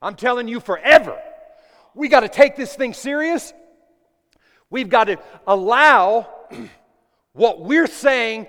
I'm 0.01 0.15
telling 0.15 0.49
you, 0.49 0.61
forever. 0.61 1.19
We 1.95 2.09
got 2.09 2.21
to 2.21 2.29
take 2.29 2.57
this 2.57 2.75
thing 2.75 2.95
serious. 2.95 3.53
We've 4.71 4.89
got 4.89 5.05
to 5.05 5.19
allow 5.47 6.29
what 7.33 7.61
we're 7.61 7.87
saying 7.87 8.47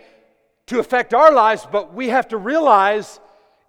to 0.68 0.80
affect 0.80 1.14
our 1.14 1.32
lives, 1.32 1.68
but 1.72 1.94
we 1.94 2.10
have 2.10 2.30
to 2.30 2.38
realize, 2.38 3.20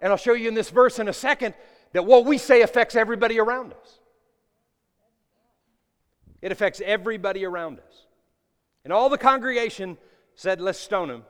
and 0.01 0.11
I'll 0.11 0.17
show 0.17 0.33
you 0.33 0.47
in 0.47 0.53
this 0.53 0.69
verse 0.69 0.99
in 0.99 1.07
a 1.07 1.13
second, 1.13 1.53
that 1.91 2.05
what 2.05 2.25
we 2.25 2.37
say 2.37 2.61
affects 2.61 2.95
everybody 2.95 3.39
around 3.39 3.73
us. 3.73 3.99
It 6.45 6.51
affects 6.51 6.79
everybody 6.85 7.43
around 7.43 7.79
us. 7.79 8.05
And 8.83 8.93
all 8.93 9.09
the 9.09 9.17
congregation 9.17 9.97
said, 10.35 10.61
Let's 10.61 10.77
stone 10.77 11.09
him 11.09 11.23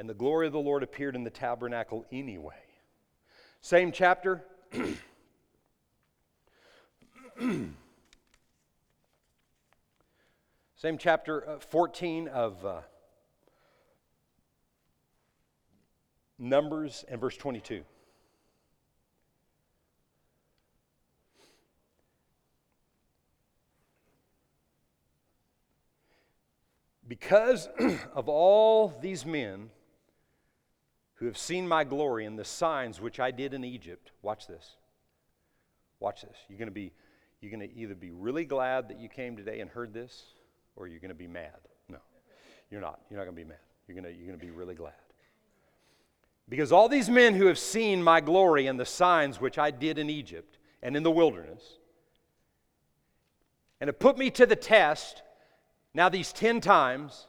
and 0.00 0.10
the 0.10 0.14
glory 0.14 0.48
of 0.48 0.52
the 0.52 0.58
Lord 0.58 0.82
appeared 0.82 1.14
in 1.14 1.22
the 1.22 1.30
tabernacle 1.30 2.04
anyway. 2.10 2.56
Same 3.60 3.92
chapter. 3.92 4.42
Same 10.74 10.98
chapter 10.98 11.48
uh, 11.48 11.60
14 11.60 12.26
of 12.26 12.66
uh, 12.66 12.80
Numbers 16.36 17.04
and 17.08 17.20
verse 17.20 17.36
22. 17.36 17.84
Because 27.12 27.68
of 28.14 28.30
all 28.30 28.94
these 29.02 29.26
men, 29.26 29.68
who 31.16 31.26
have 31.26 31.36
seen 31.36 31.68
my 31.68 31.84
glory 31.84 32.24
and 32.24 32.38
the 32.38 32.44
signs 32.44 33.02
which 33.02 33.20
I 33.20 33.30
did 33.30 33.52
in 33.52 33.64
Egypt. 33.64 34.12
Watch 34.22 34.46
this. 34.46 34.76
Watch 36.00 36.22
this. 36.22 36.36
You're 36.48 36.58
going 36.58 36.68
to 36.68 36.74
be 36.74 36.90
you're 37.42 37.50
going 37.50 37.68
to 37.68 37.76
either 37.76 37.94
be 37.94 38.12
really 38.12 38.46
glad 38.46 38.88
that 38.88 38.98
you 38.98 39.10
came 39.10 39.36
today 39.36 39.60
and 39.60 39.68
heard 39.68 39.92
this 39.92 40.22
or 40.74 40.88
you're 40.88 41.00
going 41.00 41.10
to 41.10 41.14
be 41.14 41.26
mad. 41.26 41.58
No. 41.90 41.98
You're 42.70 42.80
not. 42.80 43.02
You're 43.10 43.18
not 43.18 43.24
going 43.24 43.36
to 43.36 43.42
be 43.42 43.48
mad. 43.48 43.58
You're 43.86 44.00
going 44.00 44.10
to 44.10 44.18
you're 44.18 44.26
going 44.26 44.40
to 44.40 44.44
be 44.44 44.50
really 44.50 44.74
glad. 44.74 44.94
Because 46.48 46.72
all 46.72 46.88
these 46.88 47.10
men 47.10 47.34
who 47.34 47.44
have 47.44 47.58
seen 47.58 48.02
my 48.02 48.22
glory 48.22 48.68
and 48.68 48.80
the 48.80 48.86
signs 48.86 49.38
which 49.38 49.58
I 49.58 49.70
did 49.70 49.98
in 49.98 50.08
Egypt 50.08 50.56
and 50.82 50.96
in 50.96 51.02
the 51.02 51.10
wilderness 51.10 51.62
and 53.82 53.88
have 53.88 53.98
put 53.98 54.16
me 54.16 54.30
to 54.30 54.46
the 54.46 54.56
test 54.56 55.22
now 55.94 56.08
these 56.08 56.32
10 56.32 56.60
times 56.60 57.26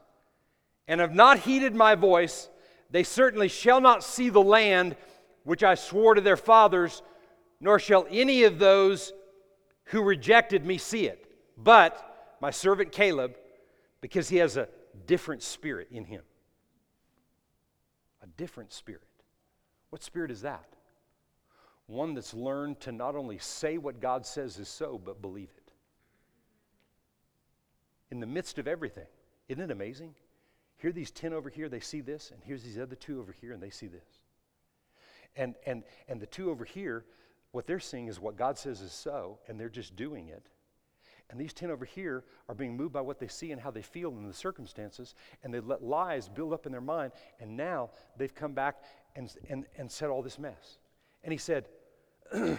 and 0.87 1.01
have 1.01 1.13
not 1.13 1.39
heeded 1.39 1.75
my 1.75 1.95
voice 1.95 2.49
they 2.93 3.03
certainly 3.03 3.47
shall 3.47 3.81
not 3.81 4.03
see 4.03 4.29
the 4.29 4.41
land 4.41 4.95
which 5.43 5.63
I 5.63 5.73
swore 5.73 6.13
to 6.13 6.21
their 6.21 6.37
fathers, 6.37 7.01
nor 7.59 7.79
shall 7.79 8.05
any 8.07 8.43
of 8.43 8.59
those 8.59 9.13
who 9.85 10.03
rejected 10.03 10.63
me 10.63 10.77
see 10.77 11.07
it. 11.07 11.25
But 11.57 12.37
my 12.39 12.51
servant 12.51 12.91
Caleb, 12.91 13.35
because 13.99 14.29
he 14.29 14.37
has 14.37 14.57
a 14.57 14.69
different 15.07 15.41
spirit 15.41 15.87
in 15.89 16.05
him. 16.05 16.21
A 18.21 18.27
different 18.27 18.71
spirit. 18.71 19.01
What 19.89 20.03
spirit 20.03 20.29
is 20.29 20.41
that? 20.41 20.67
One 21.87 22.13
that's 22.13 22.35
learned 22.35 22.79
to 22.81 22.91
not 22.91 23.15
only 23.15 23.39
say 23.39 23.79
what 23.79 24.01
God 24.01 24.23
says 24.23 24.59
is 24.59 24.69
so, 24.69 25.01
but 25.03 25.19
believe 25.19 25.49
it. 25.57 25.62
In 28.13 28.19
the 28.19 28.27
midst 28.27 28.59
of 28.59 28.67
everything. 28.67 29.07
Isn't 29.49 29.63
it 29.63 29.71
amazing? 29.71 30.13
Here 30.77 30.91
these 30.91 31.09
10 31.09 31.33
over 31.33 31.49
here, 31.49 31.67
they 31.67 31.79
see 31.79 31.99
this, 31.99 32.29
and 32.29 32.43
here's 32.43 32.61
these 32.61 32.77
other 32.77 32.93
two 32.95 33.19
over 33.19 33.31
here, 33.31 33.53
and 33.53 33.63
they 33.63 33.71
see 33.71 33.87
this. 33.87 34.05
And, 35.35 35.55
and, 35.65 35.81
and 36.07 36.21
the 36.21 36.27
two 36.27 36.51
over 36.51 36.63
here, 36.63 37.05
what 37.53 37.65
they're 37.65 37.79
seeing 37.79 38.05
is 38.05 38.19
what 38.19 38.37
God 38.37 38.55
says 38.59 38.81
is 38.81 38.91
so, 38.91 39.39
and 39.47 39.59
they're 39.59 39.67
just 39.67 39.95
doing 39.95 40.27
it. 40.27 40.45
And 41.31 41.39
these 41.39 41.53
10 41.53 41.71
over 41.71 41.85
here 41.85 42.23
are 42.47 42.53
being 42.53 42.77
moved 42.77 42.93
by 42.93 43.01
what 43.01 43.17
they 43.17 43.27
see 43.27 43.51
and 43.51 43.59
how 43.59 43.71
they 43.71 43.81
feel 43.81 44.11
in 44.11 44.27
the 44.27 44.31
circumstances, 44.31 45.15
and 45.43 45.51
they 45.51 45.59
let 45.59 45.83
lies 45.83 46.29
build 46.29 46.53
up 46.53 46.67
in 46.67 46.71
their 46.71 46.81
mind, 46.81 47.13
and 47.39 47.57
now 47.57 47.89
they've 48.15 48.35
come 48.35 48.53
back 48.53 48.83
and, 49.15 49.33
and, 49.49 49.65
and 49.75 49.91
said 49.91 50.11
all 50.11 50.21
this 50.21 50.37
mess. 50.37 50.77
And 51.23 51.31
he 51.31 51.39
said, 51.39 51.67
uh, 52.31 52.57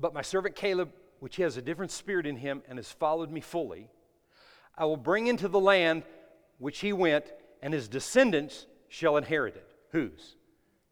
But 0.00 0.12
my 0.12 0.22
servant 0.22 0.56
Caleb, 0.56 0.90
which 1.22 1.36
has 1.36 1.56
a 1.56 1.62
different 1.62 1.92
spirit 1.92 2.26
in 2.26 2.34
him 2.34 2.64
and 2.68 2.80
has 2.80 2.90
followed 2.90 3.30
me 3.30 3.40
fully, 3.40 3.88
I 4.76 4.86
will 4.86 4.96
bring 4.96 5.28
into 5.28 5.46
the 5.46 5.60
land 5.60 6.02
which 6.58 6.80
he 6.80 6.92
went, 6.92 7.32
and 7.62 7.72
his 7.72 7.86
descendants 7.86 8.66
shall 8.88 9.16
inherit 9.16 9.54
it. 9.54 9.70
Whose? 9.92 10.34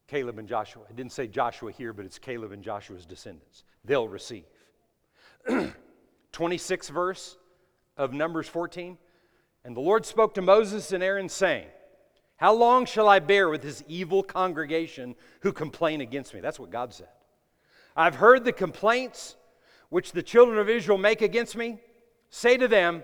Caleb 0.06 0.38
and 0.38 0.46
Joshua. 0.46 0.84
It 0.88 0.94
didn't 0.94 1.10
say 1.10 1.26
Joshua 1.26 1.72
here, 1.72 1.92
but 1.92 2.04
it's 2.04 2.20
Caleb 2.20 2.52
and 2.52 2.62
Joshua's 2.62 3.06
descendants. 3.06 3.64
They'll 3.84 4.06
receive. 4.06 4.44
26th 6.32 6.90
verse 6.90 7.36
of 7.96 8.12
Numbers 8.12 8.46
14. 8.46 8.98
And 9.64 9.76
the 9.76 9.80
Lord 9.80 10.06
spoke 10.06 10.34
to 10.34 10.42
Moses 10.42 10.92
and 10.92 11.02
Aaron, 11.02 11.28
saying, 11.28 11.66
How 12.36 12.54
long 12.54 12.86
shall 12.86 13.08
I 13.08 13.18
bear 13.18 13.48
with 13.48 13.62
this 13.62 13.82
evil 13.88 14.22
congregation 14.22 15.16
who 15.40 15.52
complain 15.52 16.00
against 16.00 16.34
me? 16.34 16.40
That's 16.40 16.60
what 16.60 16.70
God 16.70 16.94
said. 16.94 17.08
I've 17.96 18.14
heard 18.14 18.44
the 18.44 18.52
complaints 18.52 19.34
which 19.90 20.12
the 20.12 20.22
children 20.22 20.58
of 20.58 20.68
Israel 20.68 20.98
make 20.98 21.20
against 21.20 21.56
me. 21.56 21.78
Say 22.30 22.56
to 22.56 22.68
them, 22.68 23.02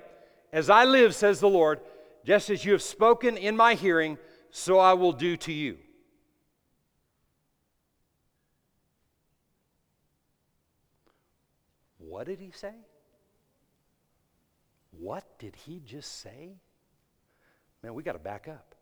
as 0.52 0.70
I 0.70 0.84
live, 0.84 1.14
says 1.14 1.40
the 1.40 1.48
Lord, 1.48 1.80
just 2.24 2.48
as 2.48 2.64
you 2.64 2.72
have 2.72 2.82
spoken 2.82 3.36
in 3.36 3.56
my 3.56 3.74
hearing, 3.74 4.18
so 4.50 4.78
I 4.78 4.94
will 4.94 5.12
do 5.12 5.36
to 5.36 5.52
you. 5.52 5.76
What 11.98 12.26
did 12.26 12.38
he 12.40 12.50
say? 12.52 12.72
What 14.92 15.38
did 15.38 15.54
he 15.54 15.80
just 15.84 16.20
say? 16.20 16.56
Man, 17.82 17.94
we 17.94 18.02
got 18.02 18.12
to 18.12 18.18
back 18.18 18.48
up. 18.48 18.74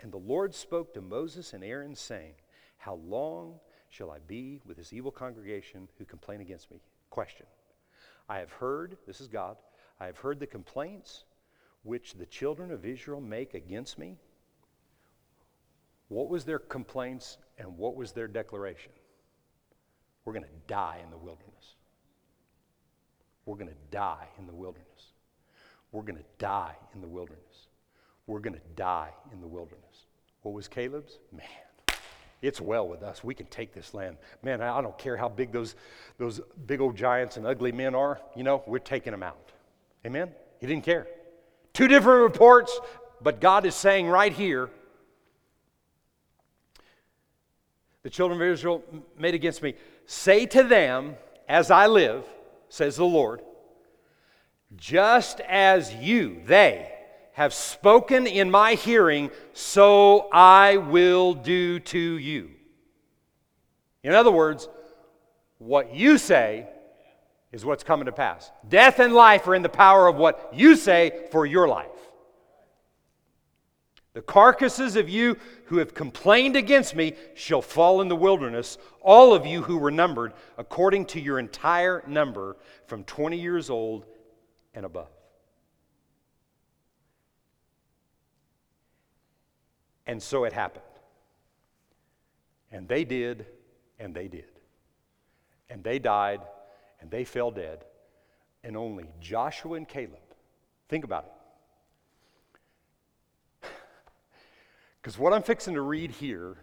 And 0.00 0.12
the 0.12 0.18
Lord 0.18 0.54
spoke 0.54 0.92
to 0.94 1.00
Moses 1.00 1.52
and 1.52 1.64
Aaron, 1.64 1.94
saying, 1.94 2.34
How 2.76 2.96
long 2.96 3.60
shall 3.88 4.10
I 4.10 4.18
be 4.26 4.60
with 4.66 4.76
this 4.76 4.92
evil 4.92 5.10
congregation 5.10 5.88
who 5.96 6.04
complain 6.04 6.40
against 6.40 6.70
me? 6.70 6.80
Question. 7.12 7.44
I 8.26 8.38
have 8.38 8.50
heard, 8.52 8.96
this 9.06 9.20
is 9.20 9.28
God, 9.28 9.58
I 10.00 10.06
have 10.06 10.16
heard 10.16 10.40
the 10.40 10.46
complaints 10.46 11.24
which 11.82 12.14
the 12.14 12.24
children 12.24 12.70
of 12.70 12.86
Israel 12.86 13.20
make 13.20 13.52
against 13.52 13.98
me. 13.98 14.16
What 16.08 16.30
was 16.30 16.46
their 16.46 16.58
complaints 16.58 17.36
and 17.58 17.76
what 17.76 17.96
was 17.96 18.12
their 18.12 18.26
declaration? 18.28 18.92
We're 20.24 20.32
going 20.32 20.46
to 20.46 20.66
die 20.66 21.00
in 21.04 21.10
the 21.10 21.18
wilderness. 21.18 21.74
We're 23.44 23.56
going 23.56 23.68
to 23.68 23.76
die 23.90 24.28
in 24.38 24.46
the 24.46 24.54
wilderness. 24.54 25.12
We're 25.90 26.04
going 26.04 26.18
to 26.18 26.24
die 26.38 26.76
in 26.94 27.02
the 27.02 27.08
wilderness. 27.08 27.68
We're 28.26 28.40
going 28.40 28.54
to 28.54 28.74
die 28.74 29.10
in 29.34 29.42
the 29.42 29.46
wilderness. 29.46 30.06
What 30.40 30.54
was 30.54 30.66
Caleb's? 30.66 31.18
Man, 31.30 31.44
it's 32.42 32.60
well 32.60 32.86
with 32.88 33.02
us. 33.02 33.22
We 33.22 33.34
can 33.34 33.46
take 33.46 33.72
this 33.72 33.94
land. 33.94 34.16
Man, 34.42 34.60
I 34.60 34.82
don't 34.82 34.98
care 34.98 35.16
how 35.16 35.28
big 35.28 35.52
those, 35.52 35.76
those 36.18 36.40
big 36.66 36.80
old 36.80 36.96
giants 36.96 37.36
and 37.36 37.46
ugly 37.46 37.72
men 37.72 37.94
are. 37.94 38.20
You 38.36 38.42
know, 38.42 38.62
we're 38.66 38.80
taking 38.80 39.12
them 39.12 39.22
out. 39.22 39.52
Amen? 40.04 40.30
He 40.60 40.66
didn't 40.66 40.84
care. 40.84 41.06
Two 41.72 41.88
different 41.88 42.22
reports, 42.22 42.78
but 43.22 43.40
God 43.40 43.64
is 43.64 43.74
saying 43.74 44.08
right 44.08 44.32
here 44.32 44.68
the 48.02 48.10
children 48.10 48.40
of 48.40 48.46
Israel 48.48 48.82
made 49.16 49.34
against 49.34 49.62
me, 49.62 49.74
say 50.06 50.46
to 50.46 50.62
them, 50.64 51.14
As 51.48 51.70
I 51.70 51.86
live, 51.86 52.24
says 52.68 52.96
the 52.96 53.04
Lord, 53.04 53.42
just 54.76 55.40
as 55.40 55.94
you, 55.94 56.42
they, 56.46 56.90
have 57.32 57.54
spoken 57.54 58.26
in 58.26 58.50
my 58.50 58.74
hearing, 58.74 59.30
so 59.52 60.28
I 60.32 60.76
will 60.76 61.34
do 61.34 61.80
to 61.80 61.98
you. 61.98 62.50
In 64.02 64.12
other 64.12 64.30
words, 64.30 64.68
what 65.58 65.94
you 65.94 66.18
say 66.18 66.68
is 67.52 67.64
what's 67.64 67.84
coming 67.84 68.06
to 68.06 68.12
pass. 68.12 68.50
Death 68.68 68.98
and 68.98 69.14
life 69.14 69.46
are 69.46 69.54
in 69.54 69.62
the 69.62 69.68
power 69.68 70.08
of 70.08 70.16
what 70.16 70.50
you 70.52 70.76
say 70.76 71.26
for 71.30 71.46
your 71.46 71.68
life. 71.68 71.88
The 74.14 74.22
carcasses 74.22 74.96
of 74.96 75.08
you 75.08 75.38
who 75.66 75.78
have 75.78 75.94
complained 75.94 76.56
against 76.56 76.94
me 76.94 77.14
shall 77.34 77.62
fall 77.62 78.02
in 78.02 78.08
the 78.08 78.16
wilderness, 78.16 78.76
all 79.00 79.32
of 79.32 79.46
you 79.46 79.62
who 79.62 79.78
were 79.78 79.90
numbered 79.90 80.34
according 80.58 81.06
to 81.06 81.20
your 81.20 81.38
entire 81.38 82.02
number 82.06 82.56
from 82.86 83.04
20 83.04 83.38
years 83.38 83.70
old 83.70 84.04
and 84.74 84.84
above. 84.84 85.08
And 90.06 90.22
so 90.22 90.44
it 90.44 90.52
happened. 90.52 90.84
And 92.70 92.88
they 92.88 93.04
did, 93.04 93.46
and 93.98 94.14
they 94.14 94.28
did. 94.28 94.44
And 95.68 95.84
they 95.84 95.98
died, 95.98 96.40
and 97.00 97.10
they 97.10 97.24
fell 97.24 97.50
dead. 97.50 97.84
And 98.64 98.76
only 98.76 99.06
Joshua 99.20 99.74
and 99.76 99.88
Caleb, 99.88 100.20
think 100.88 101.04
about 101.04 101.24
it. 101.24 101.32
Because 105.00 105.18
what 105.18 105.32
I'm 105.32 105.42
fixing 105.42 105.74
to 105.74 105.80
read 105.80 106.12
here 106.12 106.56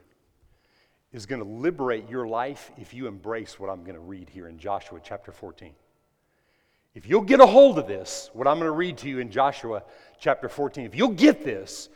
is 1.12 1.26
going 1.26 1.42
to 1.42 1.48
liberate 1.48 2.10
your 2.10 2.28
life 2.28 2.72
if 2.78 2.94
you 2.94 3.08
embrace 3.08 3.60
what 3.60 3.70
I'm 3.70 3.84
going 3.84 3.96
to 3.96 4.02
read 4.02 4.30
here 4.30 4.48
in 4.48 4.58
Joshua 4.58 5.00
chapter 5.04 5.32
14. 5.32 5.74
If 6.96 7.08
you'll 7.08 7.22
get 7.22 7.40
a 7.40 7.46
hold 7.46 7.80
of 7.80 7.88
this, 7.88 8.30
what 8.34 8.48
I'm 8.48 8.58
going 8.58 8.68
to 8.68 8.72
read 8.72 8.98
to 9.00 9.10
you 9.10 9.20
in 9.20 9.30
Joshua 9.32 9.84
chapter 10.20 10.50
14, 10.50 10.86
if 10.86 10.96
you'll 10.96 11.10
get 11.10 11.44
this, 11.44 11.90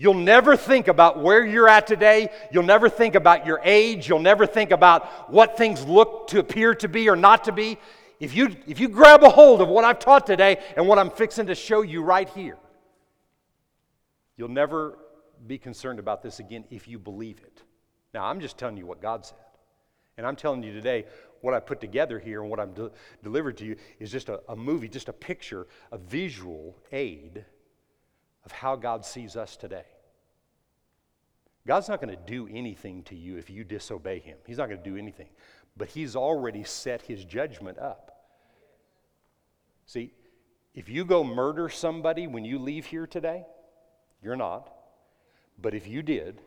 You'll 0.00 0.14
never 0.14 0.56
think 0.56 0.88
about 0.88 1.22
where 1.22 1.44
you're 1.44 1.68
at 1.68 1.86
today. 1.86 2.30
You'll 2.50 2.62
never 2.62 2.88
think 2.88 3.14
about 3.14 3.44
your 3.44 3.60
age. 3.62 4.08
You'll 4.08 4.18
never 4.18 4.46
think 4.46 4.70
about 4.70 5.30
what 5.30 5.58
things 5.58 5.84
look 5.84 6.28
to 6.28 6.38
appear 6.38 6.74
to 6.76 6.88
be 6.88 7.10
or 7.10 7.16
not 7.16 7.44
to 7.44 7.52
be. 7.52 7.76
If 8.18 8.34
you, 8.34 8.56
if 8.66 8.80
you 8.80 8.88
grab 8.88 9.22
a 9.22 9.28
hold 9.28 9.60
of 9.60 9.68
what 9.68 9.84
I've 9.84 9.98
taught 9.98 10.26
today 10.26 10.56
and 10.74 10.88
what 10.88 10.98
I'm 10.98 11.10
fixing 11.10 11.48
to 11.48 11.54
show 11.54 11.82
you 11.82 12.02
right 12.02 12.26
here, 12.30 12.56
you'll 14.38 14.48
never 14.48 14.96
be 15.46 15.58
concerned 15.58 15.98
about 15.98 16.22
this 16.22 16.38
again 16.38 16.64
if 16.70 16.88
you 16.88 16.98
believe 16.98 17.40
it. 17.40 17.60
Now, 18.14 18.24
I'm 18.24 18.40
just 18.40 18.56
telling 18.56 18.78
you 18.78 18.86
what 18.86 19.02
God 19.02 19.26
said. 19.26 19.36
And 20.16 20.26
I'm 20.26 20.34
telling 20.34 20.62
you 20.62 20.72
today, 20.72 21.04
what 21.42 21.52
I 21.52 21.60
put 21.60 21.78
together 21.78 22.18
here 22.18 22.40
and 22.40 22.50
what 22.50 22.58
I'm 22.58 22.72
de- 22.72 22.90
delivered 23.22 23.58
to 23.58 23.66
you 23.66 23.76
is 23.98 24.10
just 24.10 24.30
a, 24.30 24.40
a 24.48 24.56
movie, 24.56 24.88
just 24.88 25.10
a 25.10 25.12
picture, 25.12 25.66
a 25.92 25.98
visual 25.98 26.78
aid 26.90 27.44
of 28.50 28.56
how 28.56 28.76
God 28.76 29.04
sees 29.04 29.36
us 29.36 29.56
today. 29.56 29.84
God's 31.66 31.88
not 31.88 32.00
going 32.00 32.14
to 32.14 32.22
do 32.26 32.48
anything 32.52 33.02
to 33.04 33.14
you 33.14 33.36
if 33.36 33.48
you 33.48 33.64
disobey 33.64 34.18
Him. 34.18 34.38
He's 34.46 34.58
not 34.58 34.68
going 34.68 34.82
to 34.82 34.90
do 34.90 34.96
anything. 34.96 35.28
But 35.76 35.88
He's 35.88 36.16
already 36.16 36.64
set 36.64 37.02
His 37.02 37.24
judgment 37.24 37.78
up. 37.78 38.10
See, 39.86 40.12
if 40.74 40.88
you 40.88 41.04
go 41.04 41.22
murder 41.22 41.68
somebody 41.68 42.26
when 42.26 42.44
you 42.44 42.58
leave 42.58 42.86
here 42.86 43.06
today, 43.06 43.44
you're 44.22 44.36
not. 44.36 44.72
But 45.60 45.74
if 45.74 45.86
you 45.86 46.02
did, 46.02 46.40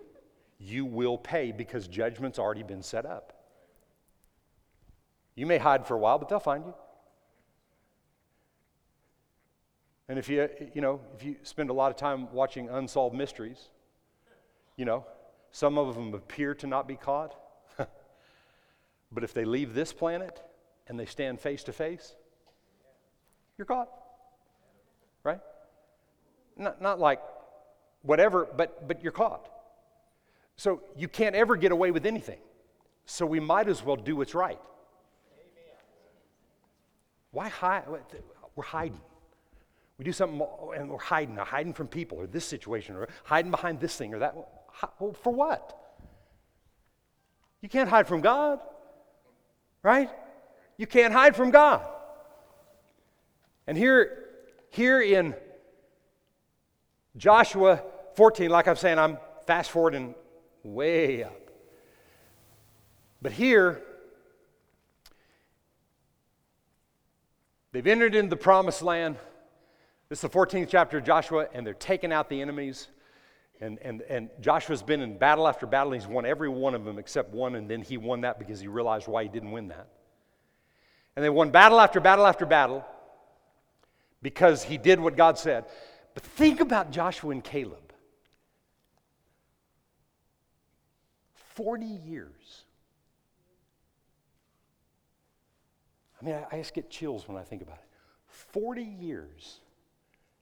you 0.60 0.86
will 0.86 1.18
pay 1.18 1.52
because 1.52 1.88
judgment's 1.88 2.40
already 2.40 2.64
been 2.64 2.84
set 2.84 3.06
up. 3.06 3.34
You 5.36 5.46
may 5.46 5.58
hide 5.58 5.88
for 5.88 5.96
a 5.96 6.00
while, 6.00 6.20
but 6.20 6.30
they'll 6.30 6.40
find 6.40 6.66
you. 6.66 6.74
And 10.10 10.20
if 10.20 10.28
you, 10.30 10.50
you 10.74 10.82
know, 10.82 11.00
if 11.16 11.24
you 11.24 11.36
spend 11.44 11.70
a 11.70 11.74
lot 11.74 11.92
of 11.92 11.98
time 11.98 12.32
watching 12.34 12.70
unsolved 12.70 13.16
mysteries, 13.16 13.70
you 14.76 14.86
know, 14.86 15.06
some 15.52 15.78
of 15.78 15.96
them 15.96 16.14
appear 16.14 16.54
to 16.56 16.68
not 16.68 16.88
be 16.88 16.96
caught. 16.96 17.36
but 19.12 19.24
if 19.24 19.34
they 19.34 19.46
leave 19.46 19.74
this 19.74 19.94
planet 19.94 20.42
and 20.88 21.00
they 21.00 21.06
stand 21.06 21.40
face 21.40 21.64
to 21.64 21.74
face, 21.74 22.16
you're 23.58 23.66
caught. 23.66 23.90
Right? 25.24 25.40
Not, 26.58 26.82
not 26.82 27.00
like 27.00 27.22
whatever, 28.02 28.48
but, 28.58 28.88
but 28.88 29.04
you're 29.04 29.12
caught. 29.12 29.50
So 30.56 30.82
you 30.98 31.08
can't 31.08 31.36
ever 31.36 31.56
get 31.56 31.72
away 31.72 31.92
with 31.92 32.06
anything. 32.06 32.40
So 33.06 33.26
we 33.26 33.40
might 33.40 33.68
as 33.68 33.84
well 33.84 33.96
do 33.96 34.18
what's 34.18 34.36
right. 34.36 34.60
Why 37.32 37.50
hide? 37.50 37.86
We're 38.56 38.64
hiding. 38.64 39.02
We 39.98 40.06
do 40.06 40.12
something 40.12 40.42
and 40.76 40.90
we're 40.90 40.98
hiding, 40.98 41.38
or 41.38 41.46
hiding 41.46 41.74
from 41.74 41.88
people, 41.88 42.18
or 42.20 42.28
this 42.28 42.46
situation, 42.46 42.96
or 42.96 43.08
hiding 43.24 43.52
behind 43.52 43.80
this 43.80 43.96
thing, 43.96 44.14
or 44.14 44.20
that. 44.20 44.36
Well, 44.36 45.14
for 45.14 45.32
what? 45.32 45.80
You 47.62 47.70
can't 47.70 47.90
hide 47.90 48.08
from 48.08 48.22
God, 48.22 48.60
right? 49.84 50.10
You 50.78 50.88
can't 50.88 51.14
hide 51.14 51.36
from 51.36 51.52
God. 51.52 51.88
And 53.68 53.78
here, 53.78 54.26
here 54.72 55.02
in 55.02 55.36
Joshua 57.16 57.84
14, 58.16 58.50
like 58.50 58.68
I'm 58.68 58.76
saying, 58.76 58.98
I'm 58.98 59.18
fast 59.46 59.72
forwarding 59.72 60.16
way 60.64 61.24
up. 61.24 61.40
But 63.22 63.32
here, 63.32 63.82
they've 67.72 67.88
entered 67.88 68.16
into 68.16 68.32
the 68.32 68.36
promised 68.36 68.82
land. 68.82 69.18
This 70.10 70.20
is 70.20 70.22
the 70.22 70.30
14th 70.30 70.68
chapter 70.70 70.98
of 70.98 71.04
Joshua, 71.04 71.48
and 71.54 71.66
they're 71.66 71.74
taking 71.74 72.12
out 72.12 72.30
the 72.30 72.42
enemies. 72.42 72.88
And, 73.62 73.80
and, 73.80 74.02
and 74.04 74.30
Joshua's 74.42 74.84
been 74.84 75.02
in 75.02 75.18
battle 75.18 75.48
after 75.48 75.66
battle. 75.66 75.94
He's 75.94 76.08
won 76.08 76.26
every 76.26 76.50
one 76.50 76.76
of 76.76 76.86
them 76.86 77.00
except 77.00 77.34
one, 77.34 77.56
and 77.56 77.70
then 77.70 77.82
he 77.82 77.98
won 77.98 78.22
that 78.22 78.38
because 78.38 78.60
he 78.60 78.68
realized 78.68 79.08
why 79.08 79.24
he 79.24 79.30
didn't 79.30 79.52
win 79.52 79.70
that. 79.70 79.88
And 81.16 81.24
they 81.24 81.30
won 81.30 81.52
battle 81.52 81.80
after 81.80 82.00
battle 82.00 82.26
after 82.26 82.46
battle 82.46 82.86
because 84.22 84.64
he 84.64 84.78
did 84.78 85.00
what 85.00 85.16
God 85.16 85.38
said. 85.38 85.66
But 86.14 86.24
think 86.24 86.60
about 86.60 86.92
Joshua 86.92 87.32
and 87.32 87.44
Caleb 87.44 87.94
40 91.56 91.86
years. 91.86 92.64
I 96.20 96.26
mean, 96.26 96.36
I, 96.36 96.56
I 96.56 96.58
just 96.58 96.74
get 96.74 96.90
chills 96.90 97.28
when 97.28 97.38
I 97.38 97.44
think 97.44 97.62
about 97.62 97.78
it. 97.78 97.86
40 98.28 98.82
years 98.82 99.60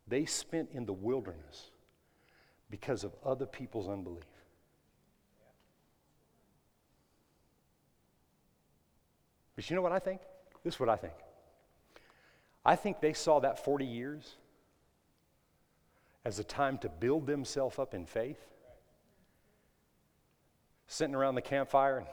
they 0.08 0.26
spent 0.26 0.70
in 0.74 0.86
the 0.86 0.93
wilderness 0.93 1.72
because 2.70 3.04
of 3.04 3.14
other 3.26 3.45
people's 3.45 3.88
unbelief. 3.88 4.24
But 9.56 9.70
you 9.70 9.76
know 9.76 9.82
what 9.82 9.91
I 9.91 9.99
think? 9.99 10.22
This 10.64 10.76
is 10.76 10.80
what 10.80 10.89
I 10.89 10.95
think. 10.95 11.14
I 12.66 12.76
think 12.76 13.02
they 13.02 13.14
saw 13.14 13.39
that 13.39 13.64
40 13.64 13.86
years 13.86 14.38
as 16.24 16.39
a 16.39 16.43
time 16.43 16.78
to 16.80 16.89
build 16.89 17.26
themselves 17.26 17.80
up 17.80 17.93
in 17.93 18.06
faith. 18.06 18.39
Sitting 20.88 21.16
around 21.16 21.36
the 21.36 21.41
campfire 21.41 21.97
and 21.99 22.08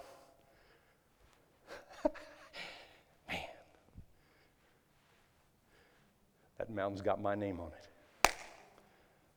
that 6.69 6.75
mountain's 6.75 7.03
got 7.03 7.21
my 7.21 7.35
name 7.35 7.61
on 7.61 7.69
it. 7.69 8.31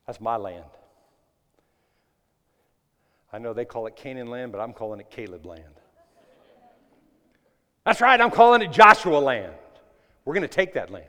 That's 0.05 0.19
my 0.19 0.35
land. 0.35 0.65
I 3.31 3.37
know 3.37 3.53
they 3.53 3.65
call 3.65 3.87
it 3.87 3.95
Canaan 3.95 4.27
land, 4.27 4.51
but 4.51 4.59
I'm 4.59 4.73
calling 4.73 4.99
it 4.99 5.09
Caleb 5.09 5.45
land. 5.45 5.63
That's 7.85 8.01
right, 8.01 8.19
I'm 8.19 8.31
calling 8.31 8.61
it 8.61 8.71
Joshua 8.71 9.17
land. 9.17 9.53
We're 10.25 10.33
going 10.33 10.41
to 10.41 10.47
take 10.47 10.73
that 10.73 10.91
land. 10.91 11.05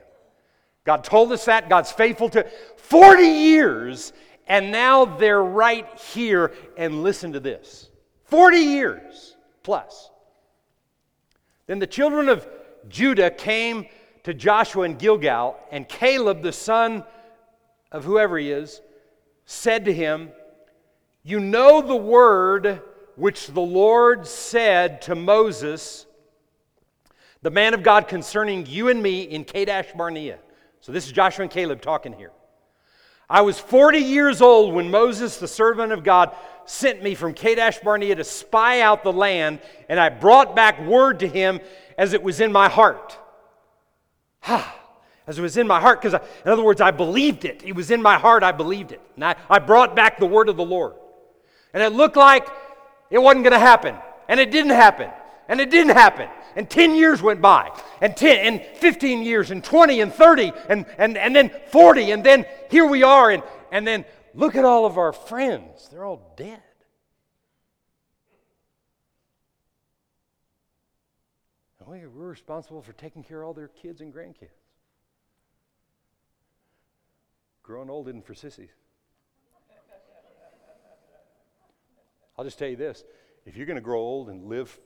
God 0.85 1.03
told 1.03 1.31
us 1.31 1.45
that. 1.45 1.69
God's 1.69 1.91
faithful 1.91 2.29
to 2.29 2.49
40 2.77 3.23
years, 3.23 4.13
and 4.47 4.71
now 4.71 5.05
they're 5.05 5.43
right 5.43 5.87
here. 5.99 6.53
And 6.77 7.03
listen 7.03 7.33
to 7.33 7.39
this 7.39 7.89
40 8.25 8.57
years 8.57 9.35
plus. 9.61 10.09
Then 11.67 11.79
the 11.79 11.87
children 11.87 12.27
of 12.27 12.47
Judah 12.89 13.29
came 13.29 13.85
to 14.23 14.33
Joshua 14.33 14.85
in 14.85 14.95
Gilgal, 14.95 15.57
and 15.71 15.87
Caleb, 15.87 16.41
the 16.41 16.53
son 16.53 17.03
of 17.91 18.05
whoever 18.05 18.37
he 18.37 18.51
is, 18.51 18.81
said 19.45 19.85
to 19.85 19.93
him, 19.93 20.31
You 21.23 21.39
know 21.39 21.81
the 21.81 21.95
word 21.95 22.81
which 23.15 23.47
the 23.47 23.61
Lord 23.61 24.25
said 24.25 25.01
to 25.03 25.15
Moses, 25.15 26.05
the 27.41 27.51
man 27.51 27.73
of 27.73 27.83
God, 27.83 28.07
concerning 28.07 28.65
you 28.65 28.87
and 28.87 29.03
me 29.03 29.23
in 29.23 29.43
Kadesh 29.43 29.91
Barnea. 29.95 30.39
So 30.79 30.91
this 30.91 31.05
is 31.05 31.11
Joshua 31.11 31.43
and 31.43 31.51
Caleb 31.51 31.81
talking 31.81 32.13
here. 32.13 32.31
I 33.29 33.41
was 33.41 33.59
40 33.59 33.99
years 33.99 34.41
old 34.41 34.73
when 34.73 34.91
Moses, 34.91 35.37
the 35.37 35.47
servant 35.47 35.91
of 35.91 36.03
God, 36.03 36.35
sent 36.65 37.03
me 37.03 37.15
from 37.15 37.33
Kadesh 37.33 37.79
Barnea 37.79 38.15
to 38.15 38.23
spy 38.23 38.81
out 38.81 39.03
the 39.03 39.11
land, 39.11 39.59
and 39.89 39.99
I 39.99 40.09
brought 40.09 40.55
back 40.55 40.81
word 40.81 41.19
to 41.19 41.27
him 41.27 41.59
as 41.97 42.13
it 42.13 42.23
was 42.23 42.39
in 42.39 42.51
my 42.51 42.69
heart. 42.69 43.17
Ha! 44.43 44.79
as 45.25 45.39
it 45.39 45.41
was 45.41 45.57
in 45.57 45.67
my 45.67 45.79
heart, 45.79 46.01
because 46.01 46.19
in 46.45 46.51
other 46.51 46.63
words, 46.63 46.81
I 46.81 46.91
believed 46.91 47.45
it. 47.45 47.63
It 47.63 47.75
was 47.75 47.91
in 47.91 48.01
my 48.01 48.17
heart, 48.17 48.43
I 48.43 48.51
believed 48.51 48.91
it. 48.91 49.01
And 49.15 49.23
I, 49.23 49.35
I 49.49 49.59
brought 49.59 49.95
back 49.95 50.19
the 50.19 50.25
word 50.25 50.49
of 50.49 50.57
the 50.57 50.65
Lord. 50.65 50.93
And 51.73 51.81
it 51.81 51.93
looked 51.93 52.17
like 52.17 52.47
it 53.09 53.19
wasn't 53.19 53.43
going 53.43 53.53
to 53.53 53.59
happen. 53.59 53.95
And 54.27 54.39
it 54.39 54.51
didn't 54.51 54.71
happen. 54.71 55.09
And 55.47 55.61
it 55.61 55.69
didn't 55.69 55.95
happen. 55.95 56.29
And 56.55 56.69
10 56.69 56.95
years 56.95 57.21
went 57.21 57.41
by. 57.41 57.71
And 58.01 58.15
10 58.15 58.45
and 58.45 58.77
15 58.77 59.23
years 59.23 59.51
and 59.51 59.63
20 59.63 60.01
and 60.01 60.13
30 60.13 60.51
and, 60.69 60.85
and, 60.97 61.17
and 61.17 61.35
then 61.35 61.51
40. 61.67 62.11
And 62.11 62.23
then 62.23 62.45
here 62.69 62.85
we 62.85 63.03
are. 63.03 63.31
And, 63.31 63.43
and 63.71 63.87
then 63.87 64.05
look 64.33 64.55
at 64.55 64.65
all 64.65 64.85
of 64.85 64.97
our 64.97 65.13
friends. 65.13 65.87
They're 65.89 66.05
all 66.05 66.33
dead. 66.35 66.61
Oh, 71.85 71.91
we, 71.91 72.07
we're 72.07 72.29
responsible 72.29 72.81
for 72.81 72.93
taking 72.93 73.23
care 73.23 73.41
of 73.41 73.47
all 73.47 73.53
their 73.53 73.69
kids 73.69 74.01
and 74.01 74.13
grandkids. 74.13 74.59
Growing 77.61 77.89
old 77.89 78.07
isn't 78.07 78.25
for 78.25 78.33
sissies. 78.33 78.69
I'll 82.37 82.45
just 82.45 82.59
tell 82.59 82.67
you 82.67 82.75
this 82.75 83.03
if 83.45 83.57
you're 83.57 83.65
going 83.65 83.75
to 83.75 83.81
grow 83.81 83.99
old 83.99 84.29
and 84.29 84.45
live 84.45 84.79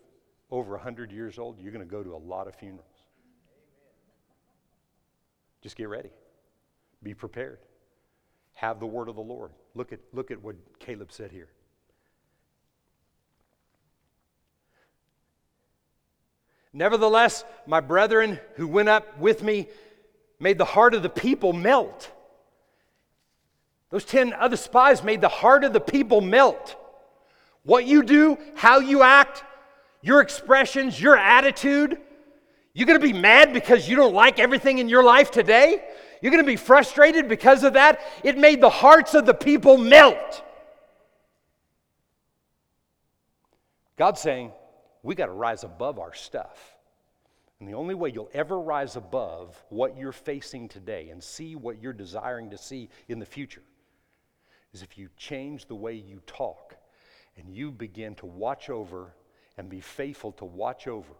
over 0.49 0.71
100 0.71 1.11
years 1.11 1.37
old, 1.37 1.59
you're 1.59 1.71
going 1.71 1.85
to 1.85 1.91
go 1.91 2.03
to 2.03 2.15
a 2.15 2.17
lot 2.17 2.47
of 2.47 2.55
funerals. 2.55 2.85
Just 5.61 5.75
get 5.75 5.89
ready. 5.89 6.09
Be 7.03 7.13
prepared. 7.13 7.59
Have 8.53 8.79
the 8.79 8.87
word 8.87 9.09
of 9.09 9.15
the 9.15 9.21
Lord. 9.21 9.51
Look 9.75 9.91
at, 9.91 9.99
look 10.13 10.31
at 10.31 10.41
what 10.41 10.55
Caleb 10.79 11.11
said 11.11 11.31
here. 11.31 11.49
Nevertheless, 16.73 17.43
my 17.65 17.79
brethren 17.79 18.39
who 18.55 18.67
went 18.67 18.89
up 18.89 19.17
with 19.19 19.43
me 19.43 19.67
made 20.39 20.57
the 20.57 20.65
heart 20.65 20.93
of 20.93 21.03
the 21.03 21.09
people 21.09 21.53
melt. 21.53 22.11
Those 23.89 24.05
10 24.05 24.33
other 24.33 24.57
spies 24.57 25.03
made 25.03 25.21
the 25.21 25.29
heart 25.29 25.63
of 25.63 25.73
the 25.73 25.79
people 25.79 26.21
melt. 26.21 26.75
What 27.63 27.85
you 27.85 28.03
do, 28.03 28.37
how 28.55 28.79
you 28.79 29.01
act, 29.01 29.43
your 30.01 30.21
expressions, 30.21 31.01
your 31.01 31.17
attitude. 31.17 31.97
You're 32.73 32.87
going 32.87 32.99
to 32.99 33.05
be 33.05 33.13
mad 33.13 33.53
because 33.53 33.87
you 33.89 33.95
don't 33.95 34.13
like 34.13 34.39
everything 34.39 34.77
in 34.77 34.89
your 34.89 35.03
life 35.03 35.31
today? 35.31 35.83
You're 36.21 36.31
going 36.31 36.43
to 36.43 36.47
be 36.47 36.57
frustrated 36.57 37.27
because 37.27 37.63
of 37.63 37.73
that? 37.73 38.01
It 38.23 38.37
made 38.37 38.61
the 38.61 38.69
hearts 38.69 39.13
of 39.13 39.25
the 39.25 39.33
people 39.33 39.77
melt. 39.77 40.43
God's 43.97 44.21
saying, 44.21 44.51
we 45.07 45.15
got 45.15 45.27
to 45.27 45.31
rise 45.31 45.63
above 45.63 45.99
our 45.99 46.13
stuff. 46.13 46.75
And 47.61 47.69
the 47.69 47.75
only 47.75 47.95
way 47.95 48.11
you'll 48.13 48.29
ever 48.33 48.59
rise 48.59 48.97
above 48.97 49.63
what 49.69 49.97
you're 49.97 50.11
facing 50.11 50.67
today 50.67 51.07
and 51.11 51.23
see 51.23 51.55
what 51.55 51.81
you're 51.81 51.93
desiring 51.93 52.49
to 52.49 52.57
see 52.57 52.89
in 53.07 53.17
the 53.17 53.25
future 53.25 53.61
is 54.73 54.81
if 54.81 54.97
you 54.97 55.07
change 55.15 55.65
the 55.65 55.75
way 55.75 55.93
you 55.93 56.21
talk 56.27 56.75
and 57.37 57.49
you 57.49 57.71
begin 57.71 58.15
to 58.15 58.25
watch 58.25 58.69
over 58.69 59.15
and 59.57 59.69
be 59.69 59.79
faithful 59.79 60.33
to 60.33 60.43
watch 60.43 60.89
over 60.89 61.13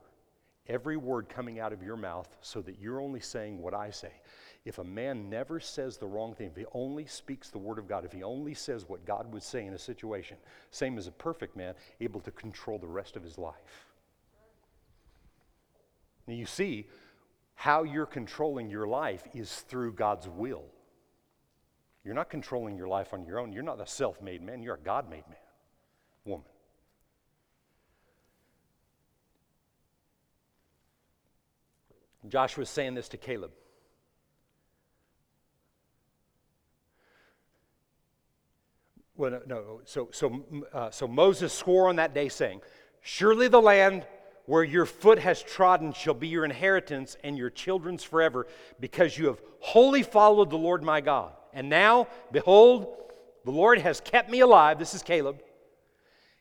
every 0.67 0.97
word 0.97 1.29
coming 1.29 1.61
out 1.61 1.71
of 1.71 1.81
your 1.81 1.95
mouth 1.95 2.27
so 2.41 2.61
that 2.61 2.81
you're 2.81 2.99
only 2.99 3.21
saying 3.21 3.57
what 3.57 3.73
I 3.73 3.91
say. 3.91 4.11
If 4.68 4.80
a 4.80 4.84
man 4.84 5.30
never 5.30 5.61
says 5.61 5.95
the 5.95 6.07
wrong 6.07 6.36
thing, 6.36 6.47
if 6.47 6.57
he 6.57 6.65
only 6.74 7.05
speaks 7.05 7.49
the 7.49 7.57
word 7.57 7.80
of 7.80 7.88
God, 7.88 8.03
if 8.03 8.11
he 8.11 8.22
only 8.22 8.53
says 8.53 8.84
what 8.86 9.05
God 9.05 9.32
would 9.32 9.41
say 9.41 9.65
in 9.65 9.74
a 9.74 9.78
situation, 9.78 10.36
same 10.72 10.97
as 10.97 11.07
a 11.07 11.11
perfect 11.11 11.55
man, 11.55 11.74
able 12.01 12.20
to 12.20 12.32
control 12.32 12.78
the 12.78 12.86
rest 12.86 13.15
of 13.15 13.24
his 13.24 13.38
life. 13.38 13.86
Now 16.28 16.34
you 16.34 16.45
see, 16.45 16.88
how 17.55 17.84
you're 17.84 18.05
controlling 18.05 18.70
your 18.70 18.88
life 18.88 19.24
is 19.34 19.61
through 19.70 19.93
God's 19.93 20.28
will. 20.28 20.65
You're 22.03 22.13
not 22.13 22.30
controlling 22.30 22.76
your 22.76 22.89
life 22.89 23.13
on 23.13 23.26
your 23.26 23.39
own. 23.39 23.53
You're 23.53 23.63
not 23.63 23.80
a 23.80 23.88
self 23.88 24.22
made 24.22 24.41
man, 24.41 24.61
you're 24.61 24.76
a 24.76 24.80
God 24.80 25.09
made 25.09 25.24
man, 25.30 25.39
woman. 26.26 26.45
Joshua's 32.28 32.70
saying 32.70 32.95
this 32.95 33.07
to 33.07 33.18
Caleb. 33.18 33.51
Well, 39.18 39.41
no, 39.47 39.82
so, 39.86 40.09
so, 40.11 40.45
uh, 40.72 40.91
so 40.91 41.07
Moses 41.07 41.51
swore 41.51 41.89
on 41.89 41.95
that 41.95 42.13
day, 42.13 42.30
saying, 42.30 42.61
Surely 43.01 43.47
the 43.47 43.61
land 43.61 44.05
where 44.45 44.63
your 44.63 44.86
foot 44.86 45.18
has 45.18 45.41
trodden 45.41 45.91
shall 45.91 46.13
be 46.13 46.28
your 46.28 46.45
inheritance 46.45 47.18
and 47.24 47.36
your 47.36 47.49
children's 47.49 48.03
forever, 48.03 48.45
because 48.80 49.18
you 49.18 49.26
have 49.26 49.41
wholly 49.59 50.03
followed 50.03 50.51
the 50.51 50.57
Lord 50.57 50.84
my 50.84 51.01
God. 51.01 51.32
And 51.51 51.68
now, 51.68 52.07
behold, 52.32 52.95
the 53.43 53.51
Lord 53.51 53.80
has 53.80 53.99
kept 53.99 54.30
me 54.30 54.41
alive. 54.41 54.78
This 54.78 54.93
is 54.93 55.01
Caleb. 55.01 55.41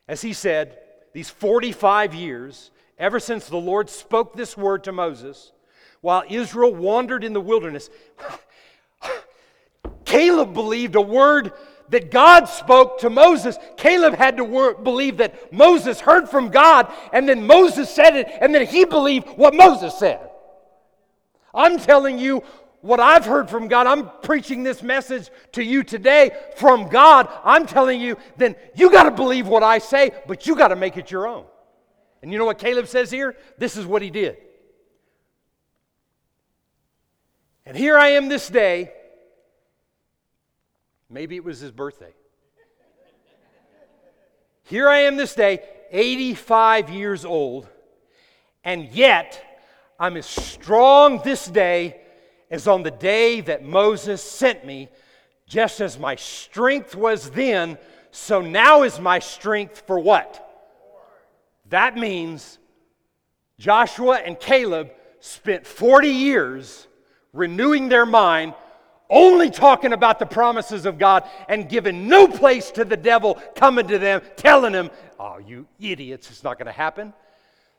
As 0.07 0.21
he 0.21 0.33
said, 0.33 0.77
these 1.13 1.31
45 1.31 2.13
years, 2.13 2.69
ever 2.99 3.19
since 3.19 3.47
the 3.47 3.57
Lord 3.57 3.89
spoke 3.89 4.35
this 4.35 4.55
word 4.55 4.83
to 4.83 4.91
Moses, 4.91 5.51
while 6.01 6.23
Israel 6.29 6.75
wandered 6.75 7.23
in 7.23 7.33
the 7.33 7.41
wilderness, 7.41 7.89
Caleb 10.05 10.53
believed 10.53 10.95
a 10.95 11.01
word 11.01 11.51
that 11.89 12.11
God 12.11 12.45
spoke 12.45 12.99
to 12.99 13.09
Moses. 13.09 13.57
Caleb 13.77 14.15
had 14.15 14.37
to 14.37 14.43
wor- 14.43 14.75
believe 14.75 15.17
that 15.17 15.53
Moses 15.53 15.99
heard 15.99 16.29
from 16.29 16.49
God, 16.49 16.91
and 17.13 17.27
then 17.27 17.45
Moses 17.47 17.89
said 17.89 18.15
it, 18.15 18.27
and 18.41 18.53
then 18.53 18.65
he 18.65 18.85
believed 18.85 19.27
what 19.37 19.53
Moses 19.53 19.97
said. 19.97 20.19
I'm 21.53 21.77
telling 21.79 22.19
you, 22.19 22.43
what 22.81 22.99
I've 22.99 23.25
heard 23.25 23.49
from 23.49 23.67
God, 23.67 23.87
I'm 23.87 24.09
preaching 24.21 24.63
this 24.63 24.83
message 24.83 25.29
to 25.53 25.63
you 25.63 25.83
today 25.83 26.31
from 26.57 26.87
God. 26.89 27.27
I'm 27.43 27.65
telling 27.65 27.99
you, 27.99 28.17
then 28.37 28.55
you 28.75 28.91
got 28.91 29.03
to 29.03 29.11
believe 29.11 29.47
what 29.47 29.63
I 29.63 29.79
say, 29.79 30.11
but 30.27 30.45
you 30.45 30.55
got 30.55 30.69
to 30.69 30.75
make 30.75 30.97
it 30.97 31.09
your 31.09 31.27
own. 31.27 31.45
And 32.21 32.31
you 32.31 32.37
know 32.37 32.45
what 32.45 32.59
Caleb 32.59 32.87
says 32.87 33.11
here? 33.11 33.35
This 33.57 33.77
is 33.77 33.85
what 33.85 34.01
he 34.01 34.09
did. 34.09 34.37
And 37.65 37.75
here 37.75 37.97
I 37.97 38.09
am 38.09 38.29
this 38.29 38.47
day. 38.47 38.93
Maybe 41.09 41.35
it 41.35 41.43
was 41.43 41.59
his 41.59 41.71
birthday. 41.71 42.13
Here 44.63 44.89
I 44.89 44.99
am 44.99 45.15
this 45.15 45.33
day, 45.33 45.61
85 45.91 46.89
years 46.89 47.23
old, 47.23 47.67
and 48.65 48.89
yet 48.89 49.41
I'm 49.97 50.17
as 50.17 50.25
strong 50.25 51.21
this 51.23 51.47
day 51.47 52.01
as 52.51 52.67
on 52.67 52.83
the 52.83 52.91
day 52.91 53.39
that 53.41 53.63
Moses 53.63 54.21
sent 54.21 54.65
me, 54.65 54.89
just 55.47 55.79
as 55.79 55.97
my 55.97 56.15
strength 56.15 56.95
was 56.95 57.29
then, 57.29 57.77
so 58.11 58.41
now 58.41 58.83
is 58.83 58.99
my 58.99 59.19
strength 59.19 59.83
for 59.87 59.99
what? 59.99 60.43
That 61.69 61.97
means 61.97 62.59
Joshua 63.59 64.17
and 64.17 64.39
Caleb 64.39 64.91
spent 65.19 65.65
40 65.65 66.09
years 66.09 66.87
renewing 67.31 67.89
their 67.89 68.05
mind, 68.05 68.53
only 69.09 69.49
talking 69.49 69.93
about 69.93 70.19
the 70.19 70.25
promises 70.25 70.85
of 70.85 70.97
God 70.97 71.23
and 71.47 71.69
giving 71.69 72.07
no 72.07 72.27
place 72.27 72.71
to 72.71 72.85
the 72.85 72.97
devil 72.97 73.35
coming 73.55 73.87
to 73.87 73.99
them, 73.99 74.21
telling 74.35 74.73
them, 74.73 74.91
Oh, 75.19 75.37
you 75.39 75.67
idiots, 75.79 76.29
it's 76.29 76.43
not 76.43 76.57
going 76.57 76.67
to 76.67 76.71
happen. 76.71 77.13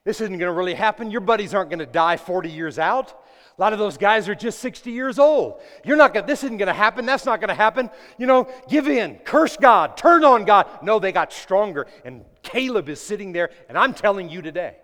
This 0.05 0.21
isn't 0.21 0.39
going 0.39 0.49
to 0.49 0.53
really 0.53 0.75
happen. 0.75 1.11
Your 1.11 1.21
buddies 1.21 1.55
aren't 1.55 1.71
going 1.71 1.81
to 1.81 1.87
die 1.87 2.17
40 2.17 2.51
years 2.51 2.79
out. 2.79 3.15
A 3.59 3.61
lot 3.61 3.73
of 3.73 3.79
those 3.79 3.99
guys 3.99 4.29
are 4.29 4.35
just 4.35 4.61
60 4.61 4.91
years 4.91 5.19
old. 5.19 5.61
You're 5.85 5.97
not 5.97 6.15
going 6.15 6.27
this 6.27 6.45
isn't 6.45 6.59
going 6.59 6.69
to 6.69 6.73
happen. 6.73 7.07
That's 7.07 7.27
not 7.27 7.41
going 7.41 7.49
to 7.49 7.55
happen. 7.55 7.91
You 8.17 8.27
know, 8.27 8.49
give 8.69 8.87
in, 8.87 9.17
curse 9.19 9.57
God, 9.57 9.97
turn 9.97 10.25
on 10.25 10.45
God. 10.45 10.67
No, 10.83 10.99
they 10.99 11.11
got 11.11 11.33
stronger. 11.33 11.89
And 12.05 12.25
Caleb 12.43 12.89
is 12.89 13.01
sitting 13.01 13.33
there, 13.33 13.51
and 13.69 13.77
I'm 13.77 13.95
telling 13.95 14.29
you 14.29 14.43
today, 14.43 14.77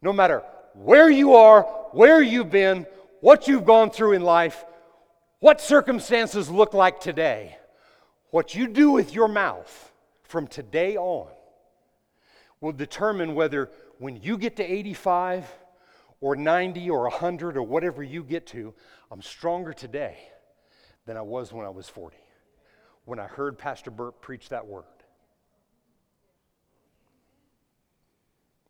no 0.00 0.12
matter 0.12 0.42
where 0.72 1.10
you 1.10 1.34
are, 1.34 1.62
where 1.92 2.22
you've 2.22 2.50
been, 2.50 2.86
what 3.20 3.48
you've 3.48 3.66
gone 3.66 3.90
through 3.90 4.12
in 4.12 4.22
life, 4.22 4.64
what 5.40 5.60
circumstances 5.60 6.50
look 6.50 6.74
like 6.74 7.00
today, 7.00 7.56
what 8.30 8.54
you 8.54 8.66
do 8.66 8.90
with 8.90 9.14
your 9.14 9.28
mouth 9.28 9.92
from 10.22 10.46
today 10.46 10.96
on 10.96 11.28
will 12.60 12.72
determine 12.72 13.34
whether 13.34 13.70
when 13.98 14.16
you 14.16 14.38
get 14.38 14.56
to 14.56 14.64
85 14.64 15.44
or 16.20 16.34
90 16.34 16.90
or 16.90 17.02
100 17.02 17.56
or 17.56 17.62
whatever 17.62 18.02
you 18.02 18.24
get 18.24 18.46
to, 18.48 18.74
I'm 19.10 19.22
stronger 19.22 19.72
today 19.72 20.16
than 21.06 21.16
I 21.16 21.22
was 21.22 21.52
when 21.52 21.66
I 21.66 21.68
was 21.68 21.88
40, 21.88 22.16
when 23.04 23.18
I 23.18 23.26
heard 23.26 23.58
Pastor 23.58 23.90
Bert 23.90 24.20
preach 24.20 24.48
that 24.48 24.66
word. 24.66 24.84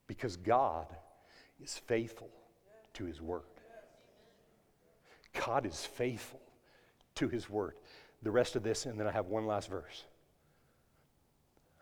Because 0.06 0.36
God 0.36 0.86
is 1.62 1.78
faithful 1.78 2.30
to 2.94 3.04
his 3.04 3.22
word. 3.22 3.42
God 5.46 5.66
is 5.66 5.84
faithful 5.84 6.40
to 7.16 7.28
his 7.28 7.48
word. 7.48 7.74
the 8.22 8.30
rest 8.30 8.56
of 8.56 8.62
this, 8.62 8.86
and 8.86 8.98
then 8.98 9.06
I 9.06 9.12
have 9.12 9.26
one 9.26 9.46
last 9.46 9.68
verse. 9.68 10.04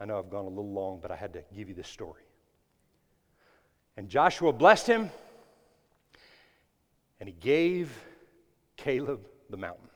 I 0.00 0.04
know 0.04 0.18
I've 0.18 0.28
gone 0.28 0.44
a 0.44 0.48
little 0.48 0.72
long, 0.72 0.98
but 1.00 1.12
I 1.12 1.16
had 1.16 1.32
to 1.34 1.44
give 1.54 1.68
you 1.68 1.74
this 1.74 1.86
story. 1.86 2.24
And 3.96 4.08
Joshua 4.08 4.52
blessed 4.52 4.88
him, 4.88 5.10
and 7.20 7.28
he 7.28 7.34
gave 7.38 7.96
Caleb 8.76 9.28
the 9.50 9.56
mountain. 9.56 9.88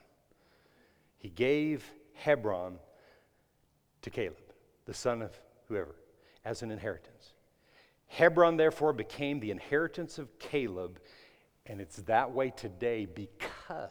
He 1.18 1.30
gave 1.30 1.90
Hebron 2.14 2.78
to 4.02 4.10
Caleb, 4.10 4.36
the 4.84 4.94
son 4.94 5.22
of 5.22 5.36
whoever, 5.66 5.96
as 6.44 6.62
an 6.62 6.70
inheritance. 6.70 7.32
Hebron, 8.06 8.56
therefore, 8.56 8.92
became 8.92 9.40
the 9.40 9.50
inheritance 9.50 10.18
of 10.18 10.38
Caleb, 10.38 11.00
and 11.66 11.80
it's 11.80 11.96
that 12.02 12.30
way 12.30 12.50
today 12.50 13.06
because 13.06 13.90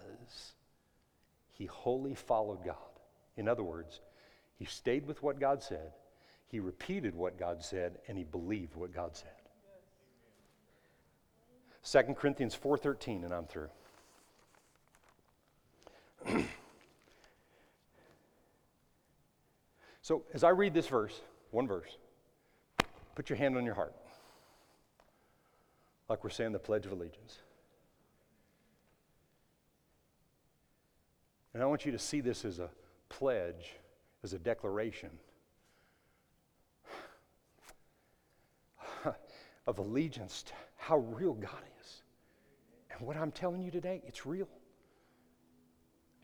he 1.55 1.65
wholly 1.65 2.13
followed 2.13 2.63
God. 2.63 2.75
In 3.37 3.47
other 3.47 3.63
words, 3.63 4.01
he 4.57 4.65
stayed 4.65 5.07
with 5.07 5.23
what 5.23 5.39
God 5.39 5.63
said, 5.63 5.93
he 6.47 6.59
repeated 6.59 7.15
what 7.15 7.39
God 7.39 7.63
said, 7.63 7.97
and 8.07 8.17
he 8.17 8.23
believed 8.23 8.75
what 8.75 8.93
God 8.93 9.15
said. 9.15 9.31
2 11.83 12.13
Corinthians 12.13 12.55
4:13 12.55 13.23
and 13.23 13.33
I'm 13.33 13.45
through. 13.45 13.69
so, 20.01 20.23
as 20.33 20.43
I 20.43 20.49
read 20.49 20.73
this 20.73 20.87
verse, 20.87 21.21
one 21.51 21.67
verse, 21.67 21.97
put 23.15 23.29
your 23.29 23.37
hand 23.37 23.55
on 23.55 23.65
your 23.65 23.75
heart. 23.75 23.95
Like 26.09 26.23
we're 26.23 26.29
saying 26.31 26.51
the 26.51 26.59
Pledge 26.59 26.85
of 26.85 26.91
Allegiance. 26.91 27.39
And 31.55 31.63
I 31.63 31.67
want 31.67 31.85
you 31.85 31.93
to 31.93 31.97
see 31.97 32.19
this 32.19 32.43
as 32.43 32.59
a 32.59 32.69
pledge, 33.07 33.77
as 34.25 34.33
a 34.33 34.37
declaration 34.37 35.09
of 39.65 39.79
allegiance 39.79 40.43
to 40.43 40.51
how 40.75 40.97
real 40.97 41.33
God 41.33 41.63
is. 41.81 42.01
And 42.91 43.07
what 43.07 43.15
I'm 43.15 43.31
telling 43.31 43.61
you 43.61 43.71
today, 43.71 44.01
it's 44.05 44.25
real. 44.25 44.49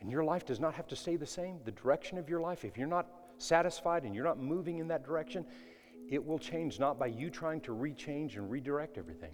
And 0.02 0.10
your 0.10 0.22
life 0.22 0.44
does 0.44 0.60
not 0.60 0.74
have 0.74 0.86
to 0.88 0.96
stay 0.96 1.16
the 1.16 1.24
same. 1.24 1.60
The 1.64 1.72
direction 1.72 2.18
of 2.18 2.28
your 2.28 2.42
life, 2.42 2.62
if 2.62 2.76
you're 2.76 2.86
not 2.86 3.06
satisfied 3.38 4.02
and 4.02 4.14
you're 4.14 4.24
not 4.24 4.38
moving 4.38 4.80
in 4.80 4.88
that 4.88 5.02
direction, 5.02 5.46
it 6.10 6.22
will 6.22 6.38
change 6.38 6.78
not 6.78 6.98
by 6.98 7.06
you 7.06 7.30
trying 7.30 7.62
to 7.62 7.72
rechange 7.72 8.36
and 8.36 8.50
redirect 8.50 8.98
everything, 8.98 9.32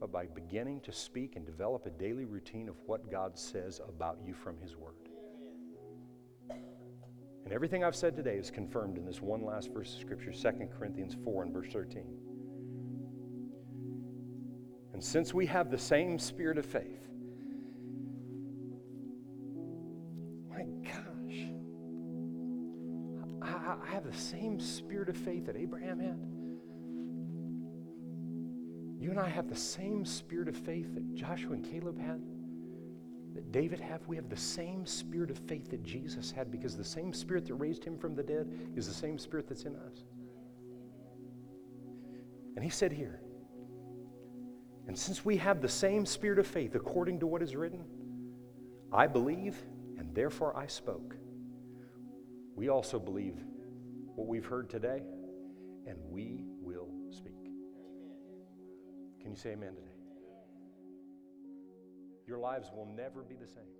but 0.00 0.10
by 0.10 0.26
beginning 0.26 0.80
to 0.80 0.90
speak 0.90 1.36
and 1.36 1.46
develop 1.46 1.86
a 1.86 1.90
daily 1.90 2.24
routine 2.24 2.68
of 2.68 2.74
what 2.86 3.08
God 3.08 3.38
says 3.38 3.80
about 3.88 4.18
you 4.26 4.34
from 4.34 4.58
His 4.58 4.76
Word. 4.76 5.07
And 7.48 7.54
everything 7.54 7.82
I've 7.82 7.96
said 7.96 8.14
today 8.14 8.36
is 8.36 8.50
confirmed 8.50 8.98
in 8.98 9.06
this 9.06 9.22
one 9.22 9.42
last 9.42 9.72
verse 9.72 9.94
of 9.94 10.00
Scripture, 10.00 10.32
2 10.32 10.68
Corinthians 10.78 11.16
4 11.24 11.44
and 11.44 11.50
verse 11.54 11.72
13. 11.72 12.02
And 14.92 15.02
since 15.02 15.32
we 15.32 15.46
have 15.46 15.70
the 15.70 15.78
same 15.78 16.18
spirit 16.18 16.58
of 16.58 16.66
faith, 16.66 17.08
my 20.50 20.64
gosh, 20.84 21.46
I, 23.40 23.76
I 23.82 23.92
have 23.94 24.04
the 24.04 24.18
same 24.18 24.60
spirit 24.60 25.08
of 25.08 25.16
faith 25.16 25.46
that 25.46 25.56
Abraham 25.56 26.00
had. 26.00 26.20
You 29.02 29.10
and 29.10 29.18
I 29.18 29.30
have 29.30 29.48
the 29.48 29.56
same 29.56 30.04
spirit 30.04 30.48
of 30.48 30.56
faith 30.58 30.92
that 30.92 31.14
Joshua 31.14 31.54
and 31.54 31.64
Caleb 31.64 31.98
had, 31.98 32.20
David 33.40 33.80
have? 33.80 34.06
We 34.06 34.16
have 34.16 34.28
the 34.28 34.36
same 34.36 34.86
spirit 34.86 35.30
of 35.30 35.38
faith 35.38 35.70
that 35.70 35.82
Jesus 35.82 36.30
had 36.30 36.50
because 36.50 36.76
the 36.76 36.84
same 36.84 37.12
spirit 37.12 37.46
that 37.46 37.54
raised 37.54 37.84
him 37.84 37.98
from 37.98 38.14
the 38.14 38.22
dead 38.22 38.48
is 38.76 38.86
the 38.86 38.94
same 38.94 39.18
spirit 39.18 39.48
that's 39.48 39.64
in 39.64 39.76
us. 39.76 40.04
And 42.56 42.64
he 42.64 42.70
said 42.70 42.92
here, 42.92 43.20
and 44.86 44.98
since 44.98 45.24
we 45.24 45.36
have 45.36 45.60
the 45.60 45.68
same 45.68 46.06
spirit 46.06 46.38
of 46.38 46.46
faith 46.46 46.74
according 46.74 47.20
to 47.20 47.26
what 47.26 47.42
is 47.42 47.54
written, 47.54 47.84
I 48.92 49.06
believe 49.06 49.56
and 49.98 50.14
therefore 50.14 50.56
I 50.56 50.66
spoke. 50.66 51.14
We 52.54 52.68
also 52.68 52.98
believe 52.98 53.36
what 54.14 54.26
we've 54.26 54.46
heard 54.46 54.68
today, 54.70 55.02
and 55.86 55.96
we 56.10 56.44
will 56.60 56.88
speak. 57.10 57.44
Can 59.20 59.30
you 59.30 59.36
say 59.36 59.50
amen 59.50 59.74
today? 59.74 59.97
Your 62.28 62.38
lives 62.38 62.70
will 62.76 62.86
never 62.94 63.22
be 63.22 63.36
the 63.36 63.46
same. 63.46 63.77